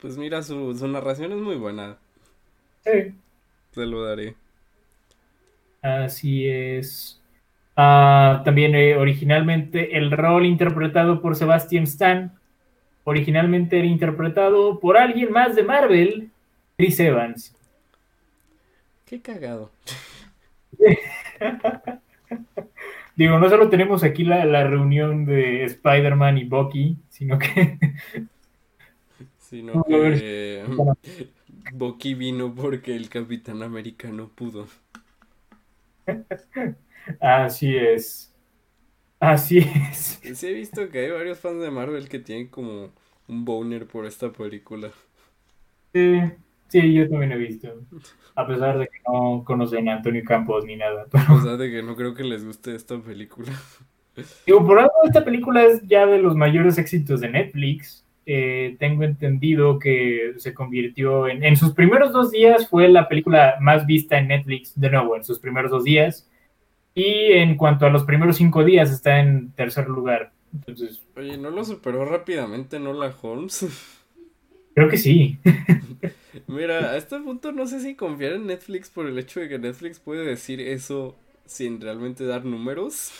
[0.00, 1.96] Pues mira, su, su narración es muy buena,
[2.84, 3.14] Sí.
[3.72, 4.34] te lo daré.
[5.82, 7.20] Así es.
[7.76, 12.32] Ah, también eh, originalmente el rol interpretado por Sebastian Stan,
[13.04, 16.30] originalmente era interpretado por alguien más de Marvel,
[16.76, 17.54] Chris Evans.
[19.06, 19.70] Qué cagado.
[23.16, 27.78] Digo, no solo tenemos aquí la, la reunión de Spider-Man y Bucky, sino que
[29.54, 30.64] Sino que
[31.72, 34.66] Bucky vino porque el Capitán América no pudo.
[37.20, 38.34] Así es.
[39.20, 40.20] Así es.
[40.34, 42.90] Sí he visto que hay varios fans de Marvel que tienen como
[43.28, 44.90] un boner por esta película.
[45.94, 46.20] Sí,
[46.68, 47.68] sí, yo también he visto.
[48.34, 51.06] A pesar de que no conocen a Antonio Campos ni nada.
[51.10, 53.52] Pero, O sea, de que no creo que les guste esta película.
[54.46, 58.04] digo, por algo esta película es ya de los mayores éxitos de Netflix.
[58.26, 63.56] Eh, tengo entendido que se convirtió en, en sus primeros dos días fue la película
[63.60, 66.28] más vista en Netflix, de nuevo, en sus primeros dos días.
[66.94, 70.32] Y en cuanto a los primeros cinco días está en tercer lugar.
[70.52, 73.66] Entonces, Oye, ¿no lo superó rápidamente Nola Holmes?
[74.74, 75.38] creo que sí.
[76.46, 79.58] Mira, a este punto no sé si confiar en Netflix por el hecho de que
[79.58, 81.16] Netflix puede decir eso
[81.46, 83.12] sin realmente dar números.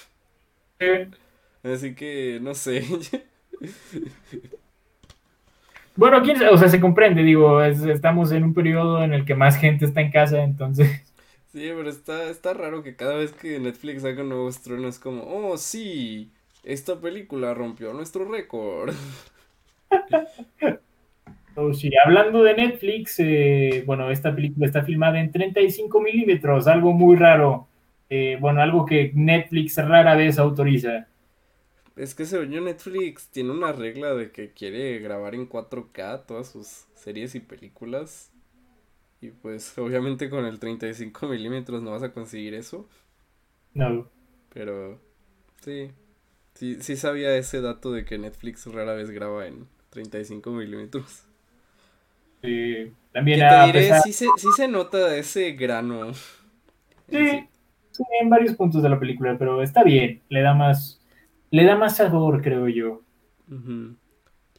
[1.62, 2.82] Así que no sé.
[5.96, 9.34] Bueno, quién o sea, se comprende, digo, es- estamos en un periodo en el que
[9.36, 10.90] más gente está en casa, entonces,
[11.54, 14.98] Sí, pero está, está raro que cada vez que Netflix haga un nuevo estreno es
[14.98, 16.32] como, oh sí,
[16.64, 18.92] esta película rompió nuestro récord.
[21.54, 26.92] oh, sí, hablando de Netflix, eh, bueno, esta película está filmada en 35 milímetros, algo
[26.92, 27.68] muy raro,
[28.10, 31.06] eh, bueno, algo que Netflix rara vez autoriza.
[31.94, 36.50] Es que según yo Netflix tiene una regla de que quiere grabar en 4K todas
[36.50, 38.33] sus series y películas.
[39.24, 42.86] Y pues obviamente con el 35 milímetros no vas a conseguir eso.
[43.74, 44.08] No,
[44.52, 45.00] Pero
[45.62, 45.90] sí,
[46.54, 51.24] sí, sí sabía ese dato de que Netflix rara vez graba en 35 milímetros.
[52.42, 56.12] Que también te a diré, pesar- sí se, sí se nota ese grano.
[57.08, 57.48] Sí,
[57.92, 61.00] sí, en varios puntos de la película, pero está bien, le da más,
[61.50, 63.02] le da más sabor, creo yo.
[63.50, 63.96] Ujú.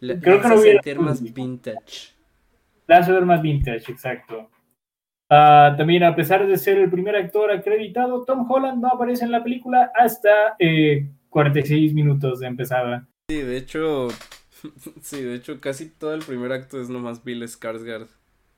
[0.02, 2.14] La, Creo que no hace hubiera- sentir más vintage.
[2.88, 4.50] La hace ver más vintage, exacto.
[5.30, 9.32] Ah, también, a pesar de ser el primer actor acreditado, Tom Holland no aparece en
[9.32, 13.08] la película hasta eh, 46 minutos de empezada.
[13.30, 14.10] Sí, de hecho,
[15.02, 18.08] sí, de hecho casi todo el primer acto es nomás Bill Skarsgård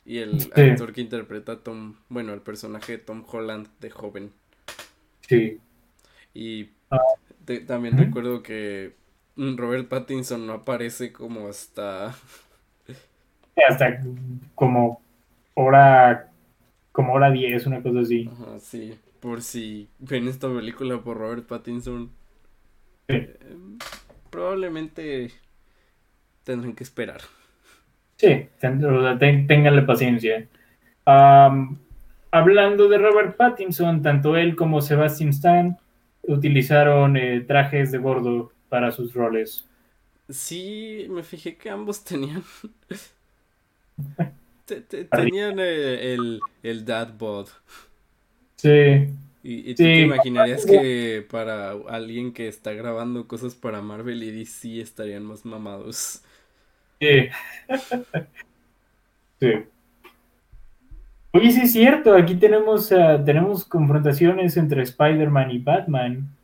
[0.05, 0.49] y el Sí.
[0.55, 4.31] actor que interpreta a Tom, bueno, el personaje de Tom Holland de joven.
[5.21, 5.59] Sí.
[6.33, 6.99] Y Ah.
[7.45, 8.93] te- también recuerdo que
[9.37, 12.13] Robert Pattinson no aparece como hasta...
[13.69, 13.99] Hasta
[14.55, 15.01] como
[15.55, 16.29] hora,
[16.97, 18.27] como hora 10, una cosa así.
[18.27, 22.09] Ajá, sí, por si ven esta película por Robert Pattinson,
[23.07, 23.15] Sí.
[23.17, 23.37] eh,
[24.31, 25.29] probablemente
[26.43, 27.21] tendrán que esperar.
[28.15, 30.47] Sí, ten- o sea, ten- ténganle paciencia.
[32.31, 35.77] Hablando de Robert Pattinson, tanto él como Sebastian Stan
[36.23, 39.65] utilizaron eh, trajes de gordo para sus roles.
[40.29, 42.43] Sí, me fijé que ambos tenían...
[44.67, 45.11] te- te- Arriba.
[45.11, 47.47] tenían eh, el, el dad bod.
[48.55, 49.09] Sí,
[49.43, 49.93] Y, y tú Sí.
[49.93, 55.45] te imaginarías que para alguien que está grabando cosas para Marvel y DC estarían más
[55.45, 56.23] mamados.
[56.99, 57.27] sí.
[59.39, 59.47] Sí.
[61.31, 66.35] Oye, sí es cierto, aquí tenemos, ah, tenemos confrontaciones entre Spider-Man y Batman.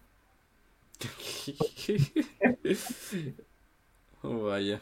[4.22, 4.80] Oh, vaya.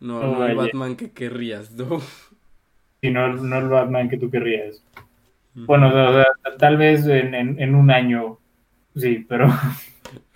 [0.00, 0.56] No, Oh, no el.
[0.56, 2.00] Batman que querrías, ¿no?
[3.00, 4.82] Si no, no el Batman que tú querrías.
[5.54, 6.26] Bueno, o sea,
[6.58, 8.38] tal vez en, en- en un año,
[8.96, 9.48] sí, pero...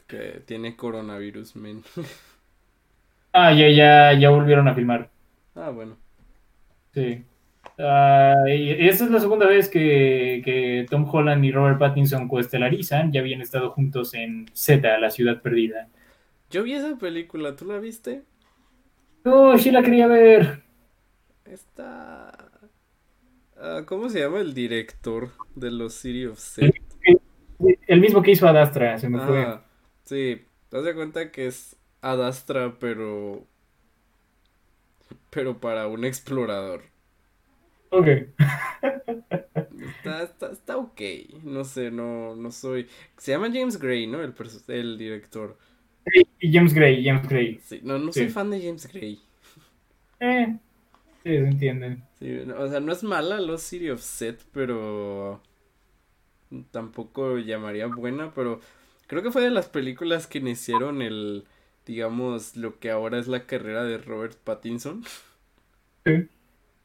[0.06, 1.82] Que tiene coronavirus, men.
[3.32, 5.10] Ah, ya, ya, ya volvieron a filmar.
[5.54, 5.96] Ah, bueno.
[6.94, 7.24] Sí.
[7.78, 13.12] Ah, y esa es la segunda vez que, que Tom Holland y Robert Pattinson coestelarizan.
[13.12, 15.88] Ya habían estado juntos en Z, La Ciudad Perdida.
[16.50, 18.22] Yo vi esa película, ¿tú la viste?
[19.24, 20.62] Oh, sí la quería ver.
[21.44, 22.41] Está...
[23.62, 26.74] ah, ¿cómo se llama el director de los City of Set?
[27.86, 29.42] El mismo que hizo Adastra, se me fue.
[29.42, 29.64] Ah,
[30.04, 33.46] sí, te das cuenta que es Ad Astra, pero...
[35.30, 36.82] Pero para un explorador.
[37.90, 38.06] Ok.
[39.98, 41.00] Está, está, está ok,
[41.44, 42.88] no sé, no, no soy...
[43.16, 44.22] Se llama James Gray, ¿no?
[44.22, 44.34] El,
[44.68, 45.56] el director.
[46.40, 47.60] Y James Gray, James Gray.
[47.62, 48.30] Sí, no, no soy Sí.
[48.30, 49.20] fan de James Gray.
[50.20, 50.56] Eh,
[51.24, 51.98] sí, se entiende.
[52.18, 55.40] Sí, no, o sea, no es mala Lost City of Set, pero
[56.70, 58.60] tampoco llamaría buena, pero
[59.06, 61.44] creo que fue de las películas que iniciaron el,
[61.86, 65.02] digamos, lo que ahora es la carrera de Robert Pattinson,
[66.04, 66.28] Sí.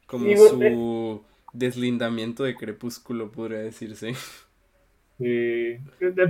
[0.05, 1.23] como su
[1.53, 4.13] deslindamiento de Crepúsculo, podría decirse.
[5.19, 5.81] Eh,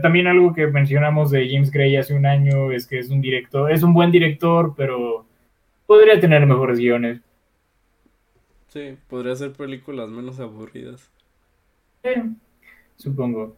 [0.01, 3.69] también algo que mencionamos de James Gray hace un año es que es un director,
[3.71, 5.25] es un buen director, pero
[5.85, 7.19] podría tener mejores guiones.
[8.68, 11.10] Sí, podría ser películas menos aburridas.
[12.03, 12.23] Eh,
[12.95, 13.56] supongo.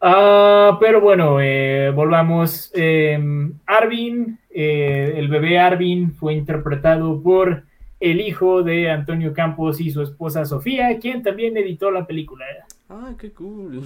[0.00, 2.70] Ah, pero bueno, eh, volvamos.
[2.74, 3.18] Eh,
[3.66, 7.64] Arvin, eh, el bebé Arvin fue interpretado por
[8.00, 12.44] el hijo de Antonio Campos y su esposa Sofía, quien también editó la película.
[12.90, 13.82] Ah, qué cool.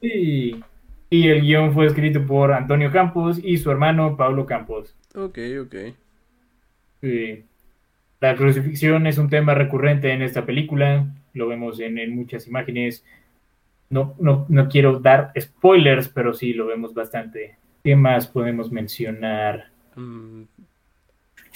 [0.00, 0.56] Sí.
[1.10, 4.96] Y el guion fue escrito por Antonio Campos y su hermano Pablo Campos.
[5.14, 5.74] Ok, ok.
[7.02, 7.44] Sí.
[8.22, 13.04] La crucifixión es un tema recurrente en esta película, lo vemos en, en muchas imágenes.
[13.90, 17.58] No, no, no quiero dar spoilers, pero sí lo vemos bastante.
[17.84, 19.70] ¿Qué más podemos mencionar?
[19.96, 20.46] Mm,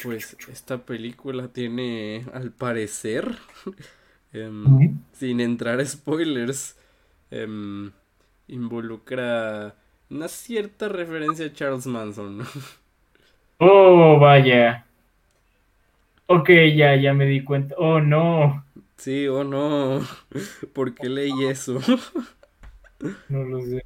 [0.02, 3.36] Pues esta película tiene, al parecer,
[4.32, 4.82] em,
[5.12, 6.76] sin entrar a spoilers,
[7.30, 7.92] em,
[8.48, 9.76] involucra
[10.10, 12.40] una cierta referencia a Charles Manson.
[13.60, 14.85] Oh, vaya.
[16.26, 17.74] Ok, ya, ya me di cuenta.
[17.78, 18.64] Oh, no.
[18.96, 20.00] Sí o no,
[20.72, 21.78] ¿por qué leí eso?
[23.28, 23.84] No lo sé.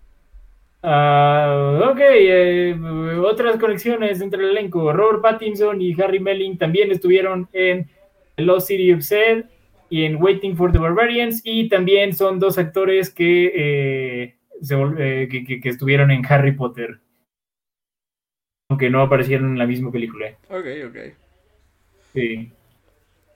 [0.84, 2.78] Ah, ok, eh,
[3.24, 4.92] otras conexiones entre el elenco.
[4.92, 7.88] Robert Pattinson y Harry Melling también estuvieron en
[8.36, 9.46] The Lost City of Zed
[9.90, 15.28] y en Waiting for the Barbarians y también son dos actores que, eh, se eh,
[15.28, 17.00] que, que- que estuvieron en Harry Potter.
[18.70, 20.28] Aunque no aparecieron en la misma película.
[20.48, 20.96] Ok, ok.
[22.14, 22.50] Sí.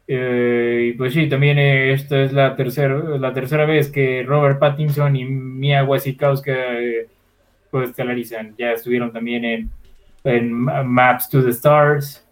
[0.07, 4.59] Eh, y pues sí, también eh, esta es la tercera, la tercera vez que Robert
[4.59, 7.09] Pattinson y Mia Wasikowska eh,
[7.71, 8.55] pues estelarizan.
[8.59, 9.71] Ya estuvieron también en,
[10.25, 12.27] en Ma- Maps to the Stars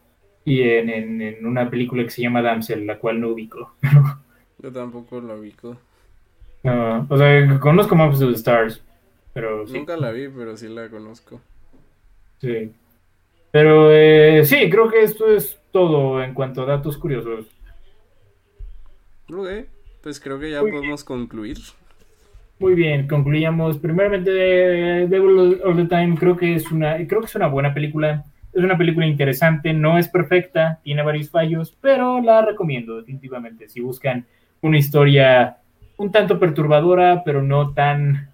[0.44, 3.74] y en, en- en una película que se llama Damsel, la cual no ubico.
[4.58, 5.76] Yo tampoco la ubico.
[6.62, 8.82] No, o sea, conozco Maps to the Stars,
[9.32, 9.72] pero sí.
[9.78, 11.40] Nunca la vi, pero sí la conozco.
[12.40, 12.70] sí.
[13.50, 17.46] Pero eh, sí, creo que esto es todo en cuanto a datos curiosos.
[19.32, 19.48] Ok,
[20.02, 21.58] pues creo que ya Muy podemos concluir.
[22.58, 23.78] Muy bien, concluyamos.
[23.78, 28.24] Primeramente, Devil of the Time creo que es una, creo que es una buena película.
[28.52, 33.66] Es una película interesante, no es perfecta, tiene varios fallos, pero la recomiendo definitivamente.
[33.68, 34.26] Si buscan
[34.60, 35.56] una historia
[35.96, 38.30] un tanto perturbadora, pero no tan,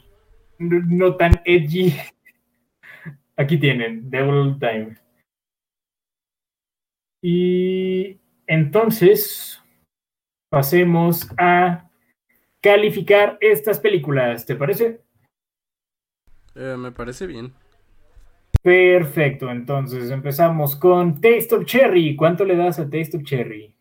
[0.58, 1.94] no, no tan edgy,
[3.36, 4.96] aquí tienen, Devil Time.
[7.22, 9.62] Y entonces
[10.50, 11.90] pasemos a
[12.60, 15.00] calificar estas películas, ¿te parece?
[16.54, 17.52] Eh, me parece bien.
[18.62, 22.16] Perfecto, entonces empezamos con Taste of Cherry.
[22.16, 23.74] ¿Cuánto le das a Taste of Cherry?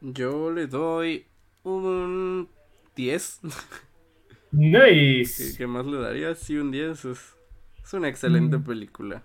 [0.00, 1.26] Yo le doy
[1.62, 2.48] un
[2.96, 3.40] 10.
[3.42, 5.56] ¿Qué, Nice.
[5.56, 6.34] qué más le daría?
[6.34, 7.04] Sí, un 10.
[7.04, 7.36] Es,
[7.84, 8.64] es una excelente Mm.
[8.64, 9.22] película.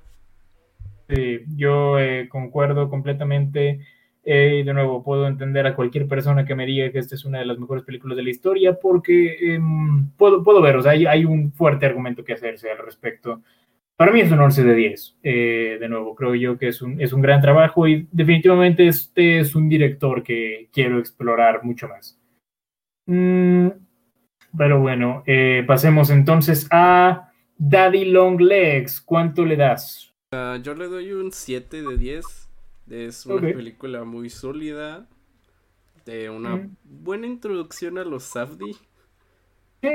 [1.07, 3.81] Sí, yo eh, concuerdo completamente.
[4.23, 7.25] Eh, y de nuevo, puedo entender a cualquier persona que me diga que esta es
[7.25, 10.93] una de las mejores películas de la historia porque em, puedo, puedo ver, o sea,
[10.93, 13.43] hay, hay un fuerte argumento que hacerse al respecto.
[13.95, 15.17] Para mí es un 11 de 10.
[15.23, 19.39] Eh, de nuevo, creo yo que es un, es un gran trabajo y definitivamente este
[19.39, 22.19] es un director que quiero explorar mucho más.
[23.05, 23.67] Mm,
[24.57, 25.23] pero bueno,
[25.67, 29.01] pasemos entonces a Daddy Long Legs.
[29.01, 30.14] ¿Cuánto le das?
[30.31, 32.49] Ah, yo le doy un 7 de 10.
[32.89, 35.07] Es una película muy sólida.
[36.05, 36.77] De una Mm.
[36.83, 38.75] buena introducción a los Safdie.
[39.81, 39.89] Sí,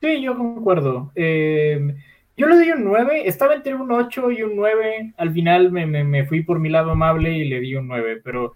[0.00, 1.12] sí, yo concuerdo.
[1.14, 1.94] Eh,
[2.36, 5.14] yo le doy un 9, estaba entre un 8 y un 9.
[5.16, 8.20] Al final me, me- me fui por mi lado amable y le di un 9,
[8.22, 8.54] pero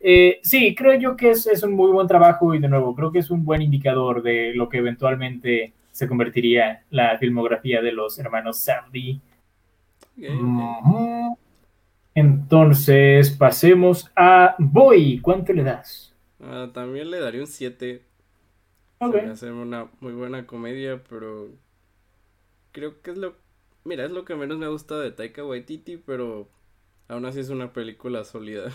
[0.00, 3.12] eh, sí, creo yo que es, es un muy buen trabajo y de nuevo, creo
[3.12, 8.18] que es un buen indicador de lo que eventualmente se convertiría la filmografía de los
[8.18, 9.20] hermanos Safdie.
[12.14, 15.20] Entonces, pasemos a Boy.
[15.20, 16.14] ¿Cuánto le das?
[16.40, 18.04] Ah, también le daría un 7.
[19.00, 19.14] Ok.
[19.14, 21.50] Se me hace una muy buena comedia, pero
[22.72, 23.36] creo que es lo...
[23.84, 26.48] Mira, es lo que menos me ha gustado de Taika Waititi, pero
[27.08, 28.72] aún así es una película sólida.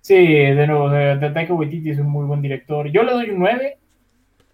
[0.00, 2.86] Sí, de nuevo, de, de Taika Waititi es un muy buen director.
[2.92, 3.78] Yo le doy un 9.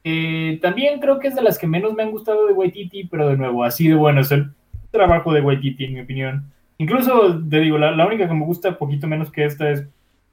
[0.04, 3.28] Eh, también creo que es de las que menos me han gustado de Waititi, pero
[3.28, 4.52] de nuevo, así de bueno es el
[4.93, 6.52] trabajo de Waititi, en mi opinión.
[6.78, 9.86] Incluso, te digo, la, la única que me gusta poquito menos que esta es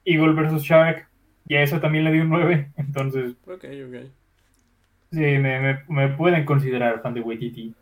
[0.06, 0.62] Eagle vs.
[0.62, 1.08] Shark,
[1.48, 4.10] y a esa también le di un 9, entonces Ok, ok.
[5.10, 7.74] sí, me, me- me pueden considerar fan de Waititi.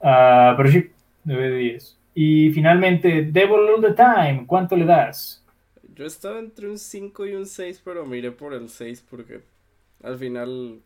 [0.00, 0.90] Ah, pero sí,
[1.24, 1.98] 9 de 10.
[2.14, 5.44] Y finalmente, Devil All the Time, ¿cuánto le das?
[5.94, 9.42] Yo estaba entre un 5 y un 6, pero miré por el 6 porque
[10.02, 10.82] al final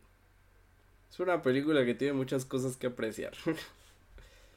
[1.11, 3.33] es una película que tiene muchas cosas que apreciar.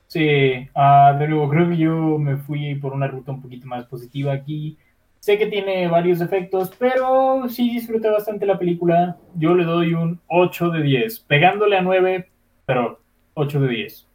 [0.07, 4.31] Sí, de nuevo, creo que yo me fui por una ruta un poquito más positiva
[4.33, 4.77] aquí.
[5.19, 9.17] Sé que tiene varios efectos, pero sí disfruté bastante la película.
[9.35, 12.29] Yo le doy un 8 de 10, pegándole a 9,
[12.65, 12.99] pero
[13.33, 14.07] 8 de 10.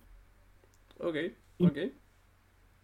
[1.00, 1.16] ok,
[1.60, 1.76] ok.
[1.76, 1.90] Me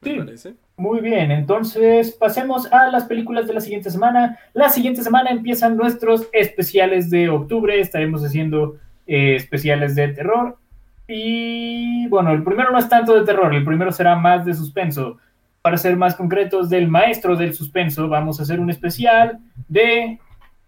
[0.02, 0.18] Sí.
[0.18, 0.54] parece.
[0.76, 4.38] Muy bien, entonces pasemos a las películas de la siguiente semana.
[4.52, 7.78] La siguiente semana empiezan nuestros especiales de octubre.
[7.78, 8.76] Estaremos haciendo
[9.06, 10.58] eh, especiales de terror.
[11.06, 15.18] Y bueno, el primero no es tanto de terror, el primero será más de suspenso.
[15.62, 20.18] Para ser más concretos, del maestro del suspenso, vamos a hacer un especial de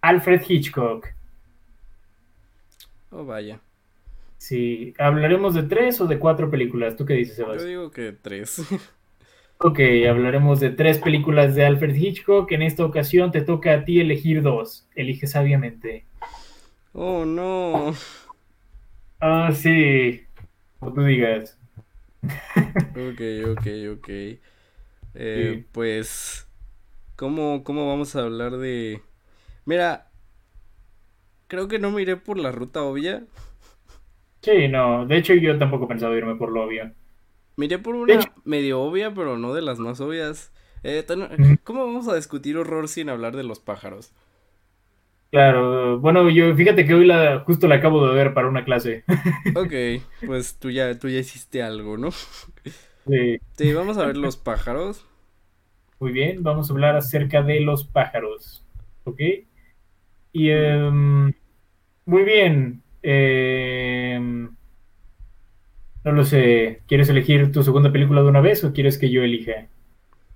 [0.00, 1.06] Alfred Hitchcock.
[3.10, 3.60] Oh, vaya.
[4.38, 6.96] Sí, hablaremos de tres o de cuatro películas.
[6.96, 7.62] ¿Tú qué dices, Sebas?
[7.62, 8.66] Yo digo que 3.
[9.58, 12.52] Ok, hablaremos de tres películas de Alfred Hitchcock.
[12.52, 14.86] En esta ocasión te toca a ti elegir dos.
[14.94, 16.04] Elige sabiamente.
[16.92, 17.94] oh, no.
[19.18, 20.25] Ah, sí.
[20.78, 21.58] Como tú digas.
[22.94, 23.20] Ok,
[23.52, 24.08] ok, ok.
[24.08, 24.40] Eh,
[25.34, 25.66] Sí.
[25.72, 26.48] Pues,
[27.16, 29.02] ¿cómo, ¿cómo vamos a hablar de...?
[29.66, 30.10] Mira,
[31.48, 33.26] creo que no me iré por la ruta obvia.
[34.42, 35.04] Sí, no.
[35.06, 36.90] De hecho, yo tampoco pensaba irme por lo obvio.
[37.56, 40.52] Miré por una hecho- medio obvia, pero no de las más obvias.
[40.82, 41.40] Eh, tan-.
[41.64, 44.12] ¿Cómo vamos a discutir horror sin hablar de los pájaros?
[45.36, 45.98] Claro.
[46.00, 49.04] Bueno, yo fíjate que hoy la, justo la acabo de ver para una clase.
[49.54, 49.72] Ok,
[50.24, 52.10] pues tú ya, tú ya hiciste algo, ¿no?
[53.06, 53.38] Sí.
[53.52, 55.04] Sí, vamos a ver los pájaros.
[56.00, 58.64] Muy bien, vamos a hablar acerca de los pájaros.
[59.04, 59.20] ¿Ok?
[60.32, 61.32] Y em,
[62.06, 62.82] muy bien.
[63.02, 64.56] em,
[66.04, 66.82] no lo sé.
[66.86, 69.68] ¿Quieres elegir tu segunda película de una vez o quieres que yo elija?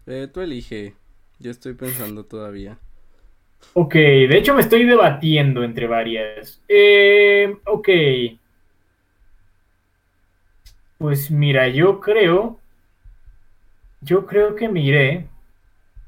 [0.06, 0.94] Eh, tú elige.
[1.38, 2.78] Yo estoy pensando todavía.
[3.72, 6.62] Ok, de hecho me estoy debatiendo entre varias.
[6.68, 7.88] Eh, ok.
[10.98, 12.58] Pues mira, yo creo.
[14.00, 15.28] Yo creo que me iré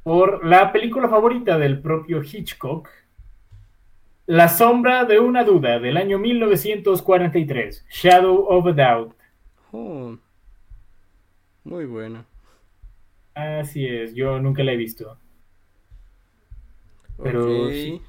[0.03, 2.89] por la película favorita del propio Hitchcock.
[4.27, 7.87] La sombra de una duda del año 1943.
[7.91, 9.15] Shadow of a Doubt.
[9.73, 10.17] Oh,
[11.65, 12.25] muy buena.
[13.35, 15.17] Así es, yo nunca la he visto.
[17.23, 18.01] Pero sí.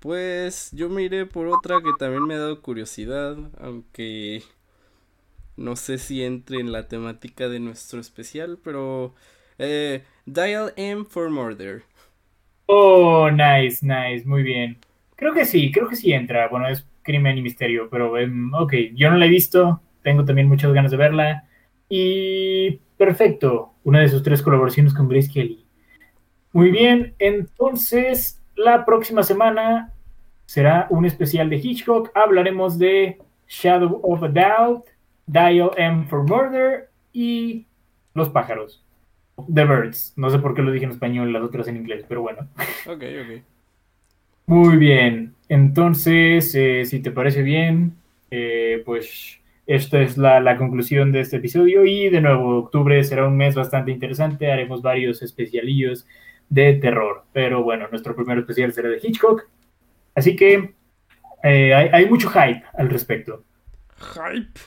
[0.00, 4.42] Pues yo me iré por otra que también me ha dado curiosidad, aunque
[5.56, 9.14] no sé si entre en la temática de nuestro especial, pero
[9.58, 11.84] eh, Dial M for Murder.
[12.66, 14.78] Oh, nice, nice, muy bien.
[15.16, 16.48] Creo que sí, creo que sí entra.
[16.48, 20.48] Bueno, es crimen y misterio, pero em, ok, yo no la he visto, tengo también
[20.48, 21.48] muchas ganas de verla.
[21.88, 25.61] Y perfecto, una de sus tres colaboraciones con Grace Kelly.
[26.52, 29.92] Muy bien, entonces la próxima semana
[30.44, 32.10] será un especial de Hitchcock.
[32.14, 33.18] Hablaremos de
[33.48, 34.84] Shadow of a Doubt,
[35.26, 37.66] Dial M for Murder y
[38.14, 38.84] Los pájaros.
[39.52, 40.12] The Birds.
[40.16, 42.46] No sé por qué lo dije en español, las otras en inglés, pero bueno.
[42.86, 43.42] Ok, ok.
[44.46, 45.34] Muy bien.
[45.48, 47.94] Entonces, eh, si te parece bien,
[48.30, 51.86] eh, pues esta es la, la conclusión de este episodio.
[51.86, 54.52] Y de nuevo, octubre será un mes bastante interesante.
[54.52, 56.06] Haremos varios especialillos
[56.52, 57.24] de terror.
[57.32, 59.48] Pero bueno, nuestro primer especial será de Hitchcock.
[60.14, 60.74] Así que
[61.42, 63.42] eh, hay, hay mucho hype al respecto.
[63.96, 64.60] Hype.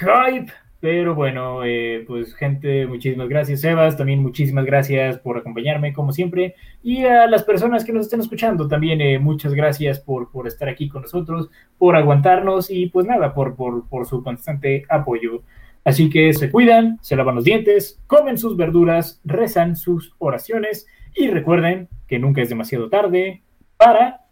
[0.00, 0.52] hype.
[0.80, 3.96] Pero bueno, eh, pues gente, muchísimas gracias, Sebas.
[3.96, 6.54] También muchísimas gracias por acompañarme, como siempre.
[6.82, 10.68] Y a las personas que nos estén escuchando, también eh, muchas gracias por, por estar
[10.68, 15.42] aquí con nosotros, por aguantarnos y pues nada, por, por, por su constante apoyo.
[15.88, 21.28] Así que se cuidan, se lavan los dientes, comen sus verduras, rezan sus oraciones y
[21.28, 23.42] recuerden que nunca es demasiado tarde
[23.78, 24.26] para...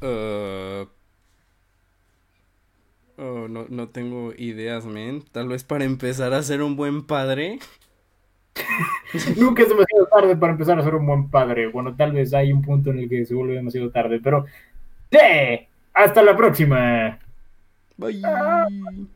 [0.00, 0.86] Uh,
[3.16, 5.24] oh, no, no tengo ideas, men.
[5.32, 7.58] Tal vez para empezar a ser un buen padre.
[9.36, 11.66] Nunca es demasiado tarde para empezar a ser un buen padre.
[11.66, 14.44] Bueno, tal vez hay un punto en el que se vuelve demasiado tarde, pero...
[15.10, 15.66] ¡Sí!
[15.92, 17.18] ¡Hasta la próxima!
[17.98, 18.20] Bye.
[18.20, 19.15] Through